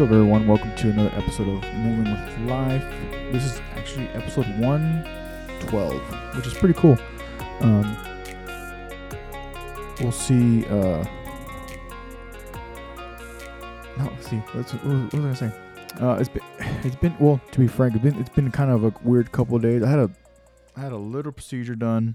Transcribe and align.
What's 0.00 0.12
up, 0.12 0.14
everyone? 0.14 0.48
Welcome 0.48 0.74
to 0.76 0.88
another 0.88 1.14
episode 1.14 1.46
of 1.46 1.74
Moving 1.74 2.10
with 2.10 2.50
Life. 2.50 2.82
This 3.32 3.44
is 3.44 3.60
actually 3.74 4.08
episode 4.14 4.46
112, 4.58 6.36
which 6.36 6.46
is 6.46 6.54
pretty 6.54 6.72
cool. 6.72 6.96
Um, 7.60 7.94
we'll 10.00 10.10
see. 10.10 10.64
Uh, 10.64 11.04
no, 13.98 14.04
let's 14.04 14.30
see. 14.30 14.42
Let's, 14.54 14.72
what, 14.72 15.12
was, 15.12 15.42
I 15.42 15.52
gonna? 15.98 16.12
Uh, 16.12 16.16
it's 16.18 16.30
been, 16.30 16.42
it's 16.82 16.96
been 16.96 17.14
well. 17.20 17.38
To 17.50 17.58
be 17.60 17.66
frank, 17.66 17.94
it's 17.94 18.02
been 18.02 18.18
it's 18.18 18.30
been 18.30 18.50
kind 18.50 18.70
of 18.70 18.84
a 18.84 18.94
weird 19.04 19.32
couple 19.32 19.56
of 19.56 19.60
days. 19.60 19.82
I 19.82 19.90
had 19.90 19.98
a 19.98 20.10
I 20.78 20.80
had 20.80 20.92
a 20.92 20.96
little 20.96 21.30
procedure 21.32 21.74
done, 21.74 22.14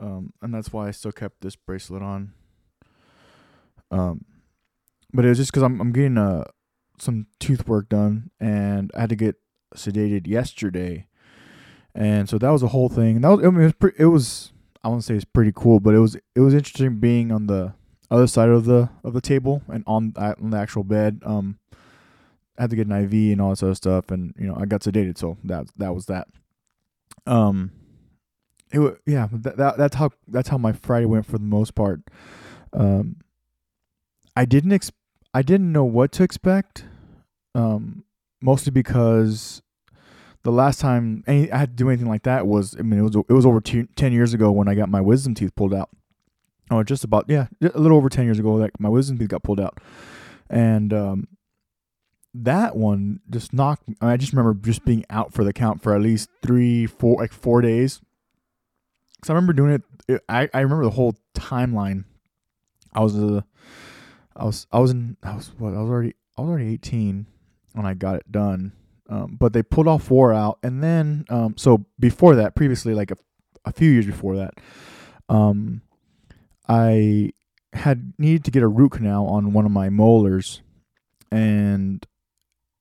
um, 0.00 0.34
and 0.42 0.52
that's 0.52 0.70
why 0.70 0.88
I 0.88 0.90
still 0.90 1.12
kept 1.12 1.40
this 1.40 1.56
bracelet 1.56 2.02
on. 2.02 2.34
Um, 3.90 4.26
but 5.14 5.24
it 5.24 5.30
was 5.30 5.38
just 5.38 5.50
because 5.50 5.62
I'm 5.62 5.80
I'm 5.80 5.92
getting 5.92 6.18
uh 6.18 6.44
some 7.00 7.26
tooth 7.38 7.66
work 7.68 7.88
done, 7.88 8.30
and 8.40 8.90
I 8.96 9.00
had 9.00 9.10
to 9.10 9.16
get 9.16 9.36
sedated 9.74 10.26
yesterday, 10.26 11.06
and 11.94 12.28
so 12.28 12.38
that 12.38 12.50
was 12.50 12.62
a 12.62 12.68
whole 12.68 12.88
thing. 12.88 13.16
And 13.16 13.24
that 13.24 13.30
was 13.30 13.44
I 13.44 13.50
mean, 13.50 13.60
it 13.60 13.64
was 13.64 13.72
pre- 13.74 13.92
it 13.98 14.06
was 14.06 14.52
I 14.82 14.88
won't 14.88 15.04
say 15.04 15.14
it's 15.14 15.24
pretty 15.24 15.52
cool, 15.54 15.80
but 15.80 15.94
it 15.94 15.98
was 15.98 16.16
it 16.34 16.40
was 16.40 16.54
interesting 16.54 17.00
being 17.00 17.32
on 17.32 17.46
the 17.46 17.74
other 18.10 18.26
side 18.26 18.48
of 18.48 18.64
the 18.64 18.90
of 19.04 19.12
the 19.12 19.20
table 19.20 19.62
and 19.68 19.84
on 19.86 20.14
on 20.16 20.50
the 20.50 20.56
actual 20.58 20.84
bed. 20.84 21.20
Um, 21.24 21.58
I 22.58 22.62
had 22.62 22.70
to 22.70 22.76
get 22.76 22.86
an 22.86 23.04
IV 23.04 23.32
and 23.32 23.40
all 23.40 23.50
this 23.50 23.62
other 23.62 23.74
stuff, 23.74 24.10
and 24.10 24.34
you 24.38 24.46
know 24.46 24.56
I 24.58 24.66
got 24.66 24.82
sedated, 24.82 25.18
so 25.18 25.36
that 25.44 25.66
that 25.76 25.94
was 25.94 26.06
that. 26.06 26.28
Um, 27.26 27.72
it 28.72 28.78
was 28.78 28.94
yeah, 29.06 29.28
that, 29.32 29.56
that 29.56 29.78
that's 29.78 29.96
how 29.96 30.10
that's 30.26 30.48
how 30.48 30.58
my 30.58 30.72
Friday 30.72 31.06
went 31.06 31.26
for 31.26 31.38
the 31.38 31.44
most 31.44 31.74
part. 31.74 32.00
Um, 32.72 33.16
I 34.36 34.44
didn't 34.44 34.72
ex- 34.72 34.92
I 35.32 35.42
didn't 35.42 35.72
know 35.72 35.84
what 35.84 36.12
to 36.12 36.22
expect. 36.22 36.84
Um, 37.58 38.04
mostly 38.40 38.70
because 38.70 39.62
the 40.44 40.52
last 40.52 40.80
time 40.80 41.24
any, 41.26 41.50
I 41.50 41.58
had 41.58 41.70
to 41.70 41.82
do 41.82 41.88
anything 41.88 42.08
like 42.08 42.22
that 42.22 42.46
was 42.46 42.76
I 42.78 42.82
mean 42.82 43.00
it 43.00 43.02
was 43.02 43.16
it 43.16 43.32
was 43.32 43.44
over 43.44 43.60
ten 43.60 44.12
years 44.12 44.32
ago 44.32 44.52
when 44.52 44.68
I 44.68 44.74
got 44.74 44.88
my 44.88 45.00
wisdom 45.00 45.34
teeth 45.34 45.54
pulled 45.56 45.74
out. 45.74 45.90
Oh, 46.70 46.82
just 46.84 47.02
about 47.02 47.24
yeah, 47.28 47.48
a 47.60 47.78
little 47.78 47.96
over 47.96 48.08
ten 48.08 48.26
years 48.26 48.38
ago 48.38 48.58
that 48.58 48.78
my 48.78 48.88
wisdom 48.88 49.18
teeth 49.18 49.28
got 49.28 49.42
pulled 49.42 49.58
out, 49.58 49.80
and 50.48 50.92
um, 50.92 51.28
that 52.32 52.76
one 52.76 53.20
just 53.28 53.52
knocked. 53.52 53.88
I 54.00 54.16
just 54.16 54.32
remember 54.32 54.54
just 54.54 54.84
being 54.84 55.04
out 55.10 55.32
for 55.32 55.42
the 55.42 55.52
count 55.52 55.82
for 55.82 55.94
at 55.96 56.00
least 56.00 56.28
three, 56.42 56.86
four, 56.86 57.16
like 57.16 57.32
four 57.32 57.60
days. 57.60 58.00
Cause 59.20 59.30
I 59.30 59.32
remember 59.32 59.52
doing 59.52 59.72
it. 59.72 59.82
it 60.06 60.22
I 60.28 60.48
I 60.54 60.60
remember 60.60 60.84
the 60.84 60.90
whole 60.90 61.16
timeline. 61.34 62.04
I 62.92 63.00
was 63.00 63.18
uh, 63.18 63.40
I 64.36 64.44
was 64.44 64.68
I 64.70 64.78
was 64.78 64.92
in 64.92 65.16
I 65.24 65.34
was 65.34 65.50
what 65.58 65.74
I 65.74 65.80
was 65.80 65.90
already 65.90 66.14
I 66.36 66.42
was 66.42 66.50
already 66.50 66.72
eighteen 66.72 67.26
when 67.72 67.86
I 67.86 67.94
got 67.94 68.16
it 68.16 68.30
done. 68.30 68.72
Um, 69.08 69.36
but 69.38 69.52
they 69.52 69.62
pulled 69.62 69.88
off 69.88 70.04
four 70.04 70.34
out, 70.34 70.58
and 70.62 70.82
then 70.82 71.24
um, 71.30 71.54
so 71.56 71.86
before 71.98 72.34
that, 72.36 72.54
previously 72.54 72.92
like 72.92 73.10
a, 73.10 73.16
a 73.64 73.72
few 73.72 73.90
years 73.90 74.04
before 74.04 74.36
that, 74.36 74.54
um, 75.30 75.80
I 76.68 77.32
had 77.72 78.12
needed 78.18 78.44
to 78.44 78.50
get 78.50 78.62
a 78.62 78.68
root 78.68 78.92
canal 78.92 79.26
on 79.26 79.54
one 79.54 79.64
of 79.64 79.70
my 79.70 79.88
molars, 79.88 80.60
and 81.30 82.06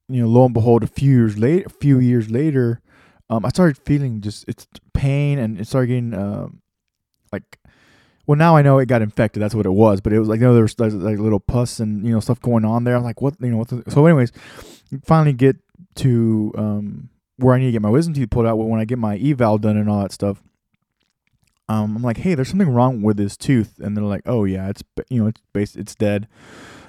you 0.10 0.22
know, 0.22 0.28
lo 0.28 0.46
and 0.46 0.54
behold, 0.54 0.84
a 0.84 0.88
few 0.88 1.12
years 1.12 1.38
late, 1.38 1.66
a 1.66 1.70
few 1.70 2.00
years 2.00 2.30
later, 2.30 2.82
um, 3.30 3.46
I 3.46 3.50
started 3.50 3.78
feeling 3.78 4.20
just 4.20 4.44
it's 4.50 4.68
pain, 4.94 5.40
and 5.40 5.60
it 5.60 5.68
started 5.68 5.88
getting 5.88 6.14
um, 6.14 6.62
like 7.32 7.58
well 8.28 8.38
now 8.38 8.56
I 8.56 8.62
know 8.62 8.78
it 8.78 8.88
got 8.88 9.02
infected. 9.02 9.42
That's 9.42 9.56
what 9.56 9.66
it 9.66 9.72
was. 9.72 10.02
But 10.02 10.14
it 10.14 10.20
was 10.20 10.28
like 10.28 10.40
you 10.40 10.46
know 10.46 10.54
there 10.54 10.64
was, 10.64 10.76
there 10.76 10.90
like 10.90 11.18
little 11.18 11.40
pus 11.40 11.80
and 11.80 12.06
you 12.06 12.14
know 12.14 12.20
stuff 12.20 12.40
going 12.42 12.66
on 12.66 12.84
there. 12.84 12.96
I'm 12.96 13.04
like 13.04 13.22
what 13.22 13.36
you 13.40 13.50
know 13.50 13.58
what. 13.58 13.70
The, 13.70 13.84
so 13.90 14.06
anyways, 14.06 14.32
finally 15.04 15.34
get 15.34 15.56
to 15.96 16.54
um 16.58 17.10
where 17.38 17.56
I 17.56 17.60
need 17.60 17.68
to 17.68 17.72
get 17.72 17.82
my 17.82 17.90
wisdom 17.90 18.14
teeth 18.14 18.30
pulled 18.30 18.46
out. 18.46 18.58
When 18.58 18.80
I 18.80 18.86
get 18.86 19.00
my 19.00 19.18
eval 19.18 19.58
done 19.58 19.78
and 19.78 19.90
all 19.90 20.02
that 20.02 20.12
stuff, 20.12 20.44
um 21.70 21.96
I'm 21.96 22.04
like 22.04 22.18
hey 22.18 22.36
there's 22.36 22.50
something 22.50 22.70
wrong 22.70 23.02
with 23.02 23.18
this 23.18 23.38
tooth, 23.38 23.80
and 23.80 23.96
they're 23.96 24.04
like 24.04 24.24
oh 24.26 24.44
yeah 24.44 24.70
it's 24.70 24.84
you 25.10 25.22
know 25.22 25.28
it's 25.28 25.42
based 25.54 25.78
it's 25.78 25.96
dead. 25.96 26.28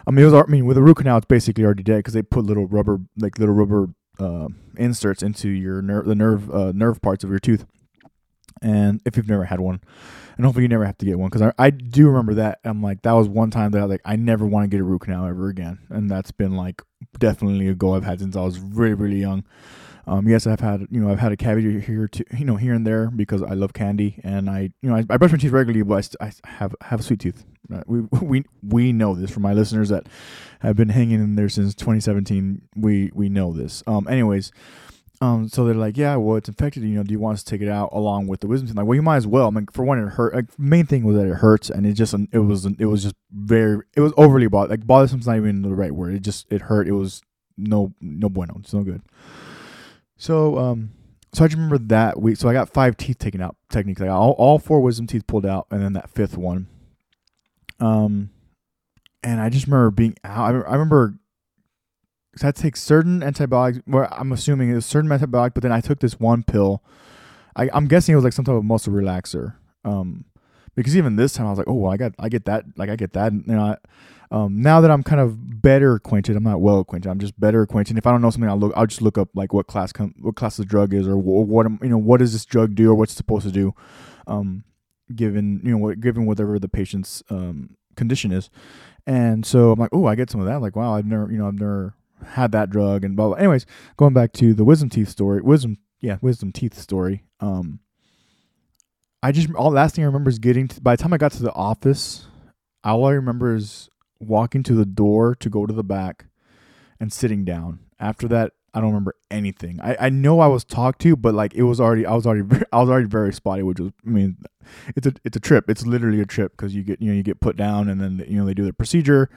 I 0.07 0.11
mean 0.11 0.25
it 0.25 0.31
was 0.31 0.35
I 0.35 0.51
mean 0.51 0.67
with 0.67 0.77
a 0.77 0.83
root 0.83 0.97
canal 0.99 1.19
it's 1.19 1.27
basically 1.27 1.65
already 1.65 1.85
dead 1.85 1.99
because 1.99 2.15
they 2.15 2.23
put 2.23 2.45
little 2.45 2.67
rubber 2.67 2.99
like 3.17 3.39
little 3.39 3.55
rubber 3.55 3.91
uh, 4.19 4.49
inserts 4.77 5.23
into 5.23 5.49
your 5.49 5.81
nerve 5.83 6.07
the 6.07 6.15
nerve 6.15 6.51
uh, 6.51 6.73
nerve 6.75 7.01
parts 7.01 7.23
of 7.23 7.31
your 7.31 7.39
tooth. 7.39 7.65
And 8.63 9.01
if 9.05 9.17
you've 9.17 9.29
never 9.29 9.45
had 9.45 9.61
one, 9.61 9.81
and 10.37 10.47
hopefully 10.47 10.65
you 10.65 10.69
never 10.69 10.85
have 10.85 10.99
to 10.99 11.07
get 11.07 11.19
one 11.19 11.29
because 11.29 11.43
I, 11.43 11.53
I 11.59 11.71
do 11.71 12.07
remember 12.07 12.35
that 12.35 12.61
I'm 12.65 12.83
like 12.83 13.03
that 13.03 13.13
was 13.13 13.29
one 13.29 13.51
time 13.51 13.73
that 13.73 13.81
I 13.81 13.85
like 13.85 14.01
I 14.05 14.17
never 14.17 14.47
want 14.47 14.65
to 14.65 14.69
get 14.69 14.81
a 14.81 14.85
root 14.85 15.03
canal 15.03 15.27
ever 15.27 15.49
again, 15.49 15.79
and 15.91 16.11
that's 16.11 16.31
been 16.31 16.57
like 16.57 16.83
definitely 17.19 17.69
a 17.69 17.75
goal 17.75 17.95
I've 17.95 18.05
had 18.05 18.21
since 18.21 18.37
I 18.37 18.43
was 18.43 18.59
really 18.59 18.95
really 18.95 19.21
young. 19.21 19.45
Um, 20.07 20.27
yes, 20.27 20.47
I've 20.47 20.61
had 20.61 20.87
you 20.91 21.01
know 21.01 21.11
I've 21.11 21.19
had 21.19 21.33
a 21.33 21.37
cavity 21.37 21.81
here 21.81 22.09
to 22.09 22.25
you 22.37 22.45
know 22.45 22.57
here 22.57 22.73
and 22.73 22.87
there 22.87 23.11
because 23.11 23.43
I 23.43 23.53
love 23.53 23.75
candy 23.75 24.21
and 24.25 24.49
I 24.49 24.71
you 24.81 24.89
know 24.89 24.97
I, 24.97 25.05
I 25.11 25.17
brush 25.19 25.33
my 25.33 25.39
teeth 25.39 25.53
regularly, 25.53 25.83
but 25.83 26.15
I, 26.21 26.27
I 26.27 26.49
have 26.49 26.75
have 26.83 27.01
a 27.01 27.03
sweet 27.03 27.21
tooth. 27.21 27.45
Uh, 27.73 27.83
we 27.87 28.01
we 28.23 28.45
we 28.63 28.93
know 28.93 29.15
this 29.15 29.31
from 29.31 29.43
my 29.43 29.53
listeners 29.53 29.91
that 29.91 30.07
have 30.61 30.77
been 30.77 30.89
hanging 30.89 31.21
in 31.21 31.37
there 31.37 31.49
since 31.49 31.75
2017. 31.75 32.63
We 32.77 33.11
we 33.15 33.29
know 33.29 33.53
this. 33.53 33.83
Um, 33.87 34.09
anyways. 34.09 34.51
Um, 35.21 35.49
so 35.49 35.65
they're 35.65 35.75
like, 35.75 35.97
yeah, 35.97 36.15
well, 36.17 36.37
it's 36.37 36.49
infected. 36.49 36.85
You 36.85 36.91
know, 36.91 37.03
do 37.03 37.11
you 37.13 37.19
want 37.19 37.35
us 37.35 37.43
to 37.43 37.51
take 37.51 37.61
it 37.61 37.69
out 37.69 37.91
along 37.93 38.29
with 38.29 38.41
the 38.41 38.47
wisdom 38.47 38.69
teeth? 38.69 38.77
Like, 38.77 38.87
well, 38.87 38.95
you 38.95 39.03
might 39.03 39.17
as 39.17 39.27
well. 39.27 39.49
I 39.49 39.51
mean, 39.51 39.67
for 39.73 39.85
one, 39.85 39.99
it 39.99 40.09
hurt. 40.11 40.35
Like, 40.35 40.57
main 40.59 40.87
thing 40.87 41.03
was 41.03 41.17
that 41.17 41.27
it 41.27 41.35
hurts, 41.35 41.71
and 41.71 41.85
it 41.85 41.95
just, 41.95 42.15
it 42.33 42.39
was, 42.39 42.67
it 42.67 42.85
was 42.85 43.03
just 43.03 43.17
very, 43.33 43.83
it 43.97 44.01
was 44.01 44.13
overly 44.17 44.47
bothered. 44.47 44.71
Like, 44.71 44.87
bothersome 44.87 45.19
is 45.19 45.27
not 45.27 45.37
even 45.37 45.63
the 45.63 45.75
right 45.75 45.93
word. 45.93 46.15
It 46.15 46.23
just, 46.23 46.47
it 46.53 46.63
hurt. 46.63 46.87
It 46.87 46.93
was 46.93 47.23
no, 47.57 47.93
no 48.01 48.29
bueno. 48.29 48.59
It's 48.61 48.73
no 48.73 48.85
good. 48.85 49.03
So, 50.17 50.57
um, 50.57 50.91
so 51.33 51.45
I 51.45 51.49
just 51.49 51.57
remember 51.57 51.79
that 51.89 52.21
week. 52.21 52.37
So 52.37 52.49
I 52.49 52.53
got 52.53 52.73
five 52.73 52.97
teeth 52.97 53.19
taken 53.19 53.41
out. 53.41 53.57
Technically, 53.71 54.09
all, 54.09 54.33
all 54.33 54.61
four 54.61 54.81
wisdom 54.81 55.09
teeth 55.09 55.27
pulled 55.27 55.47
out, 55.47 55.67
and 55.71 55.83
then 55.83 55.95
that 55.95 56.11
fifth 56.11 56.37
one. 56.37 56.69
Um, 57.81 58.31
and 59.25 59.41
I 59.41 59.49
just 59.49 59.67
remember 59.67 59.91
being 59.91 60.15
out. 60.23 60.55
I, 60.55 60.59
I 60.61 60.73
remember 60.73 61.15
I 62.45 62.53
take 62.53 62.77
certain 62.77 63.23
antibiotics. 63.23 63.81
Where 63.87 64.13
I'm 64.13 64.33
assuming 64.33 64.71
it 64.71 64.75
was 64.75 64.87
certain 64.87 65.11
antibiotic, 65.11 65.55
but 65.55 65.63
then 65.63 65.73
I 65.73 65.81
took 65.81 66.01
this 66.01 66.19
one 66.19 66.43
pill. 66.43 66.83
I, 67.57 67.69
I'm 67.73 67.87
guessing 67.87 68.13
it 68.13 68.17
was 68.17 68.25
like 68.25 68.33
some 68.33 68.45
type 68.45 68.55
of 68.55 68.65
muscle 68.65 68.93
relaxer. 68.93 69.55
Um, 69.85 70.25
because 70.75 70.97
even 70.97 71.17
this 71.17 71.33
time 71.33 71.47
I 71.47 71.51
was 71.51 71.59
like, 71.59 71.69
oh, 71.69 71.75
well, 71.75 71.93
I 71.93 71.97
got, 71.97 72.13
I 72.19 72.29
get 72.29 72.45
that, 72.45 72.65
like 72.77 72.89
I 72.89 72.95
get 72.97 73.13
that. 73.15 73.33
You 73.33 73.43
know, 73.47 73.61
I, 73.61 73.77
um, 74.31 74.63
now 74.63 74.81
that 74.81 74.91
I'm 74.91 75.03
kind 75.03 75.21
of 75.21 75.61
better 75.61 75.95
acquainted, 75.95 76.37
I'm 76.37 76.45
not 76.45 76.61
well 76.61 76.79
acquainted. 76.79 77.11
I'm 77.11 77.19
just 77.19 77.39
better 77.41 77.63
acquainted. 77.63 77.99
If 77.99 78.07
I 78.07 78.13
don't 78.13 78.23
know 78.23 78.31
something, 78.31 78.49
I'll 78.49 78.59
look, 78.59 78.73
I'll 78.77 78.87
just 78.87 79.03
look 79.03 79.19
up 79.19 79.31
like 79.35 79.53
what 79.53 79.67
class, 79.67 79.93
com- 79.93 80.15
what 80.21 80.37
class 80.37 80.57
the 80.57 80.65
drug 80.65 80.95
is, 80.95 81.09
or 81.09 81.17
what, 81.17 81.49
what, 81.49 81.67
you 81.83 81.89
know, 81.89 81.99
what 81.99 82.19
does 82.19 82.33
this 82.33 82.45
drug 82.45 82.75
do, 82.75 82.91
or 82.91 82.95
what's 82.95 83.13
supposed 83.13 83.47
to 83.47 83.53
do, 83.53 83.75
um, 84.27 84.65
given 85.15 85.61
you 85.65 85.73
know, 85.73 85.79
what, 85.79 86.01
given 86.01 86.27
whatever 86.27 86.59
the 86.59 86.69
patient's 86.69 87.23
um 87.31 87.71
condition 87.97 88.31
is. 88.31 88.51
And 89.07 89.45
so 89.45 89.73
I'm 89.73 89.81
like, 89.81 89.91
oh, 89.93 90.07
I 90.07 90.15
get 90.15 90.31
some 90.31 90.41
of 90.41 90.47
that. 90.47 90.61
Like, 90.61 90.77
wow, 90.77 90.95
I've 90.95 91.07
never, 91.07 91.33
you 91.33 91.39
know, 91.39 91.49
I've 91.49 91.59
never 91.59 91.95
had 92.27 92.53
that 92.53 92.71
drug 92.71 93.05
and 93.05 93.17
blah, 93.17 93.29
blah. 93.29 93.37
Anyways, 93.37 93.67
going 93.97 94.15
back 94.15 94.33
to 94.35 94.55
the 94.55 94.65
wisdom 94.65 94.89
teeth 94.89 95.09
story, 95.09 95.41
wisdom, 95.41 95.79
yeah, 96.01 96.19
wisdom 96.21 96.53
teeth 96.53 96.79
story. 96.79 97.25
Um, 97.41 97.81
I 99.23 99.33
just 99.33 99.53
all 99.55 99.71
the 99.71 99.77
last 99.77 99.95
thing 99.95 100.05
I 100.05 100.07
remember 100.07 100.31
is 100.31 100.39
getting 100.39 100.69
to, 100.69 100.81
by 100.81 100.97
the 100.97 101.03
time 101.03 101.13
I 101.13 101.19
got 101.19 101.33
to 101.33 101.43
the 101.43 101.53
office, 101.53 102.27
all 102.85 103.07
I 103.07 103.13
remember 103.13 103.55
is 103.55 103.89
walking 104.21 104.63
to 104.65 104.75
the 104.75 104.87
door 104.87 105.35
to 105.37 105.51
go 105.51 105.67
to 105.67 105.73
the 105.73 105.85
back 105.85 106.27
and 107.01 107.13
sitting 107.13 107.45
down. 107.45 107.81
After 108.01 108.29
that, 108.29 108.53
I 108.75 108.81
don't 108.81 108.91
remember 108.91 109.17
anything. 109.31 109.81
I, 109.83 109.97
I 109.99 110.09
know 110.09 110.41
I 110.41 110.47
was 110.47 110.65
talked 110.65 111.01
to, 111.03 111.17
but 111.17 111.35
like 111.35 111.55
it 111.55 111.65
was 111.65 111.81
already 111.81 112.07
I 112.07 112.15
was 112.15 112.27
already 112.27 112.65
I 112.73 112.81
was 112.81 112.89
already 112.89 113.09
very 113.09 113.33
spotty, 113.33 113.63
which 113.63 113.81
was 113.81 113.93
I 114.07 114.11
mean, 114.11 114.37
it's 114.95 115.07
a 115.07 115.15
it's 115.25 115.37
a 115.37 115.41
trip. 115.41 115.69
It's 115.69 115.87
literally 115.87 116.21
a 116.21 116.27
trip 116.27 116.53
because 116.53 116.75
you 116.75 116.83
get 116.83 117.01
you 117.01 117.11
know 117.11 117.17
you 117.17 117.23
get 117.23 117.41
put 117.41 117.57
down 117.57 117.89
and 117.89 118.01
then 118.01 118.25
you 118.29 118.39
know 118.39 118.45
they 118.45 118.55
do 118.55 118.65
the 118.65 118.73
procedure 118.73 119.31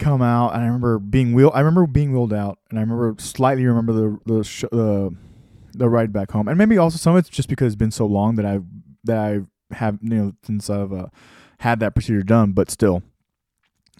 come 0.00 0.22
out 0.22 0.54
and 0.54 0.62
I 0.62 0.66
remember 0.66 0.98
being 0.98 1.32
wheeled. 1.32 1.52
I 1.54 1.60
remember 1.60 1.86
being 1.86 2.12
wheeled 2.12 2.32
out, 2.32 2.58
and 2.70 2.78
I 2.78 2.82
remember 2.82 3.14
slightly 3.18 3.64
remember 3.64 3.92
the 3.92 4.18
the 4.26 4.42
sh- 4.42 4.64
the, 4.72 5.14
the 5.74 5.88
ride 5.88 6.12
back 6.12 6.32
home, 6.32 6.48
and 6.48 6.58
maybe 6.58 6.78
also 6.78 6.96
some 6.96 7.14
of 7.14 7.18
it's 7.18 7.28
just 7.28 7.48
because 7.48 7.66
it's 7.66 7.76
been 7.76 7.92
so 7.92 8.06
long 8.06 8.34
that 8.36 8.46
I 8.46 8.60
that 9.04 9.18
I 9.18 9.74
have 9.74 9.98
you 10.02 10.10
know 10.10 10.32
since 10.44 10.68
I've 10.68 10.92
uh, 10.92 11.06
had 11.58 11.78
that 11.80 11.94
procedure 11.94 12.22
done, 12.22 12.52
but 12.52 12.70
still. 12.70 13.02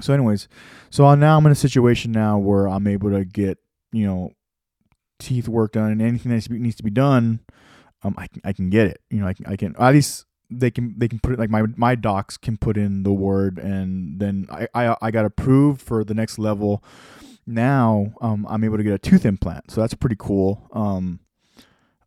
So, 0.00 0.14
anyways, 0.14 0.49
so 0.88 1.14
now 1.14 1.37
I'm 1.37 1.47
in 1.47 1.52
a 1.52 1.56
situation 1.56 2.11
now 2.11 2.38
where 2.38 2.67
I'm 2.67 2.87
able 2.87 3.11
to 3.11 3.25
get 3.25 3.58
you 3.93 4.06
know 4.06 4.32
teeth 5.19 5.46
work 5.46 5.73
done 5.73 5.93
and 5.93 6.03
anything 6.03 6.32
that 6.32 6.50
needs 6.50 6.76
to 6.76 6.82
be 6.82 6.91
done. 6.91 7.41
Um, 8.03 8.14
I 8.17 8.26
can, 8.26 8.41
I 8.44 8.53
can 8.55 8.70
get 8.70 8.87
it. 8.87 9.03
You 9.11 9.20
know, 9.20 9.26
I 9.26 9.35
can, 9.35 9.46
I 9.46 9.56
can 9.56 9.76
at 9.79 9.93
least 9.93 10.25
they 10.50 10.70
can 10.70 10.94
they 10.99 11.08
can 11.08 11.19
put 11.19 11.32
it 11.32 11.38
like 11.38 11.50
my 11.50 11.62
my 11.76 11.94
docs 11.94 12.37
can 12.37 12.56
put 12.56 12.76
in 12.76 13.02
the 13.02 13.12
word 13.12 13.58
and 13.58 14.19
then 14.19 14.47
I 14.50 14.69
I, 14.75 14.97
I 15.00 15.11
got 15.11 15.25
approved 15.25 15.81
for 15.81 16.05
the 16.05 16.14
next 16.14 16.38
level. 16.38 16.82
Now 17.47 18.12
um, 18.20 18.47
I'm 18.49 18.64
able 18.64 18.76
to 18.76 18.82
get 18.82 18.93
a 18.93 18.99
tooth 18.99 19.25
implant, 19.25 19.70
so 19.70 19.81
that's 19.81 19.94
pretty 19.94 20.17
cool. 20.19 20.69
Um, 20.73 21.20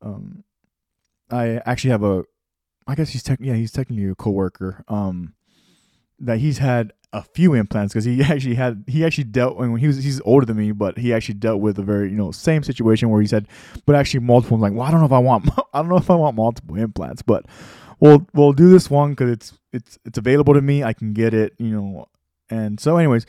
um, 0.01 0.43
I 1.31 1.61
actually 1.65 1.91
have 1.91 2.03
a, 2.03 2.23
I 2.85 2.95
guess 2.95 3.09
he's 3.09 3.23
tech, 3.23 3.39
yeah 3.41 3.55
he's 3.55 3.71
technically 3.71 4.09
a 4.09 4.15
coworker. 4.15 4.83
Um, 4.87 5.33
that 6.19 6.37
he's 6.37 6.59
had 6.59 6.93
a 7.11 7.21
few 7.21 7.53
implants 7.53 7.93
because 7.93 8.05
he 8.05 8.21
actually 8.23 8.55
had 8.55 8.83
he 8.87 9.05
actually 9.05 9.25
dealt 9.25 9.57
when 9.57 9.75
he 9.77 9.87
was 9.87 10.03
he's 10.03 10.19
older 10.21 10.45
than 10.45 10.57
me, 10.57 10.71
but 10.71 10.97
he 10.97 11.13
actually 11.13 11.35
dealt 11.35 11.61
with 11.61 11.77
a 11.79 11.83
very 11.83 12.09
you 12.09 12.17
know 12.17 12.31
same 12.31 12.63
situation 12.63 13.09
where 13.09 13.21
he 13.21 13.27
said, 13.27 13.47
but 13.85 13.95
actually 13.95 14.21
multiple. 14.21 14.55
I'm 14.55 14.61
like, 14.61 14.73
well, 14.73 14.83
I 14.83 14.91
don't 14.91 14.99
know 14.99 15.05
if 15.05 15.11
I 15.11 15.19
want 15.19 15.49
I 15.73 15.79
don't 15.79 15.89
know 15.89 15.97
if 15.97 16.09
I 16.09 16.15
want 16.15 16.35
multiple 16.35 16.75
implants, 16.75 17.21
but 17.21 17.45
we'll 18.03 18.27
we'll 18.33 18.53
do 18.53 18.69
this 18.69 18.89
one 18.89 19.11
because 19.11 19.31
it's 19.31 19.53
it's 19.71 19.97
it's 20.05 20.17
available 20.17 20.53
to 20.53 20.61
me. 20.61 20.83
I 20.83 20.93
can 20.93 21.13
get 21.13 21.33
it, 21.33 21.53
you 21.57 21.69
know. 21.69 22.05
And 22.49 22.79
so, 22.79 22.97
anyways, 22.97 23.25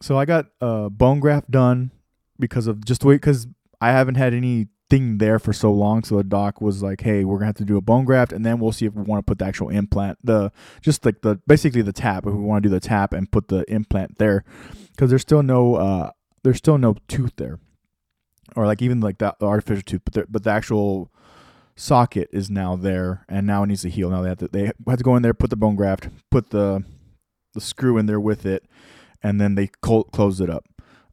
so 0.00 0.18
I 0.18 0.26
got 0.26 0.46
a 0.60 0.90
bone 0.90 1.18
graft 1.18 1.50
done 1.50 1.90
because 2.38 2.66
of 2.66 2.84
just 2.84 3.04
wait 3.04 3.16
because 3.16 3.46
I 3.80 3.90
haven't 3.90 4.16
had 4.16 4.34
anything 4.34 5.18
there 5.18 5.38
for 5.38 5.54
so 5.54 5.72
long. 5.72 6.04
So 6.04 6.16
the 6.16 6.24
doc 6.24 6.60
was 6.60 6.82
like, 6.82 7.00
"Hey, 7.00 7.24
we're 7.24 7.38
gonna 7.38 7.46
have 7.46 7.56
to 7.56 7.64
do 7.64 7.78
a 7.78 7.80
bone 7.80 8.04
graft, 8.04 8.32
and 8.32 8.44
then 8.44 8.60
we'll 8.60 8.72
see 8.72 8.84
if 8.84 8.94
we 8.94 9.02
want 9.02 9.24
to 9.24 9.28
put 9.28 9.38
the 9.38 9.46
actual 9.46 9.70
implant, 9.70 10.18
the 10.22 10.52
just 10.82 11.04
like 11.06 11.22
the 11.22 11.40
basically 11.46 11.82
the 11.82 11.92
tap. 11.92 12.26
If 12.26 12.34
we 12.34 12.40
want 12.40 12.62
to 12.62 12.68
do 12.68 12.74
the 12.74 12.80
tap 12.80 13.14
and 13.14 13.32
put 13.32 13.48
the 13.48 13.64
implant 13.72 14.18
there, 14.18 14.44
because 14.92 15.08
there's 15.08 15.22
still 15.22 15.42
no 15.42 15.76
uh 15.76 16.10
there's 16.44 16.58
still 16.58 16.76
no 16.76 16.96
tooth 17.08 17.32
there, 17.36 17.58
or 18.54 18.66
like 18.66 18.82
even 18.82 19.00
like 19.00 19.18
that 19.18 19.38
the 19.38 19.46
artificial 19.46 19.82
tooth, 19.82 20.02
but 20.04 20.30
but 20.30 20.44
the 20.44 20.50
actual 20.50 21.10
socket 21.76 22.28
is 22.32 22.50
now 22.50 22.76
there, 22.76 23.24
and 23.28 23.46
now 23.46 23.62
it 23.62 23.66
needs 23.68 23.82
to 23.82 23.90
heal. 23.90 24.10
Now 24.10 24.22
they 24.22 24.28
have 24.28 24.38
to 24.38 24.48
they 24.48 24.66
have 24.86 24.98
to 24.98 25.04
go 25.04 25.16
in 25.16 25.22
there, 25.22 25.34
put 25.34 25.50
the 25.50 25.56
bone 25.56 25.76
graft, 25.76 26.08
put 26.30 26.50
the 26.50 26.84
the 27.54 27.60
screw 27.60 27.98
in 27.98 28.06
there 28.06 28.20
with 28.20 28.46
it, 28.46 28.64
and 29.22 29.40
then 29.40 29.54
they 29.54 29.68
col- 29.80 30.04
close 30.04 30.40
it 30.40 30.50
up. 30.50 30.64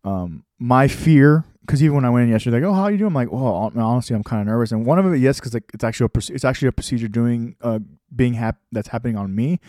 Um, 0.03 0.45
my 0.57 0.87
fear, 0.87 1.45
because 1.61 1.83
even 1.83 1.95
when 1.95 2.05
I 2.05 2.09
went 2.09 2.25
in 2.25 2.29
yesterday, 2.29 2.57
like, 2.57 2.69
oh, 2.69 2.73
how 2.73 2.87
you 2.87 2.97
doing? 2.97 3.09
I'm 3.09 3.13
like, 3.13 3.31
well, 3.31 3.71
honestly, 3.75 4.15
I'm 4.15 4.23
kind 4.23 4.41
of 4.41 4.47
nervous. 4.47 4.71
And 4.71 4.85
one 4.85 4.99
of 4.99 5.11
it, 5.11 5.17
yes, 5.17 5.39
because 5.39 5.53
like 5.53 5.69
it's 5.73 5.83
actually 5.83 6.09
a 6.13 6.33
it's 6.33 6.45
actually 6.45 6.69
a 6.69 6.73
procedure 6.73 7.07
doing 7.07 7.55
uh 7.61 7.79
being 8.15 8.33
hap- 8.33 8.61
that's 8.71 8.89
happening 8.89 9.17
on 9.17 9.35
me. 9.35 9.59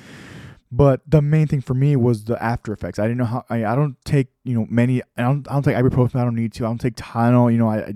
But 0.73 1.01
the 1.07 1.21
main 1.21 1.49
thing 1.49 1.61
for 1.61 1.75
me 1.75 1.97
was 1.97 2.25
the 2.25 2.41
after 2.41 2.73
effects. 2.73 3.01
I 3.01 3.03
didn't 3.03 3.19
know 3.19 3.25
how. 3.25 3.45
I, 3.51 3.65
I 3.65 3.75
don't 3.75 3.97
take 4.05 4.29
you 4.45 4.55
know 4.55 4.67
many. 4.71 5.03
I 5.17 5.23
don't. 5.23 5.49
I 5.51 5.55
don't 5.55 5.65
take 5.65 5.75
ibuprofen. 5.75 6.15
I 6.15 6.25
don't 6.25 6.37
need 6.37 6.53
to. 6.55 6.65
I 6.65 6.69
don't 6.69 6.81
take 6.81 6.95
Tylenol. 6.95 7.51
You 7.51 7.59
know, 7.59 7.69
I, 7.69 7.79
I 7.79 7.95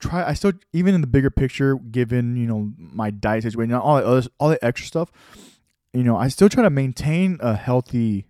try. 0.00 0.26
I 0.26 0.34
still 0.34 0.52
even 0.72 0.94
in 0.94 1.00
the 1.00 1.06
bigger 1.06 1.30
picture, 1.30 1.76
given 1.76 2.36
you 2.36 2.46
know 2.46 2.72
my 2.76 3.10
diet 3.10 3.44
situation, 3.44 3.72
all 3.74 3.96
the 3.96 4.06
other, 4.06 4.28
all 4.38 4.48
the 4.48 4.64
extra 4.64 4.86
stuff. 4.86 5.10
You 5.92 6.04
know, 6.04 6.16
I 6.16 6.28
still 6.28 6.48
try 6.48 6.62
to 6.62 6.70
maintain 6.70 7.38
a 7.40 7.54
healthy 7.54 8.26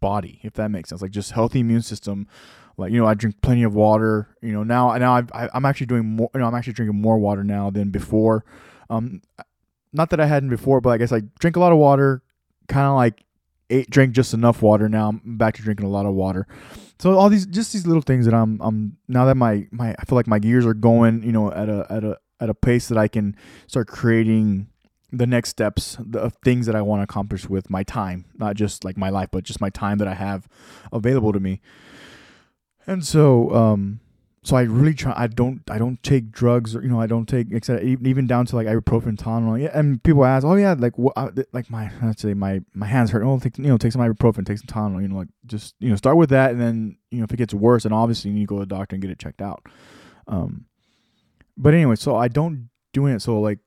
body, 0.00 0.40
if 0.42 0.54
that 0.54 0.70
makes 0.70 0.90
sense. 0.90 1.02
Like 1.02 1.10
just 1.10 1.32
healthy 1.32 1.60
immune 1.60 1.82
system. 1.82 2.28
Like 2.76 2.92
you 2.92 3.00
know, 3.00 3.06
I 3.06 3.14
drink 3.14 3.40
plenty 3.40 3.62
of 3.62 3.74
water. 3.74 4.36
You 4.42 4.52
know, 4.52 4.62
now 4.62 4.96
now 4.96 5.14
I've, 5.14 5.30
I, 5.32 5.48
I'm 5.54 5.64
actually 5.64 5.86
doing 5.86 6.04
more. 6.04 6.30
You 6.34 6.40
know, 6.40 6.46
I'm 6.46 6.54
actually 6.54 6.74
drinking 6.74 7.00
more 7.00 7.18
water 7.18 7.44
now 7.44 7.70
than 7.70 7.90
before. 7.90 8.44
Um, 8.90 9.22
not 9.92 10.10
that 10.10 10.20
I 10.20 10.26
hadn't 10.26 10.50
before, 10.50 10.80
but 10.80 10.90
I 10.90 10.98
guess 10.98 11.12
I 11.12 11.22
drink 11.38 11.56
a 11.56 11.60
lot 11.60 11.72
of 11.72 11.78
water. 11.78 12.22
Kind 12.68 12.86
of 12.86 12.96
like 12.96 13.24
ate, 13.74 13.90
drink 13.90 14.14
just 14.14 14.34
enough 14.34 14.62
water. 14.62 14.88
Now 14.88 15.08
I'm 15.08 15.36
back 15.36 15.54
to 15.56 15.62
drinking 15.62 15.86
a 15.86 15.90
lot 15.90 16.06
of 16.06 16.14
water. 16.14 16.46
So 16.98 17.18
all 17.18 17.28
these, 17.28 17.46
just 17.46 17.72
these 17.72 17.86
little 17.86 18.02
things 18.02 18.24
that 18.24 18.34
I'm, 18.34 18.60
I'm 18.60 18.96
now 19.08 19.24
that 19.26 19.36
my 19.36 19.66
my 19.70 19.94
I 19.98 20.04
feel 20.04 20.16
like 20.16 20.26
my 20.26 20.38
gears 20.38 20.64
are 20.64 20.74
going. 20.74 21.22
You 21.22 21.32
know, 21.32 21.52
at 21.52 21.68
a 21.68 21.86
at 21.90 22.04
a 22.04 22.18
at 22.40 22.48
a 22.50 22.54
pace 22.54 22.88
that 22.88 22.98
I 22.98 23.08
can 23.08 23.36
start 23.66 23.88
creating 23.88 24.68
the 25.10 25.26
next 25.26 25.50
steps 25.50 25.96
of 26.14 26.34
things 26.44 26.66
that 26.66 26.74
I 26.74 26.82
want 26.82 27.00
to 27.00 27.04
accomplish 27.04 27.48
with 27.48 27.70
my 27.70 27.82
time, 27.82 28.24
not 28.36 28.56
just 28.56 28.84
like 28.84 28.96
my 28.96 29.10
life, 29.10 29.28
but 29.30 29.44
just 29.44 29.60
my 29.60 29.70
time 29.70 29.98
that 29.98 30.08
I 30.08 30.14
have 30.14 30.48
available 30.92 31.32
to 31.32 31.40
me. 31.40 31.60
And 32.86 33.04
so, 33.04 33.54
um, 33.54 34.00
so 34.44 34.56
I 34.56 34.62
really 34.62 34.92
try. 34.92 35.14
I 35.16 35.26
don't. 35.26 35.62
I 35.70 35.78
don't 35.78 36.02
take 36.02 36.30
drugs, 36.30 36.76
or 36.76 36.82
you 36.82 36.88
know, 36.88 37.00
I 37.00 37.06
don't 37.06 37.26
take 37.26 37.46
except 37.50 37.82
even 37.82 38.26
down 38.26 38.44
to 38.46 38.56
like 38.56 38.66
ibuprofen, 38.66 39.16
Tylenol. 39.16 39.70
And 39.74 40.02
people 40.02 40.24
ask, 40.26 40.44
oh 40.44 40.54
yeah, 40.54 40.74
like 40.78 40.98
what? 40.98 41.16
Like 41.54 41.70
my 41.70 41.90
let's 42.02 42.20
say 42.20 42.34
my 42.34 42.60
my 42.74 42.86
hands 42.86 43.10
hurt. 43.10 43.24
Oh, 43.24 43.38
take 43.38 43.56
you 43.56 43.64
know, 43.64 43.78
take 43.78 43.92
some 43.92 44.02
ibuprofen, 44.02 44.44
take 44.44 44.58
some 44.58 44.66
Tylenol. 44.66 45.00
You 45.00 45.08
know, 45.08 45.16
like 45.16 45.28
just 45.46 45.74
you 45.80 45.88
know, 45.88 45.96
start 45.96 46.18
with 46.18 46.28
that, 46.28 46.50
and 46.50 46.60
then 46.60 46.98
you 47.10 47.18
know, 47.18 47.24
if 47.24 47.32
it 47.32 47.38
gets 47.38 47.54
worse, 47.54 47.84
then 47.84 47.94
obviously 47.94 48.30
you 48.30 48.36
need 48.36 48.42
to 48.42 48.46
go 48.46 48.56
to 48.56 48.66
the 48.66 48.66
doctor 48.66 48.94
and 48.94 49.02
get 49.02 49.10
it 49.10 49.18
checked 49.18 49.40
out. 49.40 49.64
Um, 50.28 50.66
but 51.56 51.72
anyway, 51.72 51.96
so 51.96 52.14
I 52.14 52.28
don't 52.28 52.68
doing 52.92 53.14
it. 53.14 53.22
So 53.22 53.40
like 53.40 53.60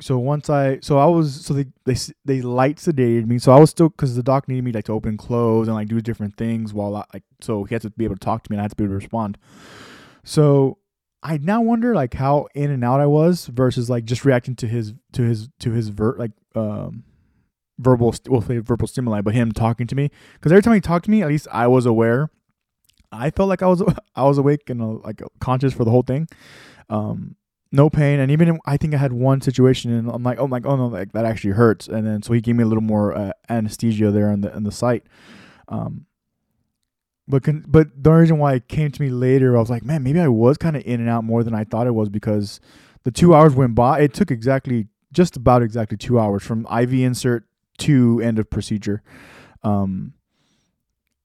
so 0.00 0.18
once 0.18 0.50
I 0.50 0.78
so 0.80 0.98
I 0.98 1.06
was 1.06 1.46
so 1.46 1.54
they 1.54 1.66
they 1.86 1.96
they 2.26 2.42
light 2.42 2.76
sedated 2.76 3.26
me. 3.26 3.38
So 3.38 3.52
I 3.52 3.58
was 3.58 3.70
still 3.70 3.88
because 3.88 4.14
the 4.14 4.22
doc 4.22 4.46
needed 4.46 4.64
me 4.64 4.72
like 4.72 4.84
to 4.84 4.92
open 4.92 5.10
and 5.10 5.18
close 5.18 5.68
and 5.68 5.74
like 5.74 5.88
do 5.88 6.02
different 6.02 6.36
things 6.36 6.74
while 6.74 6.94
I 6.96 7.04
like 7.14 7.24
so 7.40 7.64
he 7.64 7.74
had 7.74 7.82
to 7.82 7.90
be 7.90 8.04
able 8.04 8.16
to 8.16 8.20
talk 8.20 8.42
to 8.44 8.52
me 8.52 8.56
and 8.56 8.60
I 8.60 8.64
had 8.64 8.72
to 8.72 8.76
be 8.76 8.84
able 8.84 8.92
to 8.92 8.96
respond. 8.96 9.38
So 10.28 10.76
I 11.22 11.38
now 11.38 11.62
wonder 11.62 11.94
like 11.94 12.12
how 12.12 12.48
in 12.54 12.70
and 12.70 12.84
out 12.84 13.00
I 13.00 13.06
was 13.06 13.46
versus 13.46 13.88
like 13.88 14.04
just 14.04 14.26
reacting 14.26 14.56
to 14.56 14.68
his 14.68 14.92
to 15.14 15.22
his 15.22 15.48
to 15.60 15.70
his 15.70 15.88
ver 15.88 16.16
like 16.18 16.32
um 16.54 17.04
verbal 17.78 18.14
well 18.28 18.42
verbal 18.42 18.86
stimuli, 18.86 19.22
but 19.22 19.32
him 19.32 19.52
talking 19.52 19.86
to 19.86 19.94
me 19.94 20.10
because 20.34 20.52
every 20.52 20.62
time 20.62 20.74
he 20.74 20.82
talked 20.82 21.06
to 21.06 21.10
me, 21.10 21.22
at 21.22 21.28
least 21.28 21.48
I 21.50 21.66
was 21.66 21.86
aware. 21.86 22.30
I 23.10 23.30
felt 23.30 23.48
like 23.48 23.62
I 23.62 23.68
was 23.68 23.82
I 24.14 24.24
was 24.24 24.36
awake 24.36 24.68
and 24.68 24.82
uh, 24.82 24.86
like 25.02 25.22
conscious 25.40 25.72
for 25.72 25.84
the 25.84 25.90
whole 25.90 26.02
thing. 26.02 26.28
Um, 26.90 27.36
no 27.70 27.90
pain 27.90 28.18
and 28.18 28.30
even 28.30 28.58
i 28.64 28.78
think 28.78 28.94
i 28.94 28.96
had 28.96 29.12
one 29.12 29.42
situation 29.42 29.92
and 29.92 30.08
i'm 30.08 30.22
like 30.22 30.38
oh 30.38 30.48
my 30.48 30.58
oh 30.64 30.74
no 30.74 30.86
like 30.86 31.12
that 31.12 31.26
actually 31.26 31.50
hurts 31.50 31.86
and 31.86 32.06
then 32.06 32.22
so 32.22 32.32
he 32.32 32.40
gave 32.40 32.56
me 32.56 32.62
a 32.62 32.66
little 32.66 32.80
more 32.80 33.14
uh, 33.14 33.30
anesthesia 33.50 34.10
there 34.10 34.30
on 34.30 34.40
the 34.40 34.56
on 34.56 34.62
the 34.62 34.72
site 34.72 35.02
um 35.68 36.06
but 37.28 37.42
con- 37.42 37.64
but 37.68 37.88
the 38.02 38.10
reason 38.10 38.38
why 38.38 38.54
it 38.54 38.68
came 38.68 38.90
to 38.90 39.02
me 39.02 39.10
later 39.10 39.56
i 39.56 39.60
was 39.60 39.70
like 39.70 39.84
man 39.84 40.02
maybe 40.02 40.20
i 40.20 40.28
was 40.28 40.56
kind 40.56 40.76
of 40.76 40.82
in 40.84 41.00
and 41.00 41.08
out 41.08 41.24
more 41.24 41.44
than 41.44 41.54
i 41.54 41.64
thought 41.64 41.86
it 41.86 41.94
was 41.94 42.08
because 42.08 42.60
the 43.04 43.10
two 43.10 43.34
hours 43.34 43.54
went 43.54 43.74
by 43.74 44.00
it 44.00 44.14
took 44.14 44.30
exactly 44.30 44.86
just 45.12 45.36
about 45.36 45.62
exactly 45.62 45.96
two 45.96 46.18
hours 46.18 46.42
from 46.42 46.66
iv 46.80 46.92
insert 46.92 47.44
to 47.76 48.20
end 48.22 48.38
of 48.38 48.48
procedure 48.50 49.02
um 49.62 50.12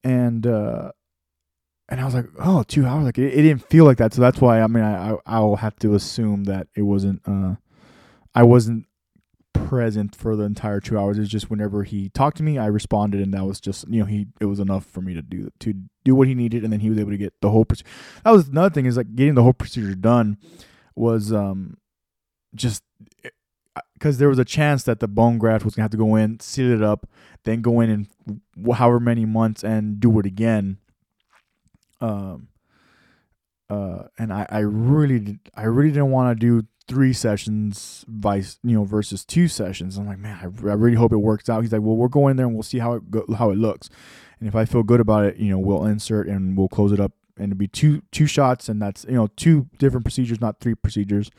and 0.02 0.46
uh 0.46 0.92
and 1.88 2.00
I 2.00 2.06
was 2.06 2.14
like, 2.14 2.26
oh, 2.40 2.62
two 2.62 2.86
hours. 2.86 3.04
Like 3.04 3.18
it, 3.18 3.34
it, 3.34 3.42
didn't 3.42 3.68
feel 3.68 3.84
like 3.84 3.98
that. 3.98 4.14
So 4.14 4.22
that's 4.22 4.40
why 4.40 4.62
I 4.62 4.66
mean, 4.66 4.82
I, 4.82 5.16
I 5.26 5.40
will 5.40 5.56
have 5.56 5.76
to 5.80 5.94
assume 5.94 6.44
that 6.44 6.66
it 6.74 6.82
wasn't. 6.82 7.20
Uh, 7.26 7.56
I 8.34 8.42
wasn't 8.42 8.86
present 9.54 10.14
for 10.14 10.36
the 10.36 10.44
entire 10.44 10.80
two 10.80 10.98
hours. 10.98 11.18
It's 11.18 11.30
just 11.30 11.50
whenever 11.50 11.84
he 11.84 12.10
talked 12.10 12.36
to 12.38 12.42
me, 12.42 12.58
I 12.58 12.66
responded, 12.66 13.20
and 13.20 13.32
that 13.32 13.44
was 13.44 13.60
just 13.60 13.88
you 13.88 14.00
know 14.00 14.06
he 14.06 14.26
it 14.40 14.46
was 14.46 14.60
enough 14.60 14.84
for 14.84 15.00
me 15.00 15.14
to 15.14 15.22
do 15.22 15.50
to 15.60 15.74
do 16.04 16.14
what 16.14 16.28
he 16.28 16.34
needed, 16.34 16.64
and 16.64 16.72
then 16.72 16.80
he 16.80 16.90
was 16.90 16.98
able 16.98 17.12
to 17.12 17.16
get 17.16 17.40
the 17.40 17.50
whole. 17.50 17.64
Procedure. 17.64 17.88
That 18.24 18.32
was 18.32 18.48
another 18.48 18.74
thing 18.74 18.86
is 18.86 18.96
like 18.96 19.14
getting 19.14 19.34
the 19.34 19.42
whole 19.42 19.52
procedure 19.54 19.94
done 19.94 20.36
was 20.94 21.32
um 21.32 21.78
just 22.54 22.82
because 23.94 24.18
there 24.18 24.28
was 24.28 24.38
a 24.38 24.44
chance 24.44 24.84
that 24.84 25.00
the 25.00 25.08
bone 25.08 25.38
graft 25.38 25.64
was 25.64 25.74
gonna 25.74 25.84
have 25.84 25.90
to 25.90 25.96
go 25.96 26.14
in, 26.14 26.38
seal 26.40 26.70
it 26.70 26.82
up, 26.82 27.08
then 27.44 27.62
go 27.62 27.80
in 27.80 27.90
and 27.90 28.40
however 28.74 29.00
many 29.00 29.24
months 29.24 29.64
and 29.64 29.98
do 29.98 30.18
it 30.20 30.26
again 30.26 30.78
um, 32.04 32.48
uh, 33.70 34.04
and 34.18 34.32
I, 34.32 34.46
I 34.50 34.58
really, 34.58 35.38
I 35.54 35.64
really 35.64 35.90
didn't 35.90 36.10
want 36.10 36.38
to 36.38 36.46
do 36.46 36.66
three 36.86 37.12
sessions 37.12 38.04
vice, 38.08 38.58
you 38.62 38.74
know, 38.74 38.84
versus 38.84 39.24
two 39.24 39.48
sessions. 39.48 39.96
I'm 39.96 40.06
like, 40.06 40.18
man, 40.18 40.38
I, 40.40 40.44
I 40.68 40.74
really 40.74 40.96
hope 40.96 41.12
it 41.12 41.18
works 41.18 41.48
out. 41.48 41.62
He's 41.62 41.72
like, 41.72 41.82
well, 41.82 41.96
we're 41.96 42.08
going 42.08 42.36
there 42.36 42.46
and 42.46 42.54
we'll 42.54 42.62
see 42.62 42.78
how 42.78 42.94
it 42.94 43.10
go, 43.10 43.24
how 43.36 43.50
it 43.50 43.58
looks. 43.58 43.88
And 44.38 44.48
if 44.48 44.54
I 44.54 44.64
feel 44.64 44.82
good 44.82 45.00
about 45.00 45.24
it, 45.24 45.36
you 45.36 45.50
know, 45.50 45.58
we'll 45.58 45.86
insert 45.86 46.28
and 46.28 46.56
we'll 46.56 46.68
close 46.68 46.92
it 46.92 47.00
up 47.00 47.12
and 47.36 47.52
it'll 47.52 47.58
be 47.58 47.68
two 47.68 48.02
two 48.12 48.26
shots 48.26 48.68
and 48.68 48.80
that's 48.80 49.04
you 49.04 49.14
know 49.14 49.28
two 49.36 49.66
different 49.78 50.04
procedures 50.04 50.40
not 50.40 50.60
three 50.60 50.76
procedures 50.76 51.32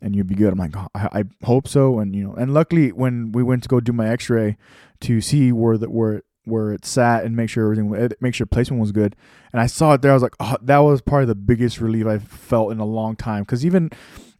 and 0.00 0.16
you'll 0.16 0.26
be 0.26 0.34
good 0.34 0.52
i'm 0.52 0.58
like 0.58 0.76
oh, 0.76 0.88
I, 0.96 1.20
I, 1.20 1.24
hope 1.44 1.68
so 1.68 2.00
and 2.00 2.12
you 2.12 2.24
know 2.24 2.34
and 2.34 2.52
luckily 2.52 2.90
when 2.90 3.30
we 3.30 3.44
went 3.44 3.62
to 3.62 3.68
go 3.68 3.78
do 3.78 3.92
my 3.92 4.08
x-ray 4.08 4.56
to 5.02 5.20
see 5.20 5.52
where 5.52 5.78
the 5.78 5.88
where 5.88 6.24
where 6.48 6.72
it 6.72 6.84
sat 6.84 7.24
and 7.24 7.36
make 7.36 7.50
sure 7.50 7.64
everything 7.64 7.94
eh, 7.94 8.08
make 8.20 8.34
sure 8.34 8.46
placement 8.46 8.80
was 8.80 8.92
good. 8.92 9.14
And 9.52 9.60
I 9.60 9.66
saw 9.66 9.92
it 9.94 10.02
there. 10.02 10.10
I 10.10 10.14
was 10.14 10.22
like, 10.22 10.36
oh, 10.40 10.56
that 10.62 10.78
was 10.78 11.00
probably 11.00 11.26
the 11.26 11.34
biggest 11.34 11.80
relief 11.80 12.06
I've 12.06 12.26
felt 12.26 12.72
in 12.72 12.78
a 12.78 12.84
long 12.84 13.16
time. 13.16 13.42
Because 13.42 13.64
even, 13.64 13.90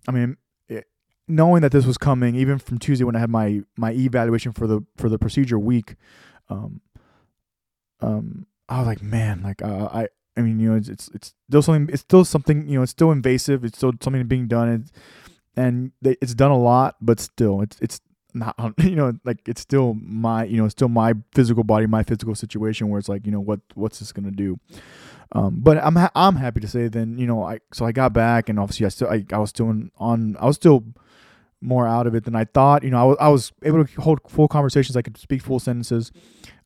I 0.08 0.10
mean, 0.10 0.36
it, 0.68 0.86
knowing 1.28 1.62
that 1.62 1.70
this 1.70 1.86
was 1.86 1.98
coming, 1.98 2.34
even 2.34 2.58
from 2.58 2.78
Tuesday 2.78 3.04
when 3.04 3.14
I 3.14 3.20
had 3.20 3.30
my 3.30 3.60
my 3.76 3.92
evaluation 3.92 4.52
for 4.52 4.66
the 4.66 4.80
for 4.96 5.08
the 5.08 5.18
procedure 5.18 5.58
week, 5.58 5.94
um, 6.48 6.80
um, 8.00 8.46
I 8.68 8.78
was 8.78 8.86
like, 8.86 9.02
man, 9.02 9.42
like 9.42 9.62
uh, 9.62 9.88
I. 9.92 10.08
I 10.36 10.40
mean, 10.40 10.60
you 10.60 10.70
know, 10.70 10.76
it's, 10.76 10.88
it's 10.88 11.10
it's 11.12 11.34
still 11.48 11.62
something. 11.62 11.92
It's 11.92 12.02
still 12.02 12.24
something. 12.24 12.68
You 12.68 12.78
know, 12.78 12.82
it's 12.82 12.92
still 12.92 13.10
invasive. 13.10 13.64
It's 13.64 13.76
still 13.76 13.92
something 14.00 14.24
being 14.28 14.46
done, 14.46 14.68
and 14.68 14.90
and 15.56 15.92
it's 16.00 16.32
done 16.32 16.52
a 16.52 16.56
lot, 16.56 16.94
but 17.00 17.18
still, 17.18 17.60
it's 17.60 17.76
it's 17.80 18.00
not 18.34 18.54
you 18.78 18.96
know 18.96 19.12
like 19.24 19.46
it's 19.48 19.60
still 19.60 19.94
my 19.94 20.44
you 20.44 20.56
know 20.56 20.64
it's 20.64 20.72
still 20.72 20.88
my 20.88 21.14
physical 21.32 21.64
body 21.64 21.86
my 21.86 22.02
physical 22.02 22.34
situation 22.34 22.88
where 22.88 22.98
it's 22.98 23.08
like 23.08 23.26
you 23.26 23.32
know 23.32 23.40
what 23.40 23.60
what's 23.74 23.98
this 23.98 24.12
gonna 24.12 24.30
do? 24.30 24.58
Um, 25.32 25.58
but 25.60 25.76
I'm 25.78 25.96
ha- 25.96 26.10
I'm 26.14 26.36
happy 26.36 26.60
to 26.60 26.68
say 26.68 26.88
then 26.88 27.18
you 27.18 27.26
know 27.26 27.42
I 27.42 27.60
so 27.72 27.84
I 27.84 27.92
got 27.92 28.12
back 28.12 28.48
and 28.48 28.58
obviously 28.58 28.86
I 28.86 28.88
still 28.88 29.08
I, 29.08 29.24
I 29.32 29.38
was 29.38 29.50
still 29.50 29.68
on 29.98 30.36
I 30.40 30.46
was 30.46 30.56
still 30.56 30.84
more 31.60 31.86
out 31.86 32.06
of 32.06 32.14
it 32.14 32.24
than 32.24 32.36
I 32.36 32.44
thought 32.44 32.82
you 32.82 32.90
know 32.90 32.98
I 32.98 33.04
was 33.04 33.16
I 33.20 33.28
was 33.28 33.52
able 33.62 33.84
to 33.84 34.00
hold 34.00 34.20
full 34.28 34.48
conversations 34.48 34.96
I 34.96 35.02
could 35.02 35.16
speak 35.18 35.42
full 35.42 35.58
sentences 35.58 36.12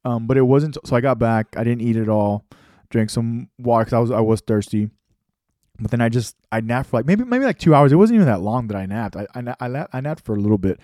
um, 0.04 0.26
but 0.26 0.36
it 0.36 0.42
wasn't 0.42 0.76
so 0.84 0.94
I 0.94 1.00
got 1.00 1.18
back 1.18 1.56
I 1.56 1.64
didn't 1.64 1.80
eat 1.82 1.96
at 1.96 2.08
all 2.08 2.44
drank 2.90 3.10
some 3.10 3.48
water 3.58 3.84
because 3.84 3.94
I 3.94 3.98
was 3.98 4.10
I 4.10 4.20
was 4.20 4.40
thirsty 4.42 4.90
But 5.82 5.90
then 5.90 6.00
I 6.00 6.08
just 6.08 6.36
I 6.52 6.60
napped 6.60 6.90
for 6.90 6.98
like 6.98 7.06
maybe 7.06 7.24
maybe 7.24 7.44
like 7.44 7.58
two 7.58 7.74
hours. 7.74 7.90
It 7.90 7.96
wasn't 7.96 8.14
even 8.14 8.28
that 8.28 8.40
long 8.40 8.68
that 8.68 8.76
I 8.76 8.86
napped. 8.86 9.16
I 9.16 9.26
I 9.34 9.54
I, 9.60 9.86
I 9.92 10.00
napped 10.00 10.24
for 10.24 10.34
a 10.34 10.38
little 10.38 10.56
bit, 10.58 10.78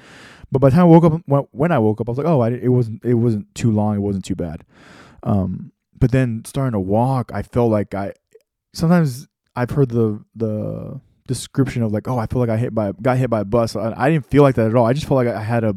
but 0.51 0.59
by 0.59 0.71
the 0.71 0.75
time 0.75 0.83
I 0.83 0.85
woke 0.87 1.05
up 1.05 1.23
when, 1.27 1.43
when 1.53 1.73
I 1.73 1.79
woke 1.79 2.01
up, 2.01 2.09
I 2.09 2.11
was 2.11 2.19
like, 2.19 2.27
oh, 2.27 2.41
I, 2.41 2.51
it 2.51 2.69
wasn't 2.69 3.05
it 3.05 3.15
wasn't 3.15 3.55
too 3.55 3.71
long. 3.71 3.95
It 3.95 4.01
wasn't 4.01 4.25
too 4.25 4.35
bad. 4.35 4.65
Um, 5.23 5.73
but 5.97 6.11
then 6.11 6.43
starting 6.45 6.73
to 6.73 6.81
walk, 6.81 7.31
I 7.33 7.43
felt 7.43 7.71
like 7.71 7.95
I 7.95 8.15
sometimes 8.75 9.29
I've 9.55 9.71
heard 9.71 9.91
the 9.91 10.25
the 10.35 11.01
description 11.29 11.83
of 11.85 11.93
like, 11.93 12.09
oh, 12.09 12.19
I 12.19 12.27
feel 12.27 12.41
like 12.41 12.51
I 12.51 12.57
hit 12.57 12.75
by 12.75 12.91
got 12.93 13.19
hit 13.19 13.31
by 13.31 13.41
a 13.41 13.45
bus. 13.45 13.77
I, 13.77 13.95
I 13.97 14.11
didn't 14.11 14.27
feel 14.27 14.43
like 14.43 14.57
that 14.57 14.67
at 14.67 14.75
all. 14.75 14.87
I 14.87 14.95
just 14.95 15.07
felt 15.07 15.25
like 15.25 15.33
I 15.33 15.43
had 15.43 15.63
a 15.63 15.77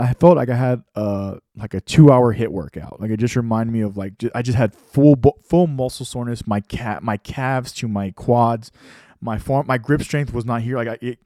I 0.00 0.14
felt 0.14 0.36
like 0.36 0.48
I 0.48 0.56
had 0.56 0.82
uh 0.94 1.36
like 1.56 1.74
a 1.74 1.80
two 1.80 2.10
hour 2.10 2.34
HIIT 2.34 2.48
workout. 2.48 3.00
Like 3.00 3.10
it 3.10 3.18
just 3.18 3.36
reminded 3.36 3.72
me 3.72 3.82
of 3.82 3.96
like 3.96 4.18
ju- 4.18 4.30
I 4.34 4.42
just 4.42 4.56
had 4.56 4.74
full 4.74 5.16
full 5.44 5.66
muscle 5.66 6.06
soreness. 6.06 6.46
My 6.46 6.60
cat 6.60 7.02
my 7.02 7.16
calves 7.16 7.72
to 7.74 7.88
my 7.88 8.10
quads, 8.12 8.72
my 9.20 9.38
form 9.38 9.66
my 9.66 9.78
grip 9.78 10.02
strength 10.02 10.32
was 10.32 10.44
not 10.44 10.62
here. 10.62 10.76
Like 10.76 10.88
I 10.88 10.98
it, 11.00 11.18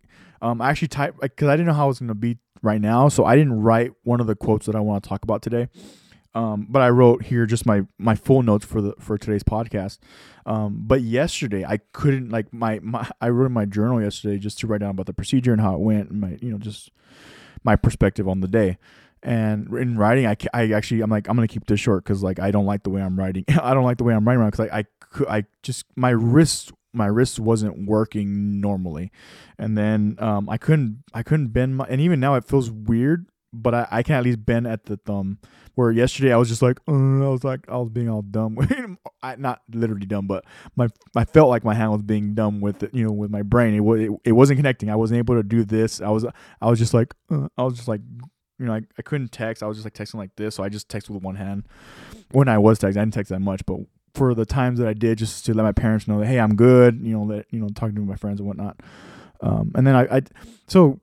um 0.42 0.60
I 0.60 0.70
actually 0.70 0.88
typed 0.88 1.20
because 1.20 1.48
I 1.48 1.52
didn't 1.56 1.68
know 1.68 1.74
how 1.74 1.84
it 1.84 1.88
was 1.88 1.98
gonna 2.00 2.14
be 2.14 2.38
right 2.62 2.80
now, 2.80 3.08
so 3.08 3.24
I 3.24 3.36
didn't 3.36 3.60
write 3.60 3.92
one 4.02 4.20
of 4.20 4.26
the 4.26 4.34
quotes 4.34 4.66
that 4.66 4.74
I 4.74 4.80
want 4.80 5.04
to 5.04 5.08
talk 5.08 5.22
about 5.22 5.42
today. 5.42 5.68
Um, 6.34 6.66
but 6.68 6.82
I 6.82 6.90
wrote 6.90 7.22
here 7.22 7.46
just 7.46 7.64
my 7.64 7.86
my 7.96 8.16
full 8.16 8.42
notes 8.42 8.66
for 8.66 8.80
the 8.82 8.94
for 8.98 9.16
today's 9.16 9.44
podcast. 9.44 9.98
Um, 10.46 10.82
but 10.84 11.00
yesterday 11.00 11.64
I 11.64 11.78
couldn't 11.92 12.30
like 12.30 12.52
my, 12.52 12.80
my 12.82 13.08
I 13.20 13.28
wrote 13.28 13.46
in 13.46 13.52
my 13.52 13.66
journal 13.66 14.02
yesterday 14.02 14.38
just 14.38 14.58
to 14.58 14.66
write 14.66 14.80
down 14.80 14.90
about 14.90 15.06
the 15.06 15.14
procedure 15.14 15.52
and 15.52 15.60
how 15.60 15.74
it 15.74 15.80
went 15.80 16.10
and 16.10 16.20
my 16.20 16.38
you 16.42 16.50
know 16.50 16.58
just 16.58 16.90
my 17.64 17.76
perspective 17.76 18.28
on 18.28 18.40
the 18.40 18.48
day. 18.48 18.78
And 19.22 19.72
in 19.74 19.96
writing, 19.96 20.26
I, 20.26 20.36
I 20.52 20.72
actually 20.72 21.00
I'm 21.00 21.10
like 21.10 21.28
I'm 21.28 21.34
gonna 21.34 21.48
keep 21.48 21.66
this 21.66 21.80
short 21.80 22.04
because 22.04 22.22
like 22.22 22.38
I 22.38 22.50
don't 22.50 22.66
like 22.66 22.82
the 22.82 22.90
way 22.90 23.00
I'm 23.00 23.18
writing. 23.18 23.44
I 23.60 23.72
don't 23.72 23.84
like 23.84 23.96
the 23.96 24.04
way 24.04 24.14
I'm 24.14 24.26
writing 24.28 24.44
because 24.44 24.68
I 24.68 24.78
I 24.78 24.84
I 25.38 25.44
just 25.62 25.86
my 25.96 26.10
wrist 26.10 26.72
my 26.92 27.06
wrist 27.06 27.40
wasn't 27.40 27.86
working 27.86 28.60
normally, 28.60 29.10
and 29.58 29.78
then 29.78 30.16
um 30.18 30.48
I 30.48 30.58
couldn't 30.58 31.04
I 31.14 31.22
couldn't 31.22 31.48
bend 31.48 31.76
my 31.76 31.86
and 31.88 32.00
even 32.02 32.20
now 32.20 32.34
it 32.34 32.44
feels 32.44 32.70
weird, 32.70 33.26
but 33.62 33.74
I, 33.74 33.88
I 33.90 34.02
can 34.02 34.16
at 34.16 34.24
least 34.24 34.44
bend 34.44 34.66
at 34.66 34.86
the 34.86 34.96
thumb. 34.96 35.38
Where 35.74 35.90
yesterday 35.90 36.32
I 36.32 36.36
was 36.36 36.48
just 36.48 36.62
like 36.62 36.78
uh, 36.86 36.92
I 36.92 37.28
was 37.28 37.42
like 37.42 37.68
I 37.68 37.76
was 37.78 37.88
being 37.90 38.08
all 38.08 38.22
dumb. 38.22 38.58
I 39.22 39.34
not 39.36 39.62
literally 39.72 40.06
dumb, 40.06 40.28
but 40.28 40.44
my 40.76 40.88
I 41.16 41.24
felt 41.24 41.48
like 41.48 41.64
my 41.64 41.74
hand 41.74 41.90
was 41.90 42.02
being 42.02 42.34
dumb 42.34 42.60
with 42.60 42.84
it, 42.84 42.94
you 42.94 43.04
know, 43.04 43.12
with 43.12 43.30
my 43.30 43.42
brain. 43.42 43.74
It 43.74 44.00
it, 44.00 44.10
it 44.24 44.32
wasn't 44.32 44.58
connecting. 44.58 44.88
I 44.88 44.96
wasn't 44.96 45.18
able 45.18 45.34
to 45.34 45.42
do 45.42 45.64
this. 45.64 46.00
I 46.00 46.10
was 46.10 46.24
I 46.60 46.70
was 46.70 46.78
just 46.78 46.94
like 46.94 47.12
uh, 47.28 47.48
I 47.58 47.64
was 47.64 47.74
just 47.74 47.88
like 47.88 48.02
you 48.58 48.66
know 48.66 48.74
I, 48.74 48.82
I 48.98 49.02
couldn't 49.02 49.32
text. 49.32 49.64
I 49.64 49.66
was 49.66 49.76
just 49.76 49.84
like 49.84 49.94
texting 49.94 50.14
like 50.14 50.36
this, 50.36 50.54
so 50.54 50.62
I 50.62 50.68
just 50.68 50.88
texted 50.88 51.10
with 51.10 51.24
one 51.24 51.36
hand. 51.36 51.64
When 52.30 52.48
I 52.48 52.58
was 52.58 52.78
texting, 52.78 52.98
I 52.98 53.00
didn't 53.00 53.14
text 53.14 53.30
that 53.30 53.40
much, 53.40 53.66
but 53.66 53.80
for 54.14 54.32
the 54.32 54.46
times 54.46 54.78
that 54.78 54.86
I 54.86 54.94
did, 54.94 55.18
just 55.18 55.44
to 55.46 55.54
let 55.54 55.64
my 55.64 55.72
parents 55.72 56.06
know 56.06 56.20
that 56.20 56.26
hey, 56.26 56.38
I'm 56.38 56.54
good. 56.54 57.00
You 57.02 57.18
know 57.18 57.28
that 57.34 57.46
you 57.50 57.58
know 57.58 57.68
talking 57.74 57.96
to 57.96 58.00
my 58.00 58.16
friends 58.16 58.38
and 58.38 58.46
whatnot. 58.46 58.80
Um, 59.40 59.72
and 59.74 59.86
then 59.86 59.96
I, 59.96 60.18
I 60.18 60.22
so 60.68 61.00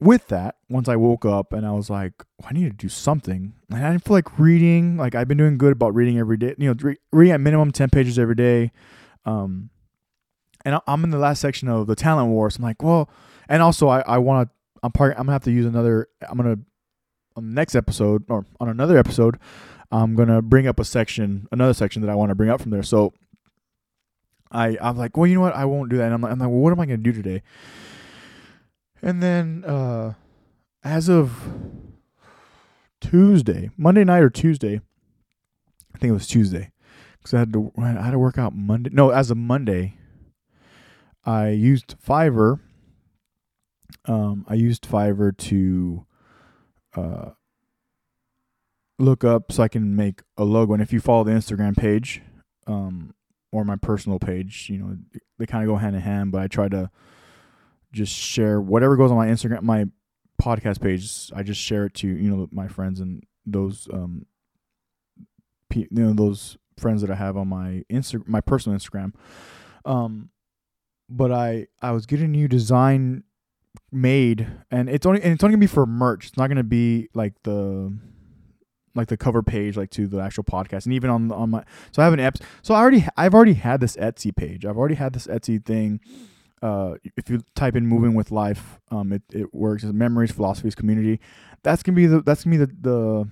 with 0.00 0.28
that, 0.28 0.56
once 0.68 0.88
I 0.88 0.96
woke 0.96 1.24
up 1.26 1.52
and 1.52 1.66
I 1.66 1.72
was 1.72 1.90
like, 1.90 2.12
oh, 2.42 2.46
I 2.48 2.52
need 2.52 2.64
to 2.64 2.70
do 2.70 2.88
something, 2.88 3.52
and 3.70 3.84
I 3.84 3.90
didn't 3.90 4.04
feel 4.04 4.14
like 4.16 4.38
reading. 4.38 4.96
Like 4.96 5.14
I've 5.14 5.28
been 5.28 5.38
doing 5.38 5.58
good 5.58 5.72
about 5.72 5.94
reading 5.94 6.18
every 6.18 6.36
day. 6.36 6.54
You 6.58 6.68
know, 6.70 6.74
re- 6.80 6.96
reading 7.12 7.32
at 7.32 7.40
minimum 7.40 7.70
ten 7.72 7.90
pages 7.90 8.18
every 8.18 8.34
day. 8.34 8.72
Um, 9.24 9.70
and 10.64 10.74
I- 10.76 10.80
I'm 10.86 11.04
in 11.04 11.10
the 11.10 11.18
last 11.18 11.40
section 11.40 11.68
of 11.68 11.86
the 11.86 11.94
talent 11.94 12.30
wars. 12.30 12.56
I'm 12.56 12.62
like, 12.62 12.82
well, 12.82 13.10
and 13.48 13.62
also 13.62 13.88
I 13.88 14.00
I 14.00 14.18
want 14.18 14.48
to. 14.48 14.54
I'm 14.82 14.92
part. 14.92 15.12
I'm 15.18 15.24
gonna 15.24 15.32
have 15.32 15.44
to 15.44 15.50
use 15.52 15.66
another. 15.66 16.08
I'm 16.28 16.36
gonna 16.38 16.56
on 17.36 17.46
the 17.48 17.54
next 17.54 17.74
episode 17.74 18.24
or 18.28 18.46
on 18.58 18.68
another 18.68 18.96
episode. 18.96 19.38
I'm 19.92 20.14
gonna 20.16 20.40
bring 20.40 20.66
up 20.66 20.80
a 20.80 20.84
section, 20.84 21.46
another 21.52 21.74
section 21.74 22.00
that 22.02 22.10
I 22.10 22.14
want 22.14 22.30
to 22.30 22.34
bring 22.34 22.48
up 22.48 22.62
from 22.62 22.70
there. 22.70 22.82
So 22.82 23.12
I 24.50 24.78
I'm 24.80 24.96
like, 24.96 25.16
well, 25.16 25.26
you 25.26 25.34
know 25.34 25.42
what? 25.42 25.54
I 25.54 25.64
won't 25.66 25.90
do 25.90 25.96
that. 25.98 26.04
And 26.06 26.14
I'm 26.14 26.20
like, 26.22 26.32
I'm 26.32 26.38
like, 26.38 26.48
well, 26.48 26.58
what 26.60 26.72
am 26.72 26.80
I 26.80 26.86
gonna 26.86 26.96
do 26.98 27.12
today? 27.12 27.42
And 29.02 29.22
then 29.22 29.64
uh 29.64 30.14
as 30.82 31.08
of 31.08 31.52
Tuesday, 33.00 33.70
Monday 33.76 34.04
night 34.04 34.22
or 34.22 34.30
Tuesday, 34.30 34.80
I 35.94 35.98
think 35.98 36.10
it 36.10 36.14
was 36.14 36.26
Tuesday, 36.26 36.70
because 37.18 37.34
I 37.34 37.38
had 37.40 37.52
to 37.52 37.72
I 37.76 37.88
had 37.88 38.10
to 38.12 38.18
work 38.18 38.38
out 38.38 38.54
Monday. 38.54 38.90
No, 38.92 39.10
as 39.10 39.30
of 39.30 39.36
Monday, 39.36 39.96
I 41.24 41.48
used 41.50 41.96
Fiverr. 41.98 42.60
Um, 44.06 44.44
I 44.48 44.54
used 44.54 44.88
Fiverr 44.88 45.36
to 45.36 46.06
uh 46.96 47.30
look 48.98 49.24
up 49.24 49.50
so 49.50 49.62
I 49.62 49.68
can 49.68 49.96
make 49.96 50.22
a 50.36 50.44
logo. 50.44 50.74
And 50.74 50.82
if 50.82 50.92
you 50.92 51.00
follow 51.00 51.24
the 51.24 51.32
Instagram 51.32 51.76
page, 51.76 52.22
um, 52.66 53.14
or 53.50 53.64
my 53.64 53.76
personal 53.76 54.18
page, 54.18 54.68
you 54.70 54.78
know, 54.78 54.96
they 55.38 55.46
kind 55.46 55.64
of 55.64 55.68
go 55.68 55.76
hand 55.76 55.96
in 55.96 56.02
hand. 56.02 56.32
But 56.32 56.42
I 56.42 56.48
try 56.48 56.68
to 56.68 56.90
just 57.92 58.12
share 58.12 58.60
whatever 58.60 58.96
goes 58.96 59.10
on 59.10 59.16
my 59.16 59.28
Instagram, 59.28 59.62
my 59.62 59.86
podcast 60.40 60.80
page. 60.80 61.30
I 61.34 61.42
just 61.42 61.60
share 61.60 61.86
it 61.86 61.94
to 61.94 62.08
you 62.08 62.30
know 62.30 62.48
my 62.52 62.68
friends 62.68 63.00
and 63.00 63.24
those 63.46 63.88
um, 63.92 64.26
you 65.74 65.86
know 65.90 66.12
those 66.12 66.56
friends 66.78 67.02
that 67.02 67.10
I 67.10 67.14
have 67.14 67.36
on 67.36 67.48
my 67.48 67.84
Insta, 67.90 68.26
my 68.26 68.40
personal 68.40 68.78
Instagram. 68.78 69.12
Um, 69.84 70.30
but 71.08 71.32
I 71.32 71.66
I 71.82 71.92
was 71.92 72.06
getting 72.06 72.32
new 72.32 72.48
design 72.48 73.24
made, 73.92 74.46
and 74.70 74.88
it's 74.88 75.06
only 75.06 75.22
and 75.22 75.32
it's 75.32 75.44
only 75.44 75.52
gonna 75.52 75.60
be 75.60 75.66
for 75.66 75.86
merch. 75.86 76.28
It's 76.28 76.36
not 76.36 76.48
gonna 76.48 76.64
be 76.64 77.08
like 77.14 77.34
the 77.42 77.96
like 78.94 79.08
the 79.08 79.16
cover 79.16 79.42
page 79.42 79.76
like 79.76 79.90
to 79.90 80.08
the 80.08 80.18
actual 80.18 80.42
podcast 80.42 80.84
and 80.84 80.92
even 80.94 81.10
on 81.10 81.30
on 81.30 81.50
my 81.50 81.64
so 81.92 82.02
I 82.02 82.04
have 82.04 82.12
an 82.12 82.18
app 82.20 82.38
so 82.60 82.74
I 82.74 82.80
already 82.80 83.06
I've 83.16 83.34
already 83.34 83.52
had 83.54 83.80
this 83.80 83.96
Etsy 83.96 84.34
page 84.34 84.66
I've 84.66 84.76
already 84.76 84.96
had 84.96 85.12
this 85.12 85.28
Etsy 85.28 85.64
thing 85.64 86.00
uh 86.62 86.94
if 87.16 87.30
you 87.30 87.40
type 87.54 87.76
in 87.76 87.86
moving 87.86 88.14
with 88.14 88.30
life 88.30 88.78
um 88.90 89.12
it, 89.12 89.22
it 89.32 89.54
works 89.54 89.84
as 89.84 89.92
memories 89.92 90.30
philosophies 90.30 90.74
community 90.74 91.20
that's 91.62 91.82
gonna 91.82 91.96
be 91.96 92.06
the 92.06 92.20
that's 92.22 92.44
gonna 92.44 92.58
be 92.58 92.64
the 92.64 92.72
the, 92.80 93.28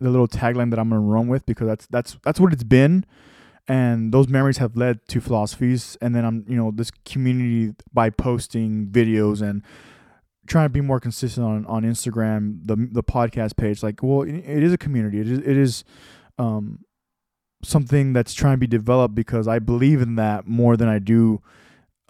the 0.00 0.10
little 0.10 0.28
tagline 0.28 0.70
that 0.70 0.78
I'm 0.78 0.88
gonna 0.88 1.00
run 1.00 1.28
with 1.28 1.46
because 1.46 1.66
that's 1.66 1.86
that's 1.86 2.18
that's 2.24 2.40
what 2.40 2.52
it's 2.52 2.64
been 2.64 3.04
and 3.68 4.12
those 4.12 4.28
memories 4.28 4.58
have 4.58 4.76
led 4.76 5.06
to 5.08 5.20
philosophies 5.20 5.96
and 6.00 6.14
then 6.14 6.24
I'm 6.24 6.44
you 6.48 6.56
know 6.56 6.72
this 6.74 6.90
community 7.04 7.74
by 7.92 8.10
posting 8.10 8.86
videos 8.88 9.40
and 9.40 9.62
trying 10.46 10.66
to 10.66 10.70
be 10.70 10.80
more 10.80 11.00
consistent 11.00 11.46
on 11.46 11.66
on 11.66 11.82
Instagram, 11.82 12.66
the 12.66 12.76
the 12.90 13.02
podcast 13.02 13.56
page. 13.56 13.82
Like, 13.82 14.02
well, 14.02 14.22
it, 14.22 14.34
it 14.34 14.62
is 14.62 14.72
a 14.72 14.78
community. 14.78 15.20
It 15.20 15.28
is 15.28 15.38
it 15.38 15.56
is 15.56 15.84
um 16.38 16.84
something 17.62 18.12
that's 18.12 18.34
trying 18.34 18.54
to 18.54 18.58
be 18.58 18.66
developed 18.66 19.14
because 19.14 19.46
I 19.46 19.60
believe 19.60 20.02
in 20.02 20.16
that 20.16 20.46
more 20.46 20.76
than 20.76 20.88
I 20.88 20.98
do 20.98 21.40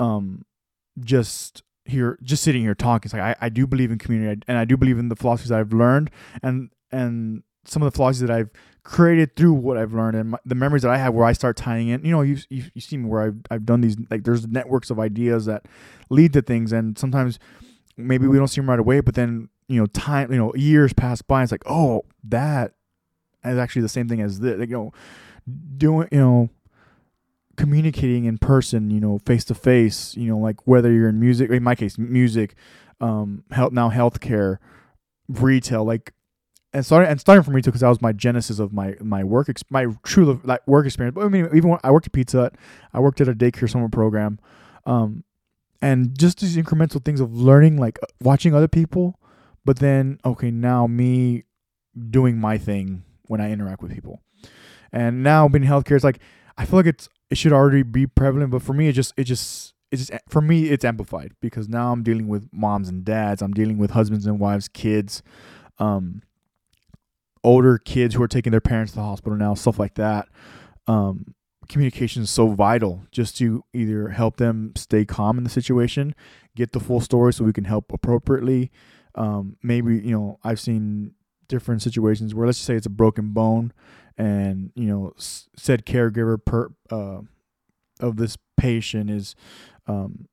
um 0.03 0.45
just 1.01 1.63
here 1.85 2.19
just 2.23 2.43
sitting 2.43 2.63
here 2.63 2.75
talking. 2.75 3.09
It's 3.09 3.15
like 3.15 3.23
I, 3.23 3.47
I 3.47 3.49
do 3.49 3.67
believe 3.67 3.91
in 3.91 3.99
community 3.99 4.43
and 4.49 4.59
I 4.59 4.65
do 4.65 4.77
believe 4.77 4.99
in 4.99 5.09
the 5.09 5.17
philosophies 5.17 5.53
I've 5.53 5.73
learned 5.73 6.11
and 6.43 6.71
and 6.91 7.43
some 7.65 7.83
of 7.83 7.93
the 7.93 7.97
philosophies 7.97 8.29
that 8.29 8.31
I've 8.31 8.51
created 8.83 9.37
through 9.37 9.53
what 9.53 9.77
I've 9.77 9.95
learned 9.95 10.17
and 10.17 10.31
my, 10.31 10.39
the 10.45 10.57
memories 10.57 10.83
that 10.83 10.91
I 10.91 10.99
have 10.99 11.15
where 11.15 11.25
I 11.25 11.33
start 11.33 11.57
tying 11.57 11.89
in. 11.89 12.05
You 12.05 12.13
know, 12.13 12.23
you 12.23 12.39
you 12.51 12.65
you 12.75 12.81
see 12.81 12.97
me 12.97 13.09
where 13.09 13.23
I've 13.23 13.37
I've 13.51 13.65
done 13.65 13.81
these 13.81 13.97
like 14.11 14.25
there's 14.25 14.47
networks 14.47 14.91
of 14.91 14.99
ideas 14.99 15.47
that 15.47 15.67
lead 16.11 16.33
to 16.35 16.43
things 16.43 16.73
and 16.73 16.99
sometimes 16.99 17.39
maybe 17.97 18.27
we 18.27 18.39
don't 18.39 18.49
see 18.49 18.61
them 18.61 18.71
right 18.71 18.81
away, 18.81 19.01
but 19.01 19.15
then 19.15 19.49
you 19.69 19.81
know, 19.81 19.87
time, 19.87 20.31
you 20.31 20.39
know, 20.39 20.55
years 20.55 20.93
pass 20.93 21.23
by. 21.23 21.41
And 21.41 21.45
it's 21.45 21.53
like, 21.53 21.63
oh, 21.67 22.03
that 22.25 22.75
is 23.45 23.59
actually 23.59 23.83
the 23.83 23.89
same 23.89 24.09
thing 24.09 24.21
as 24.21 24.41
this. 24.41 24.59
Like, 24.59 24.69
you 24.69 24.77
know, 24.77 24.93
doing, 25.79 26.09
you 26.13 26.19
know, 26.19 26.51
communicating 27.57 28.25
in 28.25 28.39
person, 28.39 28.91
you 28.91 29.01
know, 29.01 29.19
face 29.19 29.45
to 29.47 29.55
face. 29.55 30.17
You 30.17 30.29
know, 30.29 30.39
like 30.39 30.67
whether 30.67 30.93
you're 30.93 31.09
in 31.09 31.21
music, 31.21 31.51
in 31.51 31.63
my 31.63 31.75
case, 31.75 31.99
music, 31.99 32.55
um, 33.01 33.45
health 33.51 33.73
now 33.73 33.91
healthcare, 33.91 34.59
retail, 35.29 35.85
like. 35.85 36.13
And 36.75 36.87
starting 36.87 37.11
and 37.11 37.21
starting 37.21 37.43
from 37.43 37.55
retail 37.55 37.71
because 37.71 37.83
that 37.83 37.91
was 37.91 38.01
my 38.01 38.13
genesis 38.13 38.59
of 38.59 38.73
my 38.73 38.95
my 38.99 39.23
work 39.25 39.49
my 39.69 39.89
true 40.05 40.41
like 40.43 40.67
work 40.67 40.87
experience. 40.87 41.15
But 41.15 41.27
I 41.27 41.29
mean, 41.29 41.47
even 41.55 41.69
when 41.69 41.79
I 41.85 41.91
worked 41.91 42.07
at 42.07 42.13
Pizza 42.15 42.39
Hut, 42.39 42.55
I 42.95 43.01
worked 43.01 43.21
at 43.21 43.29
a 43.29 43.35
daycare 43.35 43.69
summer 43.69 43.91
program, 43.91 44.39
um, 44.87 45.23
and 45.83 46.17
just 46.17 46.41
these 46.41 46.57
incremental 46.57 47.05
things 47.05 47.21
of 47.21 47.35
learning 47.35 47.77
like 47.77 47.99
watching 48.23 48.55
other 48.55 48.69
people 48.69 49.19
but 49.65 49.81
then 49.81 50.19
okay 50.25 50.51
now 50.51 50.87
me 50.87 51.43
doing 52.09 52.39
my 52.39 52.57
thing 52.57 53.03
when 53.25 53.41
i 53.41 53.51
interact 53.51 53.83
with 53.83 53.93
people 53.93 54.23
and 54.93 55.23
now 55.23 55.49
being 55.49 55.65
in 55.65 55.69
healthcare 55.69 55.97
it's 55.97 56.05
like 56.05 56.21
i 56.57 56.65
feel 56.65 56.79
like 56.79 56.87
it's 56.87 57.09
it 57.33 57.39
should 57.39 57.53
already 57.53 57.83
be 57.83 58.07
prevalent 58.07 58.51
but 58.51 58.63
for 58.63 58.73
me 58.73 58.89
it 58.89 58.93
just 58.93 59.13
it 59.17 59.25
just 59.25 59.75
it's 59.91 60.07
just 60.07 60.23
for 60.29 60.41
me 60.41 60.69
it's 60.69 60.85
amplified 60.85 61.33
because 61.41 61.69
now 61.69 61.91
i'm 61.93 62.03
dealing 62.03 62.29
with 62.29 62.49
moms 62.53 62.89
and 62.89 63.05
dads 63.05 63.43
i'm 63.43 63.53
dealing 63.53 63.79
with 63.79 63.91
husbands 63.91 64.27
and 64.27 64.39
wives 64.39 64.69
kids 64.69 65.23
um 65.79 66.23
older 67.43 67.79
kids 67.79 68.15
who 68.15 68.23
are 68.23 68.29
taking 68.29 68.53
their 68.53 68.61
parents 68.61 68.93
to 68.93 68.97
the 68.97 69.03
hospital 69.03 69.37
now 69.37 69.55
stuff 69.55 69.79
like 69.79 69.95
that 69.95 70.29
um 70.87 71.35
communication 71.69 72.23
is 72.23 72.31
so 72.31 72.49
vital 72.49 73.07
just 73.11 73.37
to 73.39 73.65
either 73.73 74.09
help 74.09 74.37
them 74.37 74.73
stay 74.77 75.05
calm 75.05 75.39
in 75.39 75.45
the 75.45 75.51
situation, 75.51 76.15
get 76.55 76.73
the 76.73 76.81
full 76.81 77.01
story 77.01 77.33
so 77.33 77.45
we 77.45 77.53
can 77.53 77.65
help 77.65 77.93
appropriately. 77.93 78.71
Um, 79.15 79.57
maybe, 79.63 79.99
you 79.99 80.13
know, 80.13 80.39
I've 80.43 80.61
seen 80.61 81.15
different 81.49 81.83
situations 81.83 82.35
where 82.35 82.47
let's 82.47 82.59
just 82.59 82.67
say 82.67 82.75
it's 82.75 82.87
a 82.87 82.91
broken 82.91 83.33
bone 83.33 83.73
and, 84.23 84.71
you 84.77 84.87
know, 84.87 85.13
said 85.19 85.85
caregiver 85.85 86.43
per, 86.45 86.69
uh, 86.91 87.23
of 87.99 88.17
this 88.17 88.37
patient 88.57 89.11
is 89.11 89.35
um, 89.89 90.29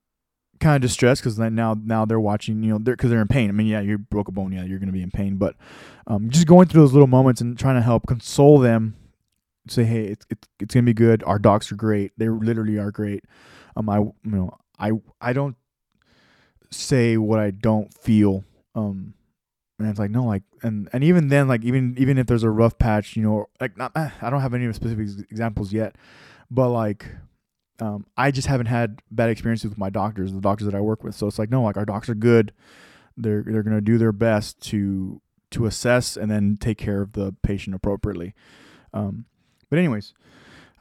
kind 0.59 0.75
of 0.75 0.81
distressed 0.81 1.21
because 1.21 1.39
now 1.39 1.75
now 1.83 2.05
they're 2.05 2.19
watching 2.19 2.61
you 2.61 2.71
know 2.71 2.77
they're 2.79 2.95
because 2.95 3.09
they're 3.09 3.21
in 3.21 3.27
pain. 3.27 3.49
I 3.49 3.53
mean, 3.53 3.67
yeah, 3.67 3.79
you 3.79 3.97
broke 3.97 4.27
a 4.27 4.31
bone, 4.31 4.51
yeah, 4.51 4.63
you're 4.63 4.79
gonna 4.79 4.91
be 4.91 5.01
in 5.01 5.11
pain, 5.11 5.37
but 5.37 5.55
um, 6.07 6.29
just 6.29 6.47
going 6.47 6.67
through 6.67 6.81
those 6.81 6.93
little 6.93 7.07
moments 7.07 7.41
and 7.41 7.57
trying 7.57 7.75
to 7.75 7.81
help 7.81 8.05
console 8.07 8.59
them, 8.59 8.95
say, 9.67 9.83
hey, 9.83 10.05
it's 10.05 10.25
it's, 10.29 10.47
it's 10.59 10.73
gonna 10.73 10.85
be 10.85 10.93
good. 10.93 11.23
Our 11.23 11.39
docs 11.39 11.71
are 11.71 11.75
great. 11.75 12.11
They 12.17 12.29
literally 12.29 12.77
are 12.77 12.91
great. 12.91 13.23
Um, 13.75 13.89
I 13.89 13.97
you 13.97 14.13
know 14.23 14.57
I 14.77 14.91
I 15.19 15.33
don't 15.33 15.55
say 16.69 17.17
what 17.17 17.39
I 17.39 17.51
don't 17.51 17.91
feel. 17.93 18.43
Um, 18.75 19.13
and 19.79 19.89
it's 19.89 19.99
like 19.99 20.11
no, 20.11 20.25
like 20.25 20.43
and 20.61 20.89
and 20.93 21.03
even 21.03 21.29
then, 21.29 21.47
like 21.47 21.63
even 21.63 21.95
even 21.97 22.17
if 22.17 22.27
there's 22.27 22.43
a 22.43 22.49
rough 22.49 22.77
patch, 22.77 23.15
you 23.15 23.23
know, 23.23 23.47
like 23.59 23.77
not 23.77 23.91
I 23.95 24.29
don't 24.29 24.41
have 24.41 24.53
any 24.53 24.71
specific 24.73 25.07
examples 25.31 25.71
yet, 25.71 25.95
but 26.51 26.69
like 26.69 27.05
um, 27.81 28.05
I 28.17 28.31
just 28.31 28.47
haven't 28.47 28.67
had 28.67 29.01
bad 29.09 29.29
experiences 29.29 29.69
with 29.69 29.77
my 29.77 29.89
doctors, 29.89 30.33
the 30.33 30.41
doctors 30.41 30.65
that 30.65 30.75
I 30.75 30.81
work 30.81 31.03
with. 31.03 31.15
So 31.15 31.27
it's 31.27 31.39
like, 31.39 31.49
no, 31.49 31.63
like 31.63 31.77
our 31.77 31.85
docs 31.85 32.09
are 32.09 32.15
good. 32.15 32.53
They're 33.15 33.43
they're 33.45 33.63
gonna 33.63 33.81
do 33.81 33.97
their 33.97 34.11
best 34.11 34.61
to 34.69 35.21
to 35.51 35.65
assess 35.65 36.15
and 36.15 36.29
then 36.29 36.57
take 36.59 36.77
care 36.77 37.01
of 37.01 37.13
the 37.13 37.35
patient 37.41 37.75
appropriately. 37.75 38.33
Um, 38.93 39.25
but 39.69 39.79
anyways, 39.79 40.13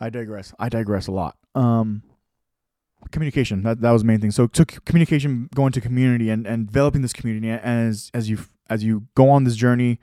I 0.00 0.11
digress. 0.11 0.52
I 0.59 0.69
digress 0.69 1.07
a 1.07 1.12
lot. 1.12 1.37
Um, 1.55 2.02
communication 3.11 3.62
that 3.62 3.81
that 3.81 3.90
was 3.90 4.02
the 4.02 4.07
main 4.07 4.21
thing. 4.21 4.31
So, 4.31 4.49
so 4.52 4.64
communication, 4.64 5.49
going 5.55 5.73
to 5.73 5.81
community 5.81 6.31
and 6.31 6.47
and 6.47 6.67
developing 6.67 7.02
this 7.02 7.12
community 7.12 7.50
as 7.50 8.11
as 8.14 8.28
you 8.28 8.38
as 8.69 8.85
you 8.85 9.07
go 9.15 9.31
on 9.31 9.45
this 9.45 9.57
journey 9.57 9.99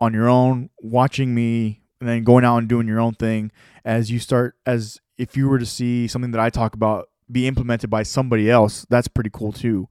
on 0.00 0.12
your 0.12 0.28
own, 0.28 0.70
watching 0.80 1.34
me, 1.34 1.82
and 2.00 2.08
then 2.08 2.24
going 2.24 2.44
out 2.44 2.58
and 2.58 2.68
doing 2.68 2.86
your 2.86 3.00
own 3.00 3.14
thing. 3.14 3.50
As 3.84 4.10
you 4.10 4.18
start 4.18 4.56
as 4.66 5.00
if 5.16 5.36
you 5.36 5.48
were 5.48 5.58
to 5.58 5.66
see 5.66 6.06
something 6.08 6.32
that 6.32 6.40
I 6.40 6.50
talk 6.50 6.74
about 6.74 7.08
be 7.30 7.46
implemented 7.46 7.90
by 7.90 8.02
somebody 8.02 8.50
else, 8.50 8.86
that's 8.88 9.08
pretty 9.08 9.30
cool 9.32 9.52
too. 9.52 9.88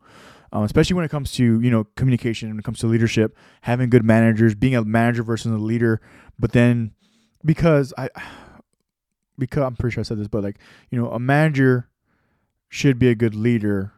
Um, 0.51 0.63
especially 0.63 0.93
when 0.95 1.03
it 1.03 1.11
comes 1.11 1.33
to 1.33 1.59
you 1.59 1.71
know 1.71 1.85
communication, 1.95 2.49
when 2.49 2.59
it 2.59 2.63
comes 2.63 2.79
to 2.79 2.87
leadership, 2.87 3.35
having 3.61 3.89
good 3.89 4.05
managers, 4.05 4.55
being 4.55 4.75
a 4.75 4.83
manager 4.83 5.23
versus 5.23 5.51
a 5.51 5.57
leader. 5.57 6.01
But 6.39 6.51
then 6.51 6.91
because 7.43 7.93
I 7.97 8.09
because 9.37 9.63
I'm 9.63 9.75
pretty 9.75 9.95
sure 9.95 10.01
I 10.01 10.03
said 10.03 10.19
this, 10.19 10.27
but 10.27 10.43
like 10.43 10.57
you 10.89 11.01
know 11.01 11.09
a 11.09 11.19
manager 11.19 11.89
should 12.69 12.99
be 12.99 13.09
a 13.09 13.15
good 13.15 13.35
leader, 13.35 13.91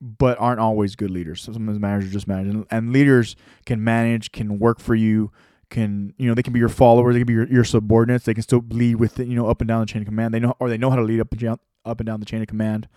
but 0.00 0.38
aren't 0.40 0.60
always 0.60 0.96
good 0.96 1.10
leaders. 1.10 1.42
So 1.42 1.52
sometimes 1.52 1.78
managers 1.78 2.12
just 2.12 2.26
manage, 2.26 2.54
and, 2.54 2.66
and 2.70 2.92
leaders 2.92 3.36
can 3.66 3.84
manage, 3.84 4.32
can 4.32 4.58
work 4.58 4.80
for 4.80 4.94
you, 4.94 5.30
can 5.70 6.12
you 6.18 6.26
know 6.28 6.34
they 6.34 6.42
can 6.42 6.52
be 6.52 6.58
your 6.58 6.68
followers, 6.68 7.14
they 7.14 7.20
can 7.20 7.26
be 7.26 7.32
your, 7.32 7.46
your 7.48 7.64
subordinates. 7.64 8.24
They 8.24 8.34
can 8.34 8.42
still 8.42 8.64
lead 8.68 8.96
with 8.96 9.18
you 9.18 9.36
know 9.36 9.48
up 9.48 9.60
and 9.60 9.68
down 9.68 9.80
the 9.80 9.86
chain 9.86 10.02
of 10.02 10.06
command. 10.06 10.34
They 10.34 10.40
know 10.40 10.56
or 10.58 10.68
they 10.68 10.78
know 10.78 10.90
how 10.90 10.96
to 10.96 11.02
lead 11.02 11.20
up 11.20 11.30
and 11.32 11.40
down 11.40 11.58
up 11.84 12.00
and 12.00 12.06
down 12.06 12.20
the 12.20 12.26
chain 12.26 12.42
of 12.42 12.48
command. 12.48 12.88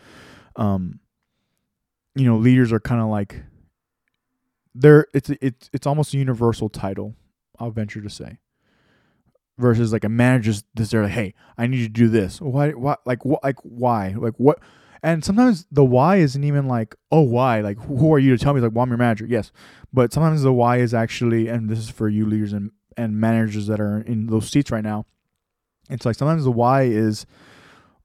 Um, 0.55 0.99
you 2.15 2.25
know, 2.25 2.37
leaders 2.37 2.71
are 2.71 2.79
kind 2.79 3.01
of 3.01 3.07
like 3.07 3.43
they're 4.75 5.07
it's 5.13 5.29
it's 5.41 5.69
it's 5.71 5.87
almost 5.87 6.13
a 6.13 6.17
universal 6.17 6.69
title. 6.69 7.15
I'll 7.59 7.71
venture 7.71 8.01
to 8.01 8.09
say. 8.09 8.39
Versus 9.59 9.93
like 9.93 10.03
a 10.03 10.09
manager's 10.09 10.63
this 10.73 10.89
they're 10.89 11.03
like, 11.03 11.11
hey, 11.11 11.35
I 11.59 11.67
need 11.67 11.77
you 11.77 11.87
to 11.87 11.93
do 11.93 12.07
this. 12.07 12.41
Why? 12.41 12.71
Why? 12.71 12.95
Like 13.05 13.23
what? 13.23 13.43
Like 13.43 13.57
why? 13.61 14.15
Like 14.17 14.33
what? 14.37 14.59
And 15.03 15.23
sometimes 15.23 15.65
the 15.69 15.83
why 15.83 16.15
isn't 16.17 16.43
even 16.43 16.67
like, 16.67 16.95
oh, 17.11 17.21
why? 17.21 17.59
Like, 17.59 17.77
who 17.77 18.13
are 18.13 18.19
you 18.19 18.35
to 18.35 18.41
tell 18.41 18.53
me? 18.53 18.61
Like, 18.61 18.71
well, 18.71 18.83
I'm 18.83 18.89
your 18.89 18.97
manager. 18.97 19.25
Yes. 19.25 19.51
But 19.91 20.13
sometimes 20.13 20.41
the 20.41 20.53
why 20.53 20.77
is 20.77 20.93
actually, 20.93 21.49
and 21.49 21.69
this 21.69 21.79
is 21.79 21.89
for 21.89 22.07
you 22.07 22.25
leaders 22.25 22.53
and, 22.53 22.71
and 22.95 23.19
managers 23.19 23.67
that 23.67 23.81
are 23.81 23.99
in 23.99 24.27
those 24.27 24.49
seats 24.49 24.71
right 24.71 24.83
now. 24.83 25.05
It's 25.89 26.05
like 26.05 26.15
sometimes 26.15 26.45
the 26.45 26.51
why 26.51 26.83
is, 26.83 27.25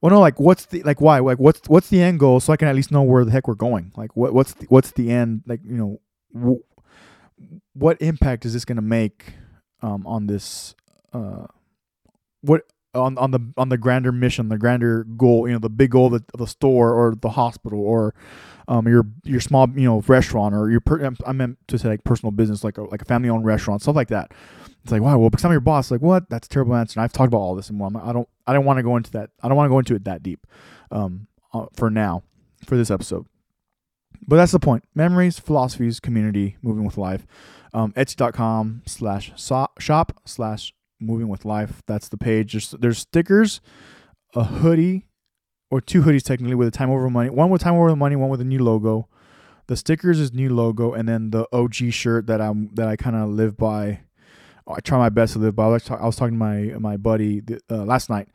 well, 0.01 0.11
no, 0.11 0.19
like 0.19 0.39
what's 0.39 0.65
the 0.65 0.83
like 0.83 0.99
why? 0.99 1.19
Like 1.19 1.39
what's 1.39 1.67
what's 1.67 1.89
the 1.89 2.01
end 2.01 2.19
goal? 2.19 2.39
So 2.39 2.51
I 2.51 2.57
can 2.57 2.67
at 2.67 2.75
least 2.75 2.91
know 2.91 3.01
where 3.01 3.23
the 3.23 3.31
heck 3.31 3.47
we're 3.47 3.55
going. 3.55 3.93
Like 3.95 4.15
what 4.15 4.33
what's 4.33 4.53
the, 4.53 4.65
what's 4.67 4.91
the 4.91 5.09
end? 5.09 5.43
Like 5.45 5.61
you 5.63 5.77
know, 5.77 6.01
w- 6.33 6.63
what 7.73 8.01
impact 8.01 8.45
is 8.45 8.53
this 8.53 8.65
going 8.65 8.75
to 8.75 8.81
make 8.81 9.33
um, 9.81 10.05
on 10.05 10.27
this? 10.27 10.75
Uh, 11.13 11.47
what 12.41 12.63
on 12.93 13.17
on 13.17 13.31
the 13.31 13.39
on 13.57 13.69
the 13.69 13.77
grander 13.77 14.11
mission, 14.11 14.49
the 14.49 14.57
grander 14.57 15.03
goal, 15.03 15.47
you 15.47 15.53
know, 15.53 15.59
the 15.59 15.69
big 15.69 15.91
goal 15.91 16.13
of 16.13 16.23
the, 16.37 16.47
store 16.47 16.93
or 16.93 17.15
the 17.15 17.29
hospital 17.29 17.79
or 17.79 18.15
um, 18.67 18.87
your 18.87 19.05
your 19.23 19.39
small 19.39 19.69
you 19.75 19.85
know 19.85 20.01
restaurant 20.07 20.55
or 20.55 20.69
your 20.69 20.81
per, 20.81 21.11
I 21.25 21.31
meant 21.31 21.57
to 21.67 21.77
say 21.77 21.89
like 21.89 22.03
personal 22.03 22.31
business 22.31 22.63
like 22.63 22.77
a, 22.77 22.83
like 22.83 23.01
a 23.01 23.05
family 23.05 23.29
owned 23.29 23.45
restaurant 23.45 23.81
stuff 23.81 23.95
like 23.95 24.09
that. 24.09 24.31
It's 24.83 24.91
like 24.91 25.01
wow, 25.01 25.17
well 25.17 25.29
because 25.29 25.45
I'm 25.45 25.51
your 25.51 25.59
boss, 25.59 25.91
like 25.91 26.01
what? 26.01 26.29
That's 26.29 26.47
a 26.47 26.49
terrible 26.49 26.75
answer. 26.75 26.99
And 26.99 27.03
I've 27.03 27.13
talked 27.13 27.27
about 27.27 27.39
all 27.39 27.55
this 27.55 27.69
and 27.69 27.79
well, 27.79 27.91
I 28.03 28.11
don't 28.11 28.27
I 28.47 28.53
don't 28.53 28.65
want 28.65 28.77
to 28.77 28.83
go 28.83 28.95
into 28.95 29.11
that. 29.11 29.29
I 29.43 29.47
don't 29.47 29.57
want 29.57 29.67
to 29.67 29.71
go 29.71 29.79
into 29.79 29.95
it 29.95 30.05
that 30.05 30.23
deep, 30.23 30.45
um, 30.91 31.27
uh, 31.53 31.65
for 31.73 31.89
now, 31.89 32.23
for 32.65 32.77
this 32.77 32.91
episode. 32.91 33.25
But 34.27 34.37
that's 34.37 34.51
the 34.51 34.59
point. 34.59 34.83
Memories, 34.95 35.39
philosophies, 35.39 35.99
community, 35.99 36.57
moving 36.61 36.85
with 36.85 36.97
life. 36.97 37.25
Um, 37.73 37.93
Etsy.com 37.93 38.81
slash 38.85 39.31
shop 39.37 40.21
slash 40.25 40.73
moving 40.99 41.27
with 41.27 41.45
life. 41.45 41.81
That's 41.87 42.09
the 42.09 42.17
page. 42.17 42.53
There's, 42.53 42.71
there's 42.71 42.97
stickers, 42.99 43.61
a 44.35 44.43
hoodie, 44.43 45.07
or 45.71 45.81
two 45.81 46.01
hoodies 46.01 46.23
technically 46.23 46.55
with 46.55 46.67
a 46.67 46.71
time 46.71 46.89
over 46.89 47.09
money. 47.09 47.29
One 47.29 47.49
with 47.49 47.61
time 47.61 47.75
over 47.75 47.95
money, 47.95 48.15
one 48.15 48.29
with 48.29 48.41
a 48.41 48.45
new 48.45 48.63
logo. 48.63 49.07
The 49.67 49.77
stickers 49.77 50.19
is 50.19 50.33
new 50.33 50.53
logo, 50.53 50.93
and 50.93 51.07
then 51.07 51.29
the 51.29 51.45
OG 51.53 51.91
shirt 51.91 52.25
that 52.25 52.41
I'm 52.41 52.73
that 52.73 52.87
I 52.87 52.95
kind 52.95 53.15
of 53.15 53.29
live 53.29 53.55
by. 53.55 54.01
I 54.67 54.79
try 54.81 54.97
my 54.97 55.09
best 55.09 55.33
to 55.33 55.39
live 55.39 55.55
by. 55.55 55.65
I 55.65 55.67
was, 55.67 55.83
talk, 55.83 56.01
I 56.01 56.05
was 56.05 56.15
talking 56.15 56.33
to 56.33 56.39
my 56.39 56.75
my 56.79 56.97
buddy 56.97 57.43
uh, 57.69 57.83
last 57.83 58.09
night, 58.09 58.29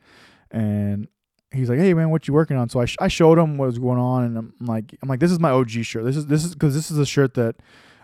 and 0.49 1.09
he's 1.51 1.69
like, 1.69 1.79
"Hey 1.79 1.93
man, 1.93 2.09
what 2.09 2.25
you 2.27 2.33
working 2.33 2.55
on?" 2.55 2.69
So 2.69 2.79
I, 2.79 2.85
sh- 2.85 2.97
I 2.99 3.09
showed 3.09 3.37
him 3.37 3.57
what 3.57 3.65
was 3.65 3.79
going 3.79 3.99
on, 3.99 4.23
and 4.23 4.37
I'm 4.37 4.53
like, 4.61 4.95
I'm 5.01 5.09
like, 5.09 5.19
this 5.19 5.31
is 5.31 5.39
my 5.39 5.51
OG 5.51 5.71
shirt. 5.71 6.05
This 6.05 6.15
is 6.15 6.27
this 6.27 6.45
is 6.45 6.53
because 6.53 6.73
this 6.73 6.89
is 6.89 6.97
a 6.97 7.05
shirt 7.05 7.33
that 7.33 7.57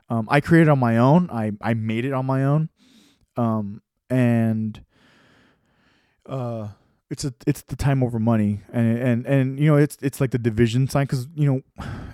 um, 0.10 0.28
I 0.30 0.42
created 0.42 0.68
on 0.68 0.80
my 0.80 0.98
own. 0.98 1.30
I 1.32 1.52
I 1.62 1.74
made 1.74 2.04
it 2.04 2.12
on 2.12 2.26
my 2.26 2.44
own, 2.44 2.70
um, 3.38 3.82
and 4.12 4.84
uh, 6.28 6.68
it's 7.10 7.26
a 7.26 7.34
it's 7.48 7.64
the 7.64 7.76
time 7.76 8.04
over 8.04 8.20
money, 8.20 8.62
and 8.72 8.98
and 8.98 9.26
and 9.26 9.60
you 9.60 9.66
know 9.68 9.78
it's 9.78 9.98
it's 10.02 10.22
like 10.22 10.32
the 10.32 10.38
division 10.38 10.88
sign 10.88 11.06
because 11.06 11.28
you 11.34 11.52
know, 11.52 11.62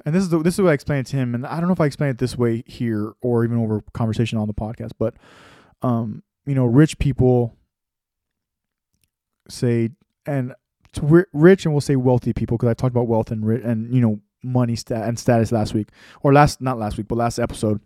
and 0.05 0.15
this 0.15 0.23
is 0.23 0.29
the, 0.29 0.41
this 0.41 0.53
is 0.53 0.61
what 0.61 0.69
I 0.69 0.73
explained 0.73 1.07
to 1.07 1.17
him, 1.17 1.35
and 1.35 1.45
I 1.45 1.59
don't 1.59 1.67
know 1.67 1.73
if 1.73 1.81
I 1.81 1.85
explained 1.85 2.11
it 2.11 2.17
this 2.19 2.37
way 2.37 2.63
here 2.65 3.13
or 3.21 3.43
even 3.43 3.57
over 3.57 3.83
conversation 3.93 4.37
on 4.37 4.47
the 4.47 4.53
podcast, 4.53 4.91
but 4.97 5.15
um, 5.81 6.23
you 6.45 6.55
know, 6.55 6.65
rich 6.65 6.97
people 6.99 7.55
say 9.49 9.89
and 10.25 10.53
rich 11.01 11.65
and 11.65 11.73
we'll 11.73 11.81
say 11.81 11.95
wealthy 11.95 12.33
people 12.33 12.57
because 12.57 12.69
I 12.69 12.73
talked 12.73 12.93
about 12.93 13.07
wealth 13.07 13.31
and 13.31 13.45
rich 13.45 13.63
and 13.63 13.93
you 13.93 14.01
know 14.01 14.19
money 14.43 14.75
stat 14.75 15.07
and 15.07 15.17
status 15.17 15.51
last 15.51 15.73
week 15.73 15.89
or 16.21 16.31
last 16.31 16.61
not 16.61 16.77
last 16.77 16.97
week 16.97 17.07
but 17.07 17.17
last 17.17 17.39
episode. 17.39 17.81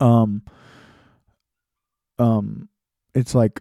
Um, 0.00 0.42
um, 2.18 2.69
it's 3.14 3.34
like 3.34 3.60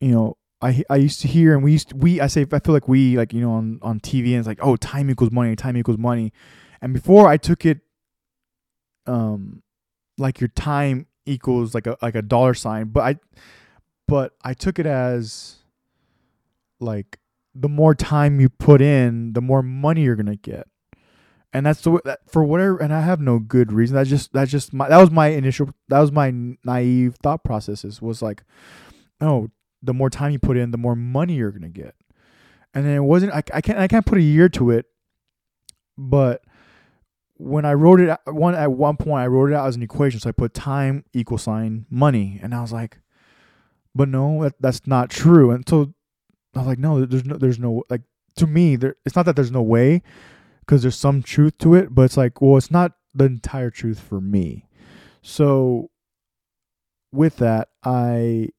you 0.00 0.10
know 0.10 0.36
I 0.60 0.82
I 0.90 0.96
used 0.96 1.20
to 1.22 1.28
hear 1.28 1.54
and 1.54 1.62
we 1.62 1.72
used 1.72 1.90
to, 1.90 1.96
we 1.96 2.20
I 2.20 2.26
say 2.26 2.46
I 2.52 2.58
feel 2.58 2.74
like 2.74 2.88
we 2.88 3.16
like 3.16 3.32
you 3.32 3.40
know 3.40 3.52
on 3.52 3.78
on 3.82 4.00
TV 4.00 4.28
and 4.30 4.38
it's 4.38 4.48
like 4.48 4.58
oh 4.62 4.76
time 4.76 5.10
equals 5.10 5.30
money 5.30 5.54
time 5.56 5.76
equals 5.76 5.98
money, 5.98 6.32
and 6.80 6.92
before 6.92 7.28
I 7.28 7.36
took 7.36 7.64
it, 7.66 7.80
um, 9.06 9.62
like 10.18 10.40
your 10.40 10.48
time 10.48 11.06
equals 11.26 11.74
like 11.74 11.86
a 11.86 11.96
like 12.02 12.14
a 12.14 12.22
dollar 12.22 12.54
sign, 12.54 12.88
but 12.88 13.00
I, 13.00 13.16
but 14.06 14.34
I 14.42 14.54
took 14.54 14.78
it 14.78 14.86
as, 14.86 15.56
like, 16.80 17.18
the 17.54 17.68
more 17.68 17.94
time 17.94 18.40
you 18.40 18.48
put 18.48 18.80
in, 18.80 19.34
the 19.34 19.42
more 19.42 19.62
money 19.62 20.02
you're 20.02 20.16
gonna 20.16 20.36
get, 20.36 20.66
and 21.52 21.64
that's 21.64 21.80
the 21.82 21.90
way 21.90 22.00
that 22.04 22.20
for 22.30 22.44
whatever. 22.44 22.78
And 22.78 22.92
I 22.92 23.00
have 23.00 23.20
no 23.20 23.38
good 23.38 23.72
reason. 23.72 23.96
That 23.96 24.06
just 24.06 24.32
that 24.32 24.48
just 24.48 24.72
my 24.72 24.88
that 24.88 24.98
was 24.98 25.10
my 25.10 25.28
initial 25.28 25.70
that 25.88 26.00
was 26.00 26.12
my 26.12 26.32
naive 26.64 27.16
thought 27.22 27.44
processes 27.44 28.02
was 28.02 28.22
like, 28.22 28.44
oh 29.20 29.50
the 29.82 29.94
more 29.94 30.10
time 30.10 30.32
you 30.32 30.38
put 30.38 30.56
in, 30.56 30.70
the 30.70 30.78
more 30.78 30.96
money 30.96 31.34
you're 31.34 31.52
gonna 31.52 31.68
get. 31.68 31.94
And 32.74 32.84
then 32.84 32.94
it 32.96 33.02
wasn't 33.02 33.32
I, 33.32 33.42
I 33.52 33.60
can't 33.60 33.78
I 33.78 33.88
can't 33.88 34.06
put 34.06 34.18
a 34.18 34.22
year 34.22 34.48
to 34.50 34.70
it, 34.70 34.86
but 35.96 36.42
when 37.34 37.64
I 37.64 37.74
wrote 37.74 38.00
it 38.00 38.10
uh, 38.10 38.16
one 38.26 38.54
at 38.54 38.72
one 38.72 38.96
point 38.96 39.22
I 39.22 39.26
wrote 39.26 39.50
it 39.50 39.54
out 39.54 39.68
as 39.68 39.76
an 39.76 39.82
equation. 39.82 40.20
So 40.20 40.28
I 40.28 40.32
put 40.32 40.54
time 40.54 41.04
equal 41.12 41.38
sign 41.38 41.86
money, 41.88 42.40
and 42.42 42.54
I 42.54 42.60
was 42.60 42.72
like, 42.72 42.98
but 43.94 44.08
no, 44.08 44.42
that, 44.44 44.54
that's 44.60 44.86
not 44.86 45.10
true. 45.10 45.50
And 45.50 45.66
so 45.68 45.94
I 46.54 46.58
was 46.58 46.66
like, 46.66 46.78
no, 46.78 47.04
there's 47.04 47.24
no 47.24 47.36
there's 47.36 47.58
no 47.58 47.84
like 47.88 48.02
to 48.36 48.46
me 48.46 48.76
there. 48.76 48.96
It's 49.06 49.16
not 49.16 49.24
that 49.26 49.36
there's 49.36 49.52
no 49.52 49.62
way, 49.62 50.02
because 50.68 50.82
there's 50.82 50.96
some 50.96 51.22
truth 51.22 51.56
to 51.56 51.74
it, 51.74 51.94
but 51.94 52.02
it's 52.02 52.18
like 52.18 52.42
well, 52.42 52.58
it's 52.58 52.70
not 52.70 52.92
the 53.14 53.24
entire 53.24 53.70
truth 53.70 53.98
for 53.98 54.20
me. 54.20 54.68
So 55.22 55.90
with 57.10 57.38
that, 57.38 57.70
I 57.82 58.50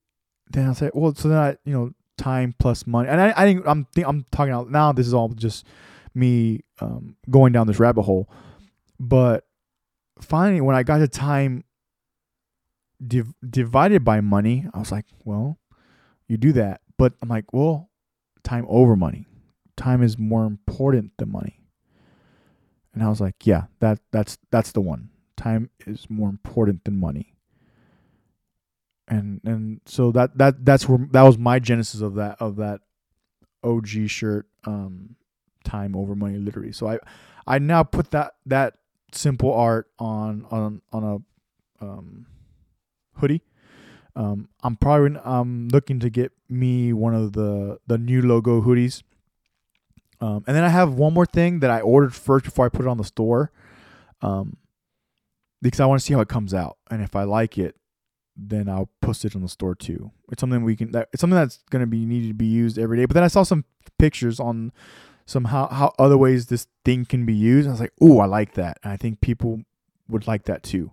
then 0.50 0.66
I'll 0.66 0.74
say, 0.74 0.90
well, 0.92 1.14
so 1.14 1.30
then 1.30 1.38
I, 1.38 1.58
you 1.66 1.74
know, 1.74 1.92
time 2.18 2.56
plus 2.58 2.88
money, 2.88 3.08
and 3.10 3.22
I, 3.22 3.34
I 3.38 3.46
think 3.46 3.64
I'm, 3.68 3.86
I'm 4.04 4.26
talking 4.32 4.54
out 4.54 4.72
now. 4.72 4.92
This 4.92 5.06
is 5.06 5.14
all 5.14 5.30
just 5.30 5.68
me 6.16 6.62
um, 6.82 7.16
going 7.30 7.54
down 7.54 7.68
this 7.68 7.80
rabbit 7.80 8.02
hole, 8.02 8.28
but 9.00 9.46
finally, 10.20 10.62
when 10.62 10.76
I 10.76 10.82
got 10.82 10.98
to 10.98 11.08
time 11.08 11.64
div- 13.06 13.36
divided 13.48 14.04
by 14.04 14.20
money, 14.22 14.66
I 14.74 14.80
was 14.80 14.92
like, 14.92 15.06
well, 15.26 15.60
you 16.28 16.38
do 16.38 16.54
that, 16.54 16.82
but 16.98 17.14
I'm 17.22 17.30
like, 17.30 17.54
well, 17.54 17.92
time 18.44 18.66
over 18.68 18.96
money, 18.96 19.28
time 19.78 20.02
is 20.02 20.18
more 20.18 20.46
important 20.46 21.12
than 21.20 21.32
money. 21.32 21.59
And 23.00 23.06
I 23.06 23.10
was 23.10 23.22
like, 23.22 23.48
yeah, 23.48 23.68
that 23.80 24.00
that's 24.12 24.38
that's 24.52 24.74
the 24.74 24.82
one. 24.82 25.08
Time 25.38 25.70
is 25.88 26.10
more 26.10 26.28
important 26.28 26.84
than 26.84 27.00
money. 27.00 27.34
And 29.08 29.40
and 29.46 29.80
so 29.86 30.12
that 30.12 30.38
that 30.38 30.66
that's 30.66 30.90
where 30.90 31.08
that 31.12 31.22
was 31.22 31.38
my 31.38 31.60
genesis 31.60 32.02
of 32.02 32.16
that 32.16 32.36
of 32.42 32.58
that 32.58 32.82
OG 33.64 34.08
shirt 34.08 34.48
um 34.66 35.16
time 35.64 35.96
over 35.96 36.14
money 36.14 36.38
literally. 36.40 36.74
So 36.74 36.90
I 36.90 37.00
I 37.48 37.58
now 37.60 37.84
put 37.84 38.12
that 38.12 38.34
that 38.48 38.74
simple 39.14 39.54
art 39.54 39.90
on 39.98 40.46
on 40.52 40.82
on 40.92 41.04
a 41.06 41.86
um 41.86 42.26
hoodie. 43.16 43.44
Um, 44.14 44.50
I'm 44.62 44.76
probably 44.76 45.18
I'm 45.24 45.70
looking 45.70 46.02
to 46.02 46.10
get 46.10 46.34
me 46.50 46.92
one 46.92 47.16
of 47.16 47.32
the 47.32 47.80
the 47.88 47.98
new 47.98 48.22
logo 48.22 48.62
hoodies. 48.62 49.04
Um, 50.22 50.44
and 50.48 50.56
then 50.56 50.64
I 50.64 50.70
have 50.70 50.94
one 50.94 51.14
more 51.14 51.26
thing 51.26 51.60
that 51.60 51.70
I 51.70 51.82
ordered 51.82 52.14
first 52.14 52.46
before 52.46 52.66
I 52.66 52.70
put 52.70 52.82
it 52.82 52.88
on 52.88 52.98
the 52.98 53.04
store. 53.04 53.52
Um, 54.22 54.58
because 55.62 55.80
I 55.80 55.86
want 55.86 56.00
to 56.00 56.06
see 56.06 56.14
how 56.14 56.22
it 56.22 56.30
comes 56.30 56.54
out, 56.54 56.78
and 56.90 57.02
if 57.02 57.16
I 57.16 57.24
like 57.24 57.58
it, 57.58 57.76
then 58.36 58.70
I'll 58.70 58.90
post 59.02 59.26
it 59.26 59.36
on 59.36 59.42
the 59.42 59.50
store 59.50 59.76
too. 59.76 60.12
It's 60.32 60.40
something 60.40 60.64
we 60.64 60.76
can. 60.76 60.92
That, 60.92 61.10
it's 61.12 61.22
something 61.22 61.36
that's 61.36 61.60
going 61.70 61.82
to 61.82 61.88
be 61.88 62.06
needed 62.06 62.30
to 62.30 62.34
be 62.34 62.46
used 62.46 62.80
every 62.80 62.98
day. 62.98 63.06
But 63.06 63.16
then 63.16 63.24
I 63.24 63.28
saw 63.28 63.44
some 63.44 63.66
pictures 63.98 64.40
on 64.40 64.72
some 65.26 65.46
how, 65.46 65.68
how 65.68 65.94
other 66.00 66.18
ways 66.18 66.48
this 66.48 66.68
thing 66.86 67.06
can 67.06 67.26
be 67.26 67.34
used. 67.34 67.68
I 67.68 67.72
was 67.72 67.80
like, 67.80 67.94
oh, 68.02 68.20
I 68.20 68.26
like 68.26 68.54
that, 68.54 68.80
and 68.84 68.94
I 68.94 68.98
think 68.98 69.22
people 69.22 69.64
would 70.08 70.28
like 70.28 70.46
that 70.46 70.64
too. 70.64 70.92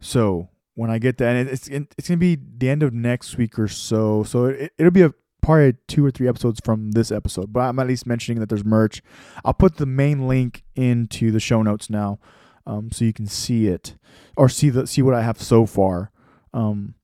So 0.00 0.48
when 0.74 0.90
I 0.90 0.98
get 0.98 1.18
that, 1.18 1.36
and 1.36 1.48
it's 1.48 1.68
it's 1.68 2.08
gonna 2.08 2.16
be 2.16 2.36
the 2.36 2.70
end 2.70 2.82
of 2.82 2.94
next 2.94 3.36
week 3.36 3.58
or 3.58 3.68
so. 3.68 4.24
So 4.24 4.46
it, 4.46 4.72
it'll 4.78 4.90
be 4.90 5.02
a 5.02 5.14
probably 5.42 5.74
two 5.88 6.04
or 6.06 6.10
three 6.10 6.28
episodes 6.28 6.60
from 6.64 6.92
this 6.92 7.10
episode, 7.10 7.52
but 7.52 7.60
I'm 7.60 7.78
at 7.78 7.86
least 7.86 8.06
mentioning 8.06 8.40
that 8.40 8.48
there's 8.48 8.64
merch. 8.64 9.02
I'll 9.44 9.52
put 9.52 9.76
the 9.76 9.86
main 9.86 10.26
link 10.26 10.64
into 10.74 11.30
the 11.30 11.40
show 11.40 11.62
notes 11.62 11.90
now, 11.90 12.18
um, 12.66 12.90
so 12.90 13.04
you 13.04 13.12
can 13.12 13.26
see 13.26 13.66
it 13.66 13.96
or 14.36 14.48
see 14.48 14.70
the 14.70 14.86
see 14.86 15.02
what 15.02 15.14
I 15.14 15.22
have 15.22 15.42
so 15.42 15.66
far. 15.66 16.10
Um, 16.54 16.94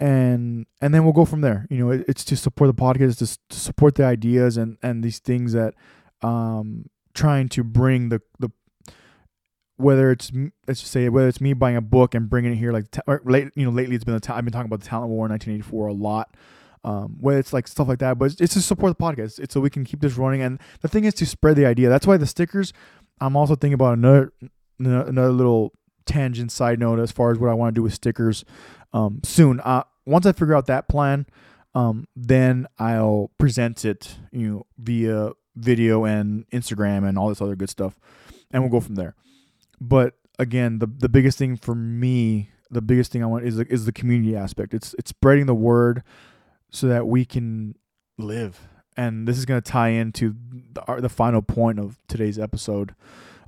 and 0.00 0.66
and 0.80 0.94
then 0.94 1.04
we'll 1.04 1.12
go 1.12 1.24
from 1.24 1.40
there. 1.40 1.66
You 1.68 1.78
know, 1.78 1.90
it, 1.90 2.04
it's 2.08 2.24
to 2.26 2.36
support 2.36 2.74
the 2.74 2.80
podcast, 2.80 3.18
to, 3.18 3.38
to 3.48 3.60
support 3.60 3.96
the 3.96 4.04
ideas 4.04 4.56
and 4.56 4.78
and 4.82 5.02
these 5.02 5.18
things 5.18 5.52
that 5.52 5.74
um 6.22 6.88
trying 7.12 7.48
to 7.50 7.64
bring 7.64 8.08
the 8.08 8.20
the 8.38 8.50
whether 9.76 10.10
it's 10.10 10.30
let's 10.68 10.80
just 10.80 10.92
say 10.92 11.08
whether 11.08 11.26
it's 11.26 11.40
me 11.40 11.52
buying 11.52 11.76
a 11.76 11.80
book 11.80 12.14
and 12.14 12.30
bringing 12.30 12.52
it 12.52 12.56
here 12.56 12.72
like 12.72 12.86
late 13.24 13.48
you 13.56 13.64
know 13.64 13.72
lately 13.72 13.96
it's 13.96 14.04
been 14.04 14.14
the 14.14 14.20
ta- 14.20 14.36
I've 14.36 14.44
been 14.44 14.52
talking 14.52 14.66
about 14.66 14.80
the 14.80 14.86
talent 14.86 15.10
war 15.10 15.26
in 15.26 15.32
1984 15.32 15.88
a 15.88 15.92
lot 15.92 16.36
um, 16.84 17.16
whether 17.20 17.38
it's 17.38 17.52
like 17.52 17.66
stuff 17.66 17.88
like 17.88 17.98
that 17.98 18.18
but 18.18 18.26
it's, 18.26 18.40
it's 18.40 18.54
to 18.54 18.60
support 18.60 18.96
the 18.96 19.02
podcast. 19.02 19.38
It's 19.38 19.54
so 19.54 19.60
we 19.60 19.70
can 19.70 19.84
keep 19.84 20.00
this 20.00 20.16
running 20.16 20.42
and 20.42 20.60
the 20.80 20.88
thing 20.88 21.04
is 21.04 21.14
to 21.14 21.26
spread 21.26 21.56
the 21.56 21.66
idea. 21.66 21.88
That's 21.88 22.06
why 22.06 22.16
the 22.16 22.26
stickers 22.26 22.72
I'm 23.20 23.36
also 23.36 23.54
thinking 23.54 23.74
about 23.74 23.98
another 23.98 24.32
another 24.78 25.32
little 25.32 25.72
tangent 26.04 26.52
side 26.52 26.78
note 26.78 26.98
as 26.98 27.12
far 27.12 27.30
as 27.30 27.38
what 27.38 27.50
I 27.50 27.54
want 27.54 27.74
to 27.74 27.78
do 27.78 27.82
with 27.82 27.94
stickers 27.94 28.44
um, 28.92 29.20
soon. 29.24 29.60
Uh, 29.60 29.84
once 30.04 30.26
I 30.26 30.32
figure 30.32 30.54
out 30.54 30.66
that 30.66 30.88
plan 30.88 31.26
um, 31.74 32.06
then 32.14 32.66
I'll 32.78 33.30
present 33.38 33.84
it 33.84 34.16
you 34.32 34.48
know 34.50 34.66
via 34.78 35.30
video 35.56 36.04
and 36.04 36.48
Instagram 36.50 37.08
and 37.08 37.16
all 37.16 37.28
this 37.28 37.40
other 37.40 37.56
good 37.56 37.70
stuff 37.70 37.98
and 38.50 38.62
we'll 38.62 38.70
go 38.70 38.80
from 38.80 38.94
there. 38.94 39.14
But 39.80 40.14
again, 40.38 40.78
the 40.78 40.86
the 40.86 41.08
biggest 41.08 41.36
thing 41.36 41.56
for 41.56 41.74
me, 41.74 42.50
the 42.70 42.80
biggest 42.80 43.12
thing 43.12 43.22
I 43.22 43.26
want 43.26 43.44
is 43.44 43.58
is 43.58 43.84
the 43.84 43.92
community 43.92 44.36
aspect. 44.36 44.72
It's 44.72 44.94
it's 44.98 45.10
spreading 45.10 45.46
the 45.46 45.54
word 45.54 46.02
so 46.74 46.88
that 46.88 47.06
we 47.06 47.24
can 47.24 47.76
live. 48.18 48.68
And 48.96 49.26
this 49.26 49.38
is 49.38 49.44
going 49.44 49.60
to 49.60 49.70
tie 49.70 49.90
into 49.90 50.34
the, 50.72 51.00
the 51.00 51.08
final 51.08 51.42
point 51.42 51.78
of 51.78 51.98
today's 52.08 52.38
episode, 52.38 52.94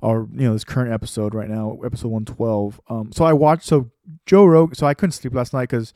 or 0.01 0.27
you 0.33 0.47
know 0.47 0.53
this 0.53 0.63
current 0.63 0.91
episode 0.91 1.33
right 1.33 1.49
now, 1.49 1.77
episode 1.85 2.09
one 2.09 2.25
twelve. 2.25 2.81
Um, 2.89 3.11
so 3.13 3.23
I 3.23 3.33
watched 3.33 3.63
so 3.63 3.91
Joe 4.25 4.45
Rogan. 4.45 4.75
So 4.75 4.87
I 4.87 4.93
couldn't 4.93 5.11
sleep 5.11 5.33
last 5.33 5.53
night 5.53 5.69
because 5.69 5.93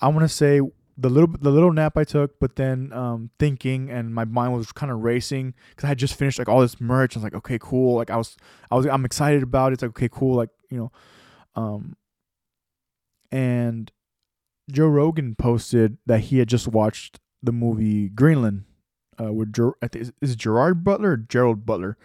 I 0.00 0.08
want 0.08 0.20
to 0.20 0.28
say 0.28 0.60
the 0.98 1.08
little 1.08 1.34
the 1.40 1.50
little 1.50 1.72
nap 1.72 1.96
I 1.96 2.04
took, 2.04 2.38
but 2.38 2.56
then 2.56 2.92
um, 2.92 3.30
thinking 3.38 3.90
and 3.90 4.14
my 4.14 4.24
mind 4.24 4.54
was 4.54 4.72
kind 4.72 4.92
of 4.92 5.02
racing 5.02 5.54
because 5.70 5.84
I 5.84 5.88
had 5.88 5.98
just 5.98 6.14
finished 6.14 6.38
like 6.38 6.48
all 6.48 6.60
this 6.60 6.80
merch. 6.80 7.16
I 7.16 7.20
was 7.20 7.24
like, 7.24 7.34
okay, 7.34 7.58
cool. 7.60 7.96
Like 7.96 8.10
I 8.10 8.16
was 8.16 8.36
I 8.70 8.74
was 8.76 8.86
I'm 8.86 9.06
excited 9.06 9.42
about 9.42 9.72
it. 9.72 9.74
It's 9.74 9.82
like 9.82 9.90
okay, 9.90 10.10
cool. 10.10 10.36
Like 10.36 10.50
you 10.70 10.78
know, 10.78 10.92
um, 11.54 11.96
and 13.30 13.90
Joe 14.70 14.86
Rogan 14.86 15.34
posted 15.34 15.98
that 16.06 16.20
he 16.20 16.38
had 16.38 16.48
just 16.48 16.68
watched 16.68 17.20
the 17.42 17.52
movie 17.52 18.08
Greenland 18.08 18.64
uh, 19.20 19.32
with 19.32 19.52
Ger- 19.52 19.74
is, 19.92 20.12
is 20.20 20.36
Gerard 20.36 20.84
Butler 20.84 21.12
or 21.12 21.16
Gerald 21.16 21.66
Butler? 21.66 21.96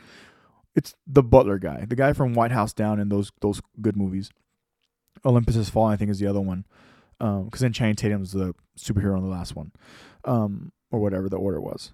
It's 0.76 0.93
the 1.06 1.24
Butler 1.24 1.58
guy, 1.58 1.86
the 1.88 1.96
guy 1.96 2.13
from 2.13 2.34
White 2.34 2.52
House 2.52 2.74
Down 2.74 3.00
in 3.00 3.10
those 3.10 3.32
those 3.41 3.62
good 3.82 3.98
movies. 3.98 4.30
Olympus 5.26 5.56
Has 5.56 5.70
Fallen, 5.70 5.93
I 5.93 5.98
think, 5.98 6.12
is 6.12 6.20
the 6.20 6.28
other 6.28 6.41
one 6.41 6.65
because 7.17 7.39
um, 7.41 7.50
then 7.60 7.74
Channing 7.74 7.96
Tatum's 7.96 8.32
the 8.32 8.54
superhero 8.78 9.17
in 9.17 9.24
the 9.24 9.30
last 9.30 9.56
one, 9.56 9.72
um, 10.26 10.72
or 10.91 11.00
whatever 11.00 11.30
the 11.30 11.38
order 11.38 11.60
was. 11.60 11.93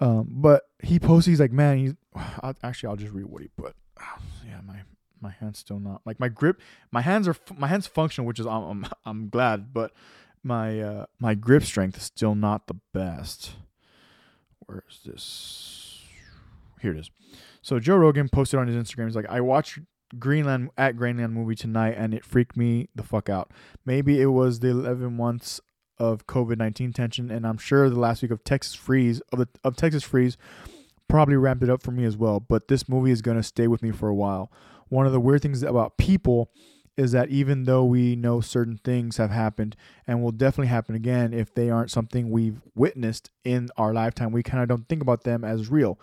Um, 0.00 0.26
but 0.28 0.64
he 0.82 0.98
posted, 0.98 1.30
he's 1.30 1.40
like, 1.40 1.52
man, 1.52 1.78
he's 1.78 1.94
I'll, 2.42 2.56
actually 2.62 2.88
I'll 2.88 2.96
just 2.96 3.12
read 3.12 3.26
what 3.26 3.42
he 3.42 3.48
put. 3.56 3.74
Yeah, 4.46 4.60
my 4.66 4.82
my 5.24 5.30
hand's 5.30 5.58
still 5.58 5.80
not 5.80 6.02
like 6.04 6.20
my 6.20 6.28
grip. 6.28 6.60
My 6.92 7.00
hands 7.00 7.26
are 7.26 7.34
my 7.56 7.66
hands 7.66 7.86
function, 7.86 8.24
which 8.24 8.38
is 8.38 8.46
I'm 8.46 8.62
I'm, 8.62 8.86
I'm 9.04 9.28
glad, 9.30 9.72
but 9.72 9.92
my 10.44 10.80
uh, 10.80 11.06
my 11.18 11.34
grip 11.34 11.64
strength 11.64 11.96
is 11.96 12.04
still 12.04 12.34
not 12.34 12.66
the 12.66 12.76
best. 12.92 13.52
Where 14.60 14.84
is 14.88 15.00
this? 15.04 16.02
Here 16.80 16.92
it 16.92 16.98
is. 16.98 17.10
So 17.62 17.80
Joe 17.80 17.96
Rogan 17.96 18.28
posted 18.28 18.60
on 18.60 18.68
his 18.68 18.76
Instagram. 18.76 19.06
He's 19.06 19.16
like, 19.16 19.28
I 19.28 19.40
watched 19.40 19.78
Greenland 20.18 20.70
at 20.76 20.96
Greenland 20.96 21.32
movie 21.32 21.54
tonight, 21.54 21.94
and 21.96 22.12
it 22.12 22.24
freaked 22.24 22.56
me 22.56 22.88
the 22.94 23.02
fuck 23.02 23.30
out. 23.30 23.50
Maybe 23.86 24.20
it 24.20 24.26
was 24.26 24.60
the 24.60 24.68
11 24.68 25.16
months 25.16 25.60
of 25.98 26.26
COVID 26.26 26.58
19 26.58 26.92
tension, 26.92 27.30
and 27.30 27.46
I'm 27.46 27.58
sure 27.58 27.88
the 27.88 27.98
last 27.98 28.20
week 28.20 28.30
of 28.30 28.44
Texas 28.44 28.74
freeze 28.74 29.20
of 29.32 29.38
the 29.38 29.48
of 29.64 29.76
Texas 29.76 30.02
freeze 30.02 30.36
probably 31.08 31.36
ramped 31.36 31.62
it 31.62 31.70
up 31.70 31.82
for 31.82 31.90
me 31.90 32.04
as 32.04 32.16
well. 32.16 32.40
But 32.40 32.68
this 32.68 32.88
movie 32.88 33.10
is 33.10 33.22
gonna 33.22 33.42
stay 33.42 33.68
with 33.68 33.82
me 33.82 33.90
for 33.92 34.08
a 34.08 34.14
while. 34.14 34.50
One 34.88 35.06
of 35.06 35.12
the 35.12 35.20
weird 35.20 35.42
things 35.42 35.62
about 35.62 35.96
people 35.96 36.50
is 36.96 37.12
that 37.12 37.28
even 37.28 37.64
though 37.64 37.84
we 37.84 38.14
know 38.14 38.40
certain 38.40 38.78
things 38.84 39.16
have 39.16 39.30
happened 39.30 39.76
and 40.06 40.22
will 40.22 40.30
definitely 40.30 40.68
happen 40.68 40.94
again, 40.94 41.32
if 41.32 41.52
they 41.52 41.68
aren't 41.68 41.90
something 41.90 42.30
we've 42.30 42.60
witnessed 42.74 43.30
in 43.44 43.68
our 43.76 43.92
lifetime, 43.92 44.30
we 44.32 44.42
kind 44.42 44.62
of 44.62 44.68
don't 44.68 44.88
think 44.88 45.02
about 45.02 45.24
them 45.24 45.44
as 45.44 45.70
real. 45.70 45.98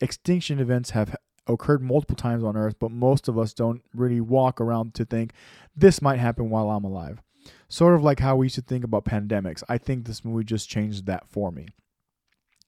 Extinction 0.00 0.58
events 0.58 0.90
have 0.90 1.14
occurred 1.46 1.82
multiple 1.82 2.16
times 2.16 2.42
on 2.42 2.56
Earth, 2.56 2.76
but 2.80 2.90
most 2.90 3.28
of 3.28 3.38
us 3.38 3.52
don't 3.52 3.82
really 3.94 4.20
walk 4.20 4.60
around 4.60 4.94
to 4.94 5.04
think 5.04 5.32
this 5.76 6.02
might 6.02 6.18
happen 6.18 6.50
while 6.50 6.70
I'm 6.70 6.84
alive. 6.84 7.22
Sort 7.68 7.94
of 7.94 8.02
like 8.02 8.20
how 8.20 8.36
we 8.36 8.46
used 8.46 8.56
to 8.56 8.62
think 8.62 8.84
about 8.84 9.04
pandemics. 9.04 9.62
I 9.68 9.78
think 9.78 10.06
this 10.06 10.24
movie 10.24 10.44
just 10.44 10.68
changed 10.68 11.06
that 11.06 11.28
for 11.28 11.50
me. 11.50 11.68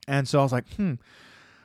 And 0.06 0.28
so 0.28 0.40
I 0.40 0.42
was 0.42 0.52
like, 0.52 0.72
hmm. 0.74 0.94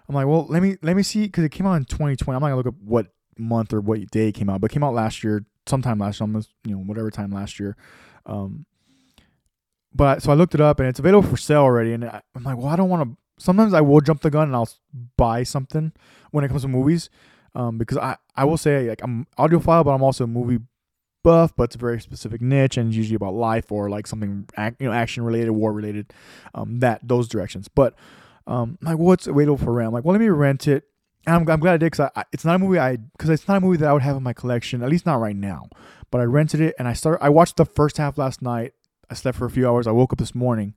I'm 0.07 0.15
like, 0.15 0.25
well, 0.25 0.47
let 0.49 0.63
me 0.63 0.77
let 0.81 0.95
me 0.95 1.03
see 1.03 1.25
because 1.25 1.43
it 1.43 1.51
came 1.51 1.67
out 1.67 1.75
in 1.75 1.85
2020. 1.85 2.35
I'm 2.35 2.41
not 2.41 2.47
gonna 2.47 2.55
look 2.55 2.67
up 2.67 2.75
what 2.83 3.07
month 3.39 3.73
or 3.73 3.81
what 3.81 3.99
day 4.11 4.29
it 4.29 4.33
came 4.33 4.49
out, 4.49 4.61
but 4.61 4.71
it 4.71 4.73
came 4.73 4.83
out 4.83 4.93
last 4.93 5.23
year, 5.23 5.45
sometime 5.65 5.99
last 5.99 6.19
year, 6.19 6.25
almost 6.25 6.51
you 6.65 6.75
know 6.75 6.81
whatever 6.81 7.09
time 7.09 7.31
last 7.31 7.59
year. 7.59 7.75
Um, 8.25 8.65
but 9.93 10.21
so 10.21 10.31
I 10.31 10.35
looked 10.35 10.53
it 10.53 10.61
up 10.61 10.79
and 10.79 10.87
it's 10.87 10.99
available 10.99 11.27
for 11.29 11.37
sale 11.37 11.61
already, 11.61 11.93
and 11.93 12.05
I, 12.05 12.21
I'm 12.35 12.43
like, 12.43 12.57
well, 12.57 12.67
I 12.67 12.75
don't 12.75 12.89
want 12.89 13.09
to 13.09 13.17
sometimes 13.39 13.73
I 13.73 13.81
will 13.81 14.01
jump 14.01 14.21
the 14.21 14.29
gun 14.29 14.49
and 14.49 14.55
I'll 14.55 14.69
buy 15.17 15.43
something 15.43 15.93
when 16.31 16.43
it 16.43 16.49
comes 16.49 16.61
to 16.61 16.67
movies. 16.67 17.09
Um, 17.55 17.79
because 17.79 17.97
I, 17.97 18.17
I 18.35 18.45
will 18.45 18.57
say 18.57 18.89
like 18.89 19.01
I'm 19.03 19.25
audiophile, 19.39 19.83
but 19.83 19.91
I'm 19.91 20.03
also 20.03 20.25
a 20.25 20.27
movie 20.27 20.59
buff, 21.23 21.55
but 21.55 21.63
it's 21.63 21.75
a 21.75 21.79
very 21.79 21.99
specific 21.99 22.41
niche 22.41 22.77
and 22.77 22.93
usually 22.93 23.15
about 23.15 23.33
life 23.33 23.71
or 23.71 23.89
like 23.89 24.05
something 24.05 24.47
you 24.57 24.87
know 24.87 24.91
action 24.91 25.23
related, 25.23 25.51
war 25.51 25.73
related, 25.73 26.13
um, 26.53 26.79
that 26.79 26.99
those 27.07 27.27
directions. 27.27 27.67
But 27.67 27.95
um, 28.45 28.77
like 28.81 28.97
what's 28.97 29.25
available 29.25 29.57
for 29.57 29.73
rent? 29.73 29.87
I'm 29.87 29.93
like, 29.93 30.05
well, 30.05 30.13
let 30.13 30.21
me 30.21 30.29
rent 30.29 30.67
it. 30.67 30.83
And 31.25 31.35
I'm, 31.35 31.49
I'm 31.49 31.59
glad 31.59 31.73
I 31.73 31.77
did 31.77 31.91
because 31.91 32.09
it's 32.31 32.45
not 32.45 32.55
a 32.55 32.59
movie 32.59 32.79
I 32.79 32.95
because 32.95 33.29
it's 33.29 33.47
not 33.47 33.57
a 33.57 33.59
movie 33.59 33.77
that 33.77 33.89
I 33.89 33.93
would 33.93 34.01
have 34.01 34.15
in 34.15 34.23
my 34.23 34.33
collection, 34.33 34.81
at 34.81 34.89
least 34.89 35.05
not 35.05 35.19
right 35.19 35.35
now. 35.35 35.69
But 36.11 36.21
I 36.21 36.23
rented 36.23 36.61
it 36.61 36.75
and 36.79 36.87
I 36.87 36.93
started. 36.93 37.23
I 37.23 37.29
watched 37.29 37.57
the 37.57 37.65
first 37.65 37.97
half 37.97 38.17
last 38.17 38.41
night. 38.41 38.73
I 39.09 39.13
slept 39.15 39.37
for 39.37 39.45
a 39.45 39.49
few 39.49 39.67
hours. 39.67 39.87
I 39.87 39.91
woke 39.91 40.13
up 40.13 40.19
this 40.19 40.33
morning 40.33 40.75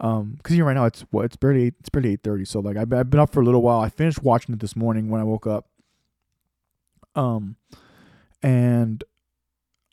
um, 0.00 0.34
because 0.36 0.56
you 0.56 0.62
know 0.62 0.66
right 0.66 0.74
now 0.74 0.84
it's 0.86 1.02
what 1.10 1.24
it's 1.24 1.36
barely 1.36 1.68
it's 1.80 1.88
barely 1.88 2.12
eight 2.12 2.22
thirty. 2.22 2.44
So 2.44 2.60
like 2.60 2.76
I've, 2.76 2.92
I've 2.92 3.10
been 3.10 3.20
up 3.20 3.32
for 3.32 3.40
a 3.40 3.44
little 3.44 3.62
while. 3.62 3.80
I 3.80 3.88
finished 3.88 4.22
watching 4.22 4.54
it 4.54 4.60
this 4.60 4.76
morning 4.76 5.08
when 5.08 5.20
I 5.20 5.24
woke 5.24 5.46
up. 5.46 5.68
Um, 7.14 7.56
and 8.42 9.04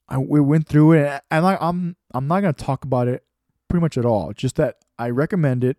I 0.10 0.17
we 0.17 0.41
went 0.41 0.67
through 0.67 0.93
it, 0.93 1.21
and 1.30 1.45
I, 1.45 1.58
I'm 1.62 1.95
I'm 2.13 2.27
not 2.27 2.41
gonna 2.41 2.54
talk 2.54 2.84
about 2.84 3.08
it 3.08 3.23
pretty 3.67 3.82
much 3.82 3.97
at 3.97 4.06
all. 4.06 4.34
Just 4.34 4.56
that 4.56 4.77
I 4.97 5.10
recommend 5.10 5.63
it, 5.63 5.77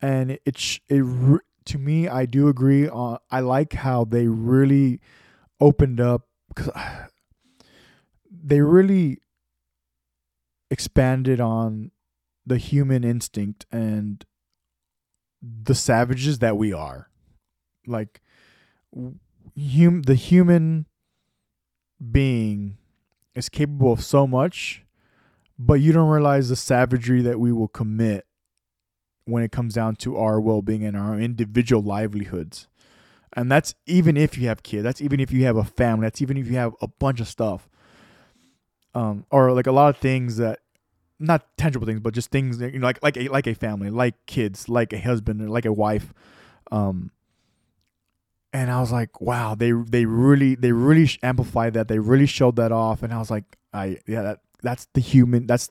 and 0.00 0.32
it 0.32 0.42
it, 0.46 0.80
it 0.88 1.40
to 1.66 1.78
me 1.78 2.08
I 2.08 2.26
do 2.26 2.48
agree 2.48 2.88
on. 2.88 3.18
I 3.30 3.40
like 3.40 3.72
how 3.72 4.04
they 4.04 4.26
really 4.26 5.00
opened 5.60 6.00
up 6.00 6.26
because 6.48 6.70
they 8.30 8.60
really 8.60 9.18
expanded 10.70 11.40
on 11.40 11.90
the 12.46 12.58
human 12.58 13.04
instinct 13.04 13.66
and 13.70 14.24
the 15.42 15.74
savages 15.74 16.38
that 16.38 16.56
we 16.56 16.72
are. 16.72 17.08
Like 17.86 18.20
hum 18.94 20.02
the 20.02 20.14
human 20.14 20.86
being 22.10 22.78
is 23.34 23.48
capable 23.48 23.92
of 23.92 24.02
so 24.02 24.26
much, 24.26 24.84
but 25.58 25.74
you 25.74 25.92
don't 25.92 26.08
realize 26.08 26.48
the 26.48 26.56
savagery 26.56 27.22
that 27.22 27.38
we 27.38 27.52
will 27.52 27.68
commit 27.68 28.26
when 29.30 29.42
it 29.42 29.52
comes 29.52 29.74
down 29.74 29.96
to 29.96 30.16
our 30.16 30.40
well-being 30.40 30.84
and 30.84 30.96
our 30.96 31.18
individual 31.18 31.82
livelihoods. 31.82 32.68
And 33.32 33.50
that's 33.50 33.74
even 33.86 34.16
if 34.16 34.36
you 34.36 34.48
have 34.48 34.62
kids. 34.62 34.82
That's 34.82 35.00
even 35.00 35.20
if 35.20 35.30
you 35.30 35.44
have 35.44 35.56
a 35.56 35.64
family. 35.64 36.06
That's 36.06 36.20
even 36.20 36.36
if 36.36 36.48
you 36.48 36.56
have 36.56 36.74
a 36.80 36.88
bunch 36.88 37.20
of 37.20 37.28
stuff. 37.28 37.68
Um, 38.94 39.24
or 39.30 39.52
like 39.52 39.68
a 39.68 39.72
lot 39.72 39.90
of 39.90 39.98
things 39.98 40.36
that 40.38 40.58
not 41.20 41.46
tangible 41.56 41.86
things, 41.86 42.00
but 42.00 42.12
just 42.12 42.30
things 42.30 42.58
that, 42.58 42.72
you 42.72 42.80
know, 42.80 42.86
like 42.86 43.02
like 43.02 43.16
a 43.16 43.28
like 43.28 43.46
a 43.46 43.54
family, 43.54 43.90
like 43.90 44.14
kids, 44.26 44.68
like 44.68 44.92
a 44.92 44.98
husband, 44.98 45.48
like 45.48 45.64
a 45.64 45.72
wife. 45.72 46.12
Um, 46.72 47.12
and 48.52 48.70
I 48.70 48.80
was 48.80 48.90
like, 48.90 49.20
wow, 49.20 49.54
they 49.54 49.70
they 49.72 50.06
really 50.06 50.54
they 50.56 50.72
really 50.72 51.08
amplified 51.22 51.74
that. 51.74 51.88
They 51.88 51.98
really 51.98 52.26
showed 52.26 52.56
that 52.56 52.72
off, 52.72 53.02
and 53.02 53.12
I 53.12 53.18
was 53.18 53.30
like, 53.30 53.44
I 53.72 53.98
yeah, 54.06 54.22
that 54.22 54.40
that's 54.62 54.88
the 54.94 55.00
human. 55.00 55.46
That's 55.46 55.70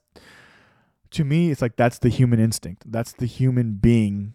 to 1.12 1.24
me, 1.24 1.52
it's 1.52 1.62
like 1.62 1.76
that's 1.76 2.00
the 2.00 2.10
human 2.10 2.40
instinct. 2.40 2.92
That's 2.92 3.14
the 3.14 3.26
human 3.26 3.74
being. 3.74 4.34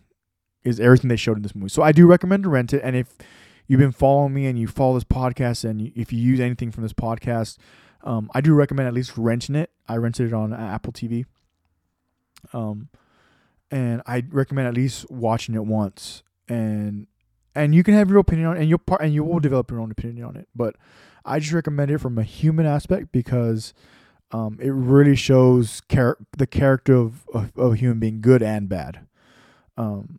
Is 0.65 0.81
everything 0.81 1.09
they 1.09 1.17
showed 1.17 1.37
in 1.37 1.43
this 1.43 1.55
movie. 1.55 1.69
So 1.69 1.83
I 1.83 1.93
do 1.93 2.07
recommend 2.07 2.45
to 2.45 2.49
rent 2.49 2.73
it. 2.73 2.81
And 2.83 2.97
if 2.97 3.15
you've 3.67 3.81
been 3.81 3.93
following 3.93 4.33
me 4.33 4.47
and 4.47 4.59
you 4.59 4.67
follow 4.67 4.95
this 4.95 5.05
podcast, 5.05 5.69
and 5.69 5.93
if 5.95 6.11
you 6.11 6.19
use 6.19 6.41
anything 6.41 6.71
from 6.71 6.83
this 6.83 6.95
podcast, 6.95 7.59
um, 8.03 8.31
I 8.35 8.41
do 8.41 8.55
recommend 8.55 8.89
at 8.89 8.95
least 8.95 9.17
renting 9.19 9.57
it. 9.57 9.71
I 9.87 9.97
rented 9.97 10.29
it 10.29 10.33
on 10.33 10.55
Apple 10.55 10.93
TV. 10.93 11.27
Um, 12.55 12.89
and 13.71 14.03
I 14.07 14.25
recommend 14.31 14.69
at 14.69 14.75
least 14.75 15.11
watching 15.11 15.55
it 15.55 15.65
once. 15.67 16.23
And 16.49 17.09
and 17.55 17.75
you 17.75 17.83
can 17.83 17.95
have 17.95 18.11
your 18.11 18.19
opinion 18.19 18.49
on 18.49 18.57
it, 18.57 18.61
and 18.61 18.69
you'll 18.69 18.79
part 18.79 19.01
and 19.01 19.15
you 19.15 19.23
will 19.23 19.41
develop 19.41 19.71
your 19.71 19.81
own 19.81 19.91
opinion 19.91 20.25
on 20.25 20.37
it. 20.37 20.49
But 20.55 20.77
I 21.25 21.39
just 21.39 21.53
recommend 21.53 21.91
it 21.91 21.99
from 21.99 22.19
a 22.19 22.23
human 22.23 22.67
aspect 22.67 23.13
because 23.13 23.73
um, 24.35 24.59
it 24.61 24.71
really 24.71 25.15
shows 25.15 25.81
char- 25.89 26.19
the 26.37 26.47
character 26.49 26.97
of, 26.97 27.25
of, 27.33 27.57
of 27.57 27.73
a 27.75 27.77
human 27.77 28.01
being, 28.01 28.21
good 28.21 28.43
and 28.43 28.69
bad. 28.69 29.07
Um, 29.77 30.19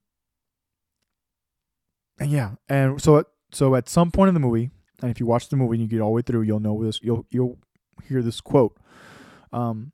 and 2.17 2.32
yeah, 2.32 2.51
and 2.69 3.01
so 3.01 3.17
at, 3.17 3.25
so 3.51 3.75
at 3.75 3.89
some 3.89 4.12
point 4.12 4.30
in 4.30 4.34
the 4.34 4.39
movie, 4.39 4.71
and 5.01 5.12
if 5.12 5.19
you 5.19 5.25
watch 5.25 5.49
the 5.49 5.58
movie 5.58 5.75
and 5.75 5.82
you 5.82 5.89
get 5.89 6.01
all 6.01 6.12
the 6.12 6.15
way 6.15 6.21
through, 6.21 6.43
you'll 6.43 6.62
know 6.62 6.82
this. 6.82 7.01
You'll 7.04 7.25
you'll 7.30 7.58
hear 8.08 8.21
this 8.21 8.39
quote. 8.39 8.78
Um, 9.51 9.91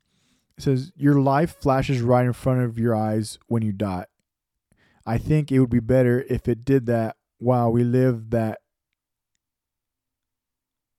it 0.55 0.65
says, 0.65 0.91
"Your 0.95 1.19
life 1.19 1.55
flashes 1.59 2.01
right 2.01 2.23
in 2.25 2.33
front 2.33 2.61
of 2.61 2.77
your 2.77 2.95
eyes 2.95 3.39
when 3.47 3.63
you 3.63 3.71
die. 3.71 4.05
I 5.03 5.17
think 5.17 5.51
it 5.51 5.59
would 5.59 5.71
be 5.71 5.79
better 5.79 6.23
if 6.29 6.47
it 6.47 6.63
did 6.63 6.85
that 6.85 7.15
while 7.39 7.71
we 7.71 7.83
live 7.83 8.29
that 8.29 8.60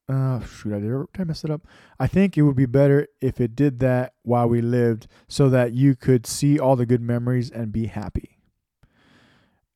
uh 0.08 0.40
shoot 0.40 0.74
I 0.74 0.80
did, 0.80 0.90
did 0.90 1.20
I 1.20 1.24
mess 1.24 1.44
it 1.44 1.50
up? 1.50 1.62
I 1.98 2.06
think 2.06 2.36
it 2.36 2.42
would 2.42 2.56
be 2.56 2.66
better 2.66 3.06
if 3.20 3.40
it 3.40 3.54
did 3.54 3.78
that 3.80 4.14
while 4.22 4.48
we 4.48 4.60
lived 4.60 5.06
so 5.28 5.48
that 5.50 5.72
you 5.72 5.94
could 5.94 6.26
see 6.26 6.58
all 6.58 6.76
the 6.76 6.86
good 6.86 7.00
memories 7.00 7.50
and 7.50 7.72
be 7.72 7.86
happy. 7.86 8.38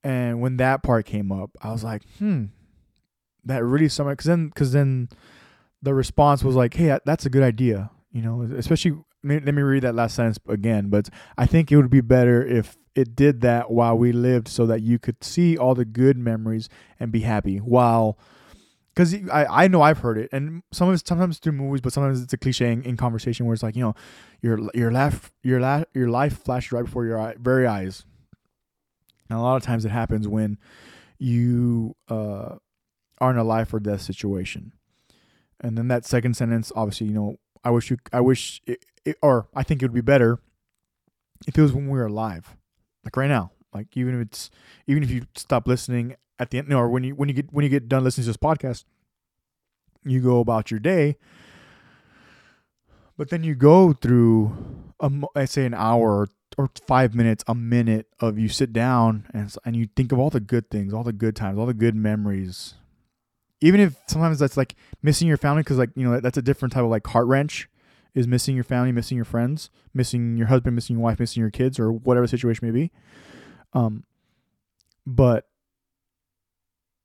And 0.03 0.41
when 0.41 0.57
that 0.59 0.83
part 0.83 1.07
came 1.07 1.33
up, 1.33 1.51
I 1.61 1.73
was 1.73 1.83
like, 1.83 2.03
hmm, 2.19 2.45
that 3.45 3.65
really 3.65 3.89
summarized 3.89 4.19
because 4.19 4.27
then 4.27 4.49
because 4.49 4.73
then 4.73 5.09
the 5.83 5.95
response 5.95 6.43
was 6.43 6.55
like, 6.55 6.75
hey, 6.75 6.99
that's 7.05 7.27
a 7.27 7.31
good 7.31 7.43
idea, 7.43 7.91
you 8.13 8.23
know, 8.23 8.43
especially 8.57 8.97
let 9.23 9.45
me 9.45 9.63
read 9.63 9.83
that 9.83 9.95
last 9.95 10.15
sentence 10.15 10.39
again, 10.49 10.89
but 10.89 11.09
I 11.37 11.47
think 11.47 11.73
it 11.73 11.77
would 11.77 11.91
be 11.91 12.01
better 12.01 12.45
if 12.47 12.77
it 12.95 13.17
did 13.17 13.41
that 13.41 13.71
while 13.71 13.97
we 13.99 14.13
lived 14.13 14.49
so 14.49 14.67
that 14.67 14.83
you 14.83 14.99
could 14.99 15.23
see 15.23 15.57
all 15.57 15.75
the 15.75 15.85
good 15.85 16.17
memories 16.17 16.69
and 16.99 17.11
be 17.11 17.21
happy 17.21 17.59
while 17.59 18.19
because 18.97 19.15
I, 19.31 19.65
I 19.65 19.69
know 19.69 19.83
I've 19.83 19.99
heard 19.99 20.17
it 20.17 20.31
and 20.33 20.63
some 20.73 20.89
of 20.89 20.95
it's 20.95 21.07
sometimes 21.07 21.39
through 21.39 21.53
movies 21.53 21.83
but 21.83 21.93
sometimes 21.93 22.23
it's 22.23 22.33
a 22.33 22.39
cliche 22.39 22.73
in, 22.73 22.83
in 22.83 22.97
conversation 22.97 23.45
where 23.45 23.53
it's 23.53 23.63
like 23.63 23.77
you 23.77 23.83
know 23.83 23.95
your 24.41 24.59
your 24.75 24.91
life 24.91 25.31
your 25.43 25.61
la- 25.61 25.85
your 25.93 26.09
life 26.09 26.43
flashes 26.43 26.73
right 26.73 26.85
before 26.85 27.05
your 27.05 27.21
eye, 27.21 27.35
very 27.39 27.67
eyes. 27.67 28.05
And 29.29 29.39
a 29.39 29.43
lot 29.43 29.57
of 29.57 29.63
times 29.63 29.85
it 29.85 29.91
happens 29.91 30.27
when 30.27 30.57
you 31.19 31.95
uh, 32.09 32.57
are 33.19 33.31
in 33.31 33.37
a 33.37 33.45
life 33.45 33.75
or 33.75 33.81
death 33.81 34.03
situation. 34.03 34.73
And 35.61 35.77
then 35.77 35.89
that 35.89 36.05
second 36.05 36.35
sentence 36.35 36.73
obviously 36.75 37.09
you 37.09 37.15
know 37.15 37.37
I 37.63 37.71
wish 37.71 37.91
you 37.91 37.99
I 38.13 38.21
wish 38.21 38.63
it, 38.67 38.85
it, 39.05 39.19
or 39.23 39.49
I 39.55 39.63
think 39.63 39.83
it 39.83 39.85
would 39.85 39.95
be 39.95 40.01
better 40.01 40.39
if 41.47 41.59
it 41.59 41.63
was 41.63 41.73
when 41.73 41.89
we 41.89 41.99
were 41.99 42.07
alive 42.07 42.57
like 43.05 43.17
right 43.17 43.29
now. 43.29 43.53
Like 43.75 43.95
even 43.95 44.15
if 44.15 44.27
it's 44.27 44.51
even 44.87 45.03
if 45.03 45.11
you 45.11 45.27
stop 45.35 45.69
listening 45.69 46.17
at 46.39 46.51
the 46.51 46.59
end 46.59 46.73
or 46.73 46.89
when 46.89 47.05
you 47.05 47.15
when 47.15 47.29
you 47.29 47.35
get 47.35 47.53
when 47.53 47.63
you 47.63 47.69
get 47.69 47.89
done 47.89 48.05
listening 48.05 48.25
to 48.25 48.29
this 48.29 48.37
podcast 48.37 48.85
you 50.05 50.21
go 50.21 50.41
about 50.41 50.71
your 50.71 50.81
day 50.81 51.17
but 53.17 53.31
then 53.31 53.43
you 53.43 53.55
go 53.55 53.93
through 53.93 54.55
a, 55.01 55.11
let's 55.35 55.53
say 55.53 55.65
an 55.65 55.75
hour 55.75 56.29
or 56.59 56.71
five 56.87 57.15
minutes 57.15 57.45
a 57.47 57.55
minute 57.55 58.07
of 58.21 58.39
you 58.39 58.49
sit 58.49 58.73
down 58.73 59.27
and 59.33 59.55
and 59.65 59.77
you 59.77 59.89
think 59.97 60.13
of 60.13 60.19
all 60.19 60.31
the 60.31 60.41
good 60.41 60.71
things 60.71 60.93
all 60.93 61.05
the 61.05 61.13
good 61.13 61.35
times 61.35 61.59
all 61.59 61.67
the 61.67 61.75
good 61.75 61.95
memories 61.95 62.75
even 63.61 63.81
if 63.81 63.97
sometimes 64.07 64.39
that's 64.39 64.57
like 64.57 64.75
missing 65.03 65.27
your 65.27 65.37
family 65.37 65.63
because 65.63 65.79
like 65.79 65.91
you 65.97 66.09
know 66.09 66.21
that's 66.21 66.39
a 66.39 66.43
different 66.43 66.73
type 66.73 66.85
of 66.85 66.91
like 66.91 67.07
heart 67.07 67.27
wrench 67.27 67.69
is 68.17 68.27
missing 68.27 68.55
your 68.55 68.65
family, 68.65 68.91
missing 68.91 69.15
your 69.15 69.27
friends, 69.27 69.69
missing 69.93 70.39
your 70.39 70.47
husband, 70.47 70.75
missing 70.75 70.97
your 70.97 71.05
wife, 71.05 71.21
missing 71.21 71.43
your 71.43 71.51
kids, 71.51 71.79
or 71.79 71.93
whatever 71.93 72.25
the 72.25 72.31
situation 72.31 72.67
may 72.67 72.73
be. 72.73 72.91
Um, 73.75 74.05
but 75.07 75.47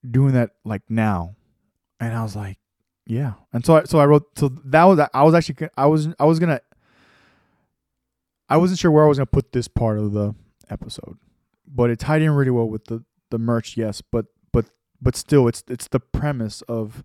doing 0.10 0.34
that 0.34 0.52
like 0.64 0.84
now, 0.90 1.36
and 2.00 2.14
I 2.14 2.24
was 2.24 2.36
like, 2.36 2.58
yeah. 3.06 3.34
And 3.54 3.66
so 3.66 3.78
I 3.78 3.84
so 3.84 4.00
I 4.00 4.06
wrote 4.06 4.38
so 4.38 4.50
that 4.66 4.84
was 4.86 5.00
I 5.14 5.24
was 5.24 5.34
actually 5.34 5.70
I 5.78 5.86
was 5.86 6.08
I 6.20 6.26
was 6.26 6.40
gonna 6.40 6.62
I 8.50 8.58
wasn't 8.58 8.80
sure 8.80 8.92
where 8.92 9.06
I 9.06 9.08
was 9.08 9.18
gonna 9.18 9.26
put 9.26 9.52
this 9.52 9.68
part 9.68 9.98
of 9.98 10.14
the 10.14 10.36
episode, 10.70 11.18
but 11.68 11.90
it 11.90 12.00
tied 12.00 12.22
in 12.22 12.32
really 12.32 12.52
well 12.52 12.70
with 12.70 12.86
the 12.86 13.04
the 13.30 13.38
merch, 13.38 13.78
yes. 13.78 14.02
But 14.02 14.28
but 14.52 14.66
but 15.02 15.16
still, 15.16 15.48
it's 15.48 15.64
it's 15.68 15.88
the 15.88 16.00
premise 16.00 16.62
of 16.64 17.04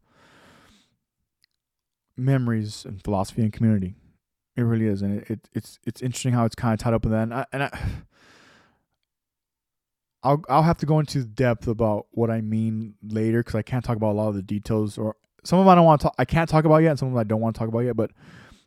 memories 2.17 2.85
and 2.85 3.03
philosophy 3.03 3.43
and 3.43 3.53
community. 3.53 3.95
It 4.57 4.63
really 4.63 4.87
is, 4.87 5.03
and 5.03 5.21
it, 5.21 5.31
it 5.31 5.49
it's 5.53 5.79
it's 5.87 6.03
interesting 6.03 6.33
how 6.33 6.45
it's 6.45 6.55
kind 6.55 6.75
of 6.75 6.81
tied 6.81 6.95
up 6.95 7.05
with 7.05 7.13
that. 7.13 7.23
And 7.23 7.35
I, 7.35 7.47
and 7.53 7.63
I, 7.65 7.79
I'll 10.27 10.43
I'll 10.49 10.63
have 10.63 10.79
to 10.79 10.87
go 10.87 10.99
into 10.99 11.25
depth 11.25 11.69
about 11.69 12.07
what 12.11 12.31
I 12.31 12.41
mean 12.41 12.95
later 13.03 13.41
because 13.41 13.55
I 13.55 13.63
can't 13.63 13.85
talk 13.85 13.97
about 13.97 14.11
a 14.11 14.19
lot 14.19 14.29
of 14.29 14.35
the 14.35 14.43
details 14.43 14.99
or 14.99 15.15
some 15.45 15.61
of 15.61 15.65
them 15.65 15.71
I 15.71 15.75
don't 15.77 15.85
want 15.85 16.01
to 16.01 16.05
talk. 16.07 16.15
I 16.19 16.25
can't 16.25 16.51
talk 16.51 16.65
about 16.65 16.79
yet, 16.79 16.91
and 16.91 16.99
some 16.99 17.09
of 17.09 17.15
them 17.15 17.21
I 17.21 17.25
don't 17.25 17.41
want 17.41 17.55
to 17.55 17.59
talk 17.61 17.69
about 17.69 17.81
yet. 17.81 17.97
But 17.97 18.11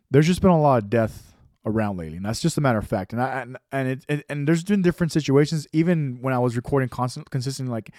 there's 0.09 0.25
just 0.25 0.41
been 0.41 0.51
a 0.51 0.61
lot 0.61 0.81
of 0.81 0.89
death 0.89 1.35
around 1.65 1.97
lately, 1.97 2.15
and 2.15 2.25
that's 2.25 2.39
just 2.39 2.57
a 2.57 2.61
matter 2.61 2.77
of 2.77 2.87
fact. 2.87 3.11
And 3.11 3.21
I 3.21 3.41
and 3.41 3.57
and 3.73 3.87
it, 3.89 4.05
it 4.07 4.25
and 4.29 4.47
there's 4.47 4.63
been 4.63 4.81
different 4.81 5.11
situations. 5.11 5.67
Even 5.73 6.19
when 6.21 6.33
I 6.33 6.39
was 6.39 6.55
recording 6.55 6.87
constant, 6.87 7.29
consistently, 7.29 7.71
like 7.71 7.91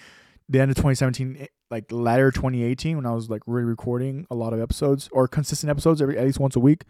the 0.49 0.59
end 0.59 0.71
of 0.71 0.77
2017, 0.77 1.37
eh, 1.41 1.45
like 1.69 1.91
latter 1.91 2.31
2018, 2.31 2.97
when 2.97 3.05
I 3.05 3.13
was 3.13 3.29
like 3.29 3.43
really 3.45 3.65
recording 3.65 4.25
a 4.31 4.35
lot 4.35 4.53
of 4.53 4.59
episodes 4.59 5.07
or 5.11 5.27
consistent 5.27 5.69
episodes 5.69 6.01
every 6.01 6.17
at 6.17 6.25
least 6.25 6.39
once 6.39 6.55
a 6.55 6.59
week, 6.59 6.85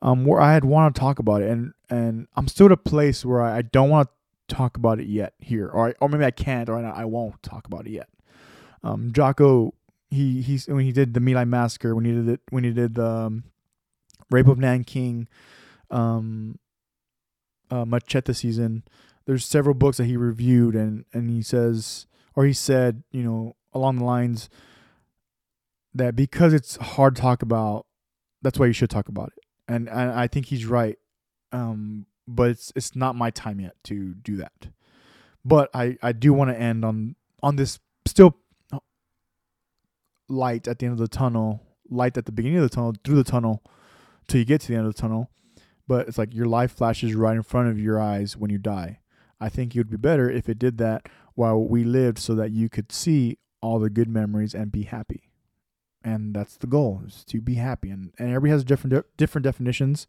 um, 0.00 0.24
where 0.24 0.40
I 0.40 0.54
had 0.54 0.64
want 0.64 0.94
to 0.94 0.98
talk 0.98 1.18
about 1.18 1.42
it, 1.42 1.50
and 1.50 1.74
and 1.90 2.26
I'm 2.34 2.48
still 2.48 2.66
at 2.66 2.72
a 2.72 2.78
place 2.78 3.22
where 3.22 3.42
I, 3.42 3.58
I 3.58 3.62
don't 3.62 3.90
want 3.90 4.08
to 4.08 4.14
talk 4.48 4.76
about 4.76 5.00
it 5.00 5.06
yet 5.06 5.34
here, 5.38 5.68
or 5.68 5.88
I, 5.88 5.94
or 6.00 6.08
maybe 6.08 6.24
I 6.24 6.30
can't, 6.30 6.68
or 6.68 6.78
I, 6.78 7.02
I 7.02 7.04
won't 7.04 7.42
talk 7.42 7.66
about 7.66 7.86
it 7.86 7.92
yet. 7.92 8.08
Um, 8.82 9.12
Jocko, 9.12 9.74
he 10.10 10.42
he's 10.42 10.66
when 10.66 10.84
he 10.84 10.92
did 10.92 11.14
the 11.14 11.20
My 11.20 11.32
Lai 11.32 11.44
massacre, 11.44 11.94
when 11.94 12.04
he 12.04 12.12
did 12.12 12.28
it, 12.28 12.40
when 12.50 12.64
he 12.64 12.72
did 12.72 12.94
the 12.94 13.06
um, 13.06 13.44
rape 14.30 14.48
of 14.48 14.58
Nanking, 14.58 15.28
um, 15.90 16.58
uh, 17.70 17.84
Machete 17.84 18.32
season. 18.32 18.84
There's 19.26 19.44
several 19.44 19.74
books 19.74 19.96
that 19.96 20.04
he 20.04 20.16
reviewed, 20.16 20.74
and 20.74 21.04
and 21.12 21.30
he 21.30 21.42
says 21.42 22.06
or 22.36 22.44
he 22.44 22.52
said, 22.52 23.02
you 23.10 23.22
know, 23.22 23.56
along 23.72 23.96
the 23.96 24.04
lines 24.04 24.48
that 25.94 26.14
because 26.14 26.52
it's 26.52 26.76
hard 26.76 27.16
to 27.16 27.22
talk 27.22 27.42
about, 27.42 27.86
that's 28.42 28.58
why 28.58 28.66
you 28.66 28.74
should 28.74 28.90
talk 28.90 29.08
about 29.08 29.32
it. 29.36 29.42
And, 29.66 29.88
and 29.88 30.12
I 30.12 30.28
think 30.28 30.46
he's 30.46 30.66
right. 30.66 30.98
Um, 31.50 32.06
but 32.26 32.50
it's 32.50 32.72
it's 32.76 32.96
not 32.96 33.16
my 33.16 33.30
time 33.30 33.60
yet 33.60 33.76
to 33.84 34.14
do 34.14 34.36
that. 34.36 34.68
But 35.44 35.70
I, 35.72 35.96
I 36.02 36.12
do 36.12 36.32
want 36.32 36.50
to 36.50 36.58
end 36.58 36.84
on 36.84 37.14
on 37.42 37.56
this 37.56 37.78
still 38.04 38.36
light 40.28 40.66
at 40.66 40.78
the 40.78 40.86
end 40.86 40.94
of 40.94 40.98
the 40.98 41.08
tunnel, 41.08 41.62
light 41.88 42.16
at 42.18 42.26
the 42.26 42.32
beginning 42.32 42.58
of 42.58 42.64
the 42.64 42.74
tunnel, 42.74 42.94
through 43.04 43.16
the 43.16 43.30
tunnel, 43.30 43.62
till 44.26 44.40
you 44.40 44.44
get 44.44 44.60
to 44.62 44.68
the 44.68 44.76
end 44.76 44.86
of 44.86 44.94
the 44.94 45.00
tunnel. 45.00 45.30
But 45.88 46.08
it's 46.08 46.18
like 46.18 46.34
your 46.34 46.46
life 46.46 46.72
flashes 46.72 47.14
right 47.14 47.36
in 47.36 47.42
front 47.42 47.68
of 47.68 47.78
your 47.78 48.00
eyes 48.00 48.36
when 48.36 48.50
you 48.50 48.58
die. 48.58 49.00
I 49.40 49.48
think 49.48 49.74
it 49.74 49.78
would 49.78 49.90
be 49.90 49.96
better 49.96 50.28
if 50.28 50.48
it 50.48 50.58
did 50.58 50.78
that 50.78 51.08
while 51.34 51.62
we 51.62 51.84
lived 51.84 52.18
so 52.18 52.34
that 52.34 52.50
you 52.50 52.68
could 52.68 52.90
see 52.90 53.38
all 53.60 53.78
the 53.78 53.90
good 53.90 54.08
memories 54.08 54.54
and 54.54 54.72
be 54.72 54.82
happy. 54.82 55.30
And 56.02 56.34
that's 56.34 56.56
the 56.56 56.66
goal 56.66 57.02
is 57.06 57.24
to 57.26 57.40
be 57.40 57.54
happy. 57.54 57.90
And, 57.90 58.12
and 58.18 58.30
everybody 58.30 58.50
has 58.50 58.64
different, 58.64 59.04
different 59.16 59.44
definitions. 59.44 60.06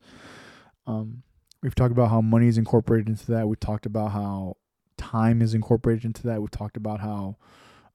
Um, 0.86 1.24
we've 1.62 1.76
talked 1.76 1.92
about 1.92 2.10
how 2.10 2.22
money 2.22 2.48
is 2.48 2.58
incorporated 2.58 3.08
into 3.08 3.32
that. 3.32 3.48
We've 3.48 3.60
talked 3.60 3.86
about 3.86 4.12
how 4.12 4.58
time 4.98 5.42
is 5.42 5.54
incorporated 5.54 6.06
into 6.06 6.24
that. 6.28 6.42
We've 6.42 6.52
talked 6.52 6.78
about 6.78 7.00
how 7.00 7.38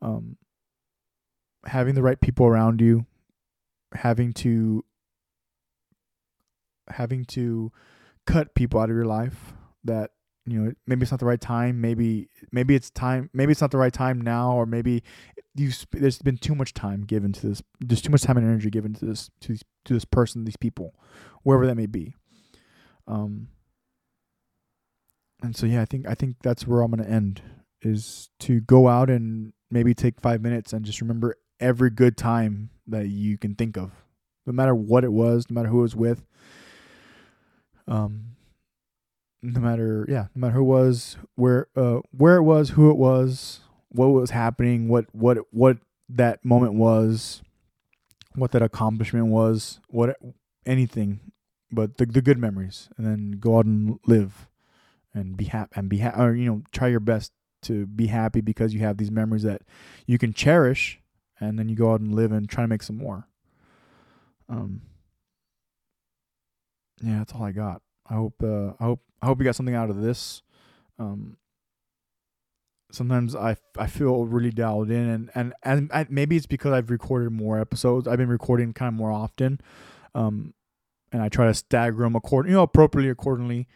um, 0.00 0.36
having 1.66 1.94
the 1.94 2.02
right 2.02 2.20
people 2.20 2.46
around 2.46 2.80
you, 2.80 3.06
having 3.94 4.32
to 4.34 4.84
having 6.88 7.24
to 7.24 7.72
cut 8.26 8.54
people 8.54 8.80
out 8.80 8.90
of 8.90 8.96
your 8.96 9.04
life 9.04 9.54
that 9.84 10.10
you 10.46 10.60
know 10.60 10.72
maybe 10.86 11.02
it's 11.02 11.10
not 11.10 11.20
the 11.20 11.26
right 11.26 11.40
time 11.40 11.80
maybe 11.80 12.28
maybe 12.50 12.74
it's 12.74 12.90
time 12.90 13.30
maybe 13.32 13.52
it's 13.52 13.60
not 13.60 13.70
the 13.70 13.78
right 13.78 13.92
time 13.92 14.20
now 14.20 14.52
or 14.52 14.66
maybe 14.66 15.02
you 15.54 15.70
there's 15.92 16.18
been 16.18 16.36
too 16.36 16.54
much 16.54 16.74
time 16.74 17.02
given 17.02 17.32
to 17.32 17.48
this 17.48 17.62
there's 17.80 18.02
too 18.02 18.10
much 18.10 18.22
time 18.22 18.36
and 18.36 18.46
energy 18.46 18.70
given 18.70 18.92
to 18.92 19.04
this 19.04 19.30
to 19.40 19.56
to 19.84 19.94
this 19.94 20.04
person 20.04 20.44
these 20.44 20.56
people 20.56 20.94
wherever 21.42 21.66
that 21.66 21.76
may 21.76 21.86
be 21.86 22.14
um 23.06 23.48
and 25.42 25.56
so 25.56 25.66
yeah 25.66 25.82
i 25.82 25.84
think 25.84 26.06
i 26.08 26.14
think 26.14 26.36
that's 26.42 26.66
where 26.66 26.80
i'm 26.80 26.90
going 26.90 27.04
to 27.04 27.10
end 27.10 27.42
is 27.82 28.30
to 28.38 28.60
go 28.60 28.88
out 28.88 29.10
and 29.10 29.52
maybe 29.70 29.94
take 29.94 30.20
5 30.20 30.40
minutes 30.40 30.72
and 30.72 30.84
just 30.84 31.00
remember 31.00 31.36
every 31.60 31.90
good 31.90 32.16
time 32.16 32.70
that 32.86 33.08
you 33.08 33.36
can 33.36 33.54
think 33.54 33.76
of 33.76 33.90
no 34.46 34.52
matter 34.52 34.74
what 34.74 35.04
it 35.04 35.12
was 35.12 35.46
no 35.50 35.54
matter 35.54 35.68
who 35.68 35.80
it 35.80 35.82
was 35.82 35.96
with 35.96 36.24
um 37.88 38.36
no 39.42 39.60
matter 39.60 40.06
yeah 40.08 40.26
no 40.34 40.40
matter 40.40 40.54
who 40.54 40.64
was 40.64 41.16
where 41.34 41.66
uh 41.76 41.98
where 42.12 42.36
it 42.36 42.42
was 42.42 42.70
who 42.70 42.90
it 42.90 42.96
was 42.96 43.60
what 43.88 44.06
was 44.06 44.30
happening 44.30 44.88
what 44.88 45.06
what 45.12 45.38
what 45.50 45.78
that 46.08 46.44
moment 46.44 46.74
was 46.74 47.42
what 48.34 48.52
that 48.52 48.62
accomplishment 48.62 49.26
was 49.26 49.80
what 49.88 50.16
anything 50.64 51.20
but 51.70 51.96
the 51.98 52.06
the 52.06 52.22
good 52.22 52.38
memories 52.38 52.88
and 52.96 53.06
then 53.06 53.32
go 53.32 53.58
out 53.58 53.64
and 53.64 53.98
live 54.06 54.48
and 55.14 55.36
be 55.36 55.44
happy 55.44 55.72
and 55.74 55.88
be 55.88 55.98
happy 55.98 56.20
or 56.20 56.34
you 56.34 56.46
know 56.46 56.62
try 56.72 56.88
your 56.88 57.00
best 57.00 57.32
to 57.62 57.86
be 57.86 58.06
happy 58.08 58.40
because 58.40 58.74
you 58.74 58.80
have 58.80 58.96
these 58.96 59.10
memories 59.10 59.42
that 59.42 59.62
you 60.06 60.18
can 60.18 60.32
cherish 60.32 61.00
and 61.38 61.58
then 61.58 61.68
you 61.68 61.76
go 61.76 61.92
out 61.92 62.00
and 62.00 62.14
live 62.14 62.32
and 62.32 62.48
try 62.48 62.64
to 62.64 62.68
make 62.68 62.82
some 62.82 62.96
more 62.96 63.28
um 64.48 64.82
yeah 67.02 67.18
that's 67.18 67.32
all 67.32 67.44
i 67.44 67.52
got 67.52 67.82
i 68.08 68.14
hope 68.14 68.42
uh 68.42 68.72
i 68.80 68.84
hope 68.84 69.00
I 69.22 69.26
hope 69.26 69.38
you 69.38 69.44
got 69.44 69.54
something 69.54 69.74
out 69.74 69.88
of 69.88 70.02
this. 70.02 70.42
Um, 70.98 71.36
sometimes 72.90 73.36
I, 73.36 73.56
I 73.78 73.86
feel 73.86 74.24
really 74.24 74.50
dialed 74.50 74.90
in, 74.90 75.08
and 75.08 75.30
and 75.34 75.54
and 75.62 75.90
I, 75.92 76.06
maybe 76.10 76.36
it's 76.36 76.46
because 76.46 76.72
I've 76.72 76.90
recorded 76.90 77.30
more 77.30 77.58
episodes. 77.60 78.08
I've 78.08 78.18
been 78.18 78.28
recording 78.28 78.72
kind 78.72 78.88
of 78.88 78.94
more 78.94 79.12
often, 79.12 79.60
um, 80.14 80.54
and 81.12 81.22
I 81.22 81.28
try 81.28 81.46
to 81.46 81.54
stagger 81.54 81.98
them 81.98 82.16
according, 82.16 82.50
you 82.50 82.56
know, 82.56 82.64
appropriately 82.64 83.10
accordingly, 83.10 83.68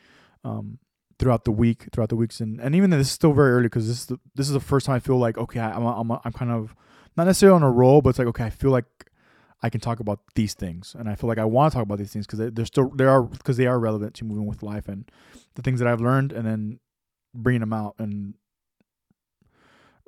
um, 0.42 0.79
throughout 1.19 1.45
the 1.45 1.53
week, 1.53 1.89
throughout 1.93 2.09
the 2.09 2.17
weeks, 2.17 2.41
and 2.41 2.61
and 2.61 2.75
even 2.75 2.91
though 2.91 2.99
this 2.99 3.09
is 3.09 3.13
still 3.13 3.33
very 3.33 3.53
early 3.53 3.65
because 3.65 3.89
this 3.89 4.01
is 4.01 4.07
the, 4.07 4.21
this 4.35 4.47
is 4.47 4.53
the 4.53 4.61
first 4.61 4.87
time 4.87 4.97
I 4.97 5.01
feel 5.01 5.19
like 5.19 5.39
okay, 5.39 5.61
I'm 5.61 5.85
I'm 5.85 6.11
I'm 6.13 6.33
kind 6.33 6.51
of 6.51 6.75
not 7.17 7.25
necessarily 7.25 7.57
on 7.57 7.63
a 7.63 7.71
roll, 7.71 8.01
but 8.03 8.11
it's 8.11 8.19
like 8.19 8.29
okay, 8.29 8.45
I 8.45 8.51
feel 8.51 8.71
like 8.71 8.87
I 9.63 9.71
can 9.71 9.81
talk 9.81 10.01
about 10.01 10.21
these 10.35 10.55
things, 10.55 10.95
and 10.99 11.09
I 11.09 11.15
feel 11.15 11.29
like 11.29 11.39
I 11.39 11.45
want 11.45 11.73
to 11.73 11.77
talk 11.77 11.85
about 11.85 11.99
these 11.99 12.13
things 12.13 12.27
because 12.27 12.53
they're 12.53 12.67
still 12.67 12.91
they 12.91 13.05
are 13.05 13.23
because 13.23 13.57
they 13.57 13.67
are 13.67 13.79
relevant 13.79 14.15
to 14.15 14.25
moving 14.25 14.47
with 14.47 14.63
life 14.63 14.89
and 14.89 15.11
the 15.55 15.63
things 15.63 15.79
that 15.81 15.89
I've 15.89 16.01
learned, 16.01 16.33
and 16.33 16.47
then 16.47 16.81
bringing 17.35 17.61
them 17.61 17.73
out 17.73 17.95
and 17.99 18.35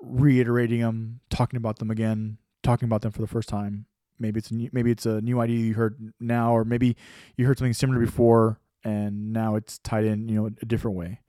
reiterating 0.01 0.81
them, 0.81 1.21
talking 1.31 1.57
about 1.57 1.79
them 1.79 1.90
again, 1.90 2.38
talking 2.62 2.87
about 2.87 3.03
them 3.03 3.12
for 3.12 3.21
the 3.21 3.27
first 3.27 3.49
time. 3.49 3.87
Maybe 4.18 4.38
it's 4.38 4.51
a 4.51 4.55
new, 4.55 4.68
maybe 4.73 4.90
it's 4.90 5.07
a 5.07 5.21
new 5.21 5.40
idea 5.40 5.59
you 5.59 5.75
heard 5.75 6.12
now, 6.21 6.53
or 6.53 6.64
maybe 6.64 6.97
you 7.37 7.47
heard 7.47 7.59
something 7.59 7.73
similar 7.73 8.01
before, 8.01 8.61
and 8.84 9.32
now 9.32 9.56
it's 9.56 9.78
tied 9.78 10.04
in, 10.04 10.28
you 10.28 10.36
know, 10.36 10.46
a 10.46 10.66
different 10.66 10.96
way. 10.96 11.20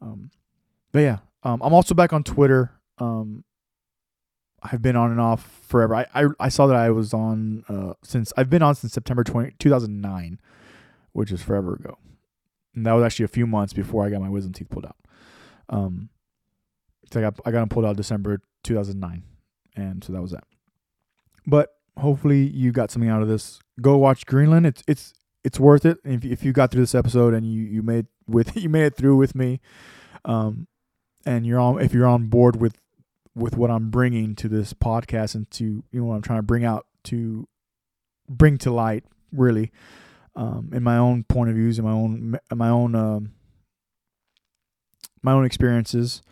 Um, 0.00 0.30
but 0.92 1.00
yeah, 1.00 1.18
um, 1.42 1.60
I'm 1.62 1.72
also 1.72 1.94
back 1.94 2.12
on 2.12 2.22
Twitter. 2.22 2.72
Um, 2.98 3.44
I've 4.62 4.82
been 4.82 4.96
on 4.96 5.10
and 5.10 5.20
off 5.20 5.60
forever. 5.66 5.94
I, 5.94 6.06
I, 6.14 6.26
I 6.38 6.48
saw 6.48 6.66
that 6.66 6.76
I 6.76 6.90
was 6.90 7.12
on 7.12 7.64
uh, 7.68 7.94
since 8.04 8.32
I've 8.36 8.50
been 8.50 8.62
on 8.62 8.74
since 8.74 8.92
September 8.92 9.24
20, 9.24 9.54
2009, 9.58 10.40
which 11.12 11.32
is 11.32 11.42
forever 11.42 11.74
ago. 11.74 11.98
And 12.74 12.86
that 12.86 12.92
was 12.92 13.04
actually 13.04 13.24
a 13.24 13.28
few 13.28 13.46
months 13.46 13.72
before 13.72 14.04
I 14.04 14.10
got 14.10 14.20
my 14.20 14.28
wisdom 14.28 14.52
teeth 14.52 14.70
pulled 14.70 14.86
out. 14.86 14.96
Um, 15.68 16.10
so 17.12 17.20
I 17.20 17.22
got 17.22 17.40
I 17.44 17.50
got 17.50 17.60
them 17.60 17.68
pulled 17.68 17.84
out 17.84 17.96
December 17.96 18.40
2009, 18.64 19.22
and 19.76 20.02
so 20.02 20.12
that 20.12 20.22
was 20.22 20.30
that. 20.30 20.44
But 21.46 21.70
hopefully 21.98 22.46
you 22.46 22.72
got 22.72 22.90
something 22.90 23.10
out 23.10 23.22
of 23.22 23.28
this. 23.28 23.60
Go 23.80 23.98
watch 23.98 24.26
Greenland. 24.26 24.66
It's 24.66 24.82
it's 24.86 25.12
it's 25.44 25.58
worth 25.58 25.84
it. 25.84 25.98
If 26.04 26.24
if 26.24 26.44
you 26.44 26.52
got 26.52 26.70
through 26.70 26.82
this 26.82 26.94
episode 26.94 27.34
and 27.34 27.46
you 27.46 27.62
you 27.62 27.82
made 27.82 28.06
with 28.26 28.56
you 28.62 28.68
made 28.68 28.84
it 28.84 28.96
through 28.96 29.16
with 29.16 29.34
me, 29.34 29.60
um, 30.24 30.66
and 31.26 31.46
you're 31.46 31.60
on 31.60 31.80
if 31.80 31.92
you're 31.92 32.06
on 32.06 32.26
board 32.26 32.60
with 32.60 32.78
with 33.34 33.56
what 33.56 33.70
I'm 33.70 33.90
bringing 33.90 34.34
to 34.36 34.48
this 34.48 34.72
podcast 34.72 35.34
and 35.34 35.50
to 35.52 35.64
you 35.64 36.00
know 36.00 36.04
what 36.04 36.16
I'm 36.16 36.22
trying 36.22 36.38
to 36.38 36.44
bring 36.44 36.64
out 36.64 36.86
to 37.04 37.48
bring 38.28 38.58
to 38.58 38.70
light 38.70 39.04
really 39.32 39.72
um, 40.36 40.70
in 40.72 40.82
my 40.82 40.96
own 40.96 41.24
point 41.24 41.50
of 41.50 41.56
views 41.56 41.78
and 41.78 41.86
my 41.86 41.92
own 41.92 42.38
my 42.54 42.68
own 42.68 42.94
um, 42.94 43.32
my 45.22 45.32
own 45.32 45.44
experiences 45.44 46.22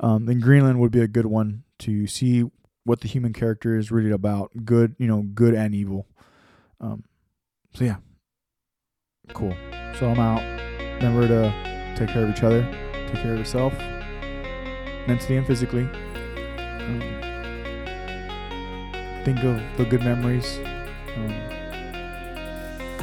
um, 0.00 0.26
then 0.26 0.40
Greenland 0.40 0.80
would 0.80 0.92
be 0.92 1.00
a 1.00 1.08
good 1.08 1.26
one 1.26 1.64
to 1.80 2.06
see 2.06 2.44
what 2.84 3.00
the 3.00 3.08
human 3.08 3.32
character 3.32 3.76
is 3.76 3.90
really 3.90 4.10
about 4.10 4.50
good 4.64 4.94
you 4.98 5.06
know 5.06 5.22
good 5.22 5.54
and 5.54 5.74
evil 5.74 6.06
um, 6.80 7.04
so 7.74 7.84
yeah 7.84 7.96
cool 9.34 9.56
so 9.98 10.10
I'm 10.10 10.18
out 10.18 10.42
remember 10.96 11.28
to 11.28 11.94
take 11.96 12.08
care 12.08 12.24
of 12.24 12.30
each 12.30 12.42
other 12.42 12.62
take 12.92 13.22
care 13.22 13.32
of 13.32 13.38
yourself 13.38 13.72
mentally 15.06 15.36
and 15.36 15.46
physically 15.46 15.88
um, 16.88 17.18
think 19.24 19.44
of 19.44 19.60
the 19.76 19.84
good 19.84 20.02
memories. 20.02 20.58
Um, 21.16 21.30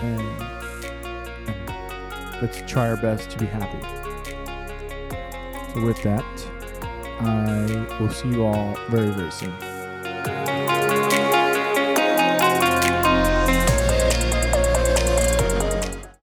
and, 0.01 0.21
and 1.47 2.41
let's 2.41 2.63
try 2.65 2.89
our 2.89 2.97
best 2.97 3.29
to 3.31 3.38
be 3.38 3.45
happy. 3.45 3.79
So, 5.73 5.85
with 5.85 6.01
that, 6.03 6.25
I 7.19 7.99
will 7.99 8.09
see 8.09 8.29
you 8.29 8.45
all 8.45 8.75
very, 8.89 9.11
very 9.11 9.31
soon. 9.31 9.53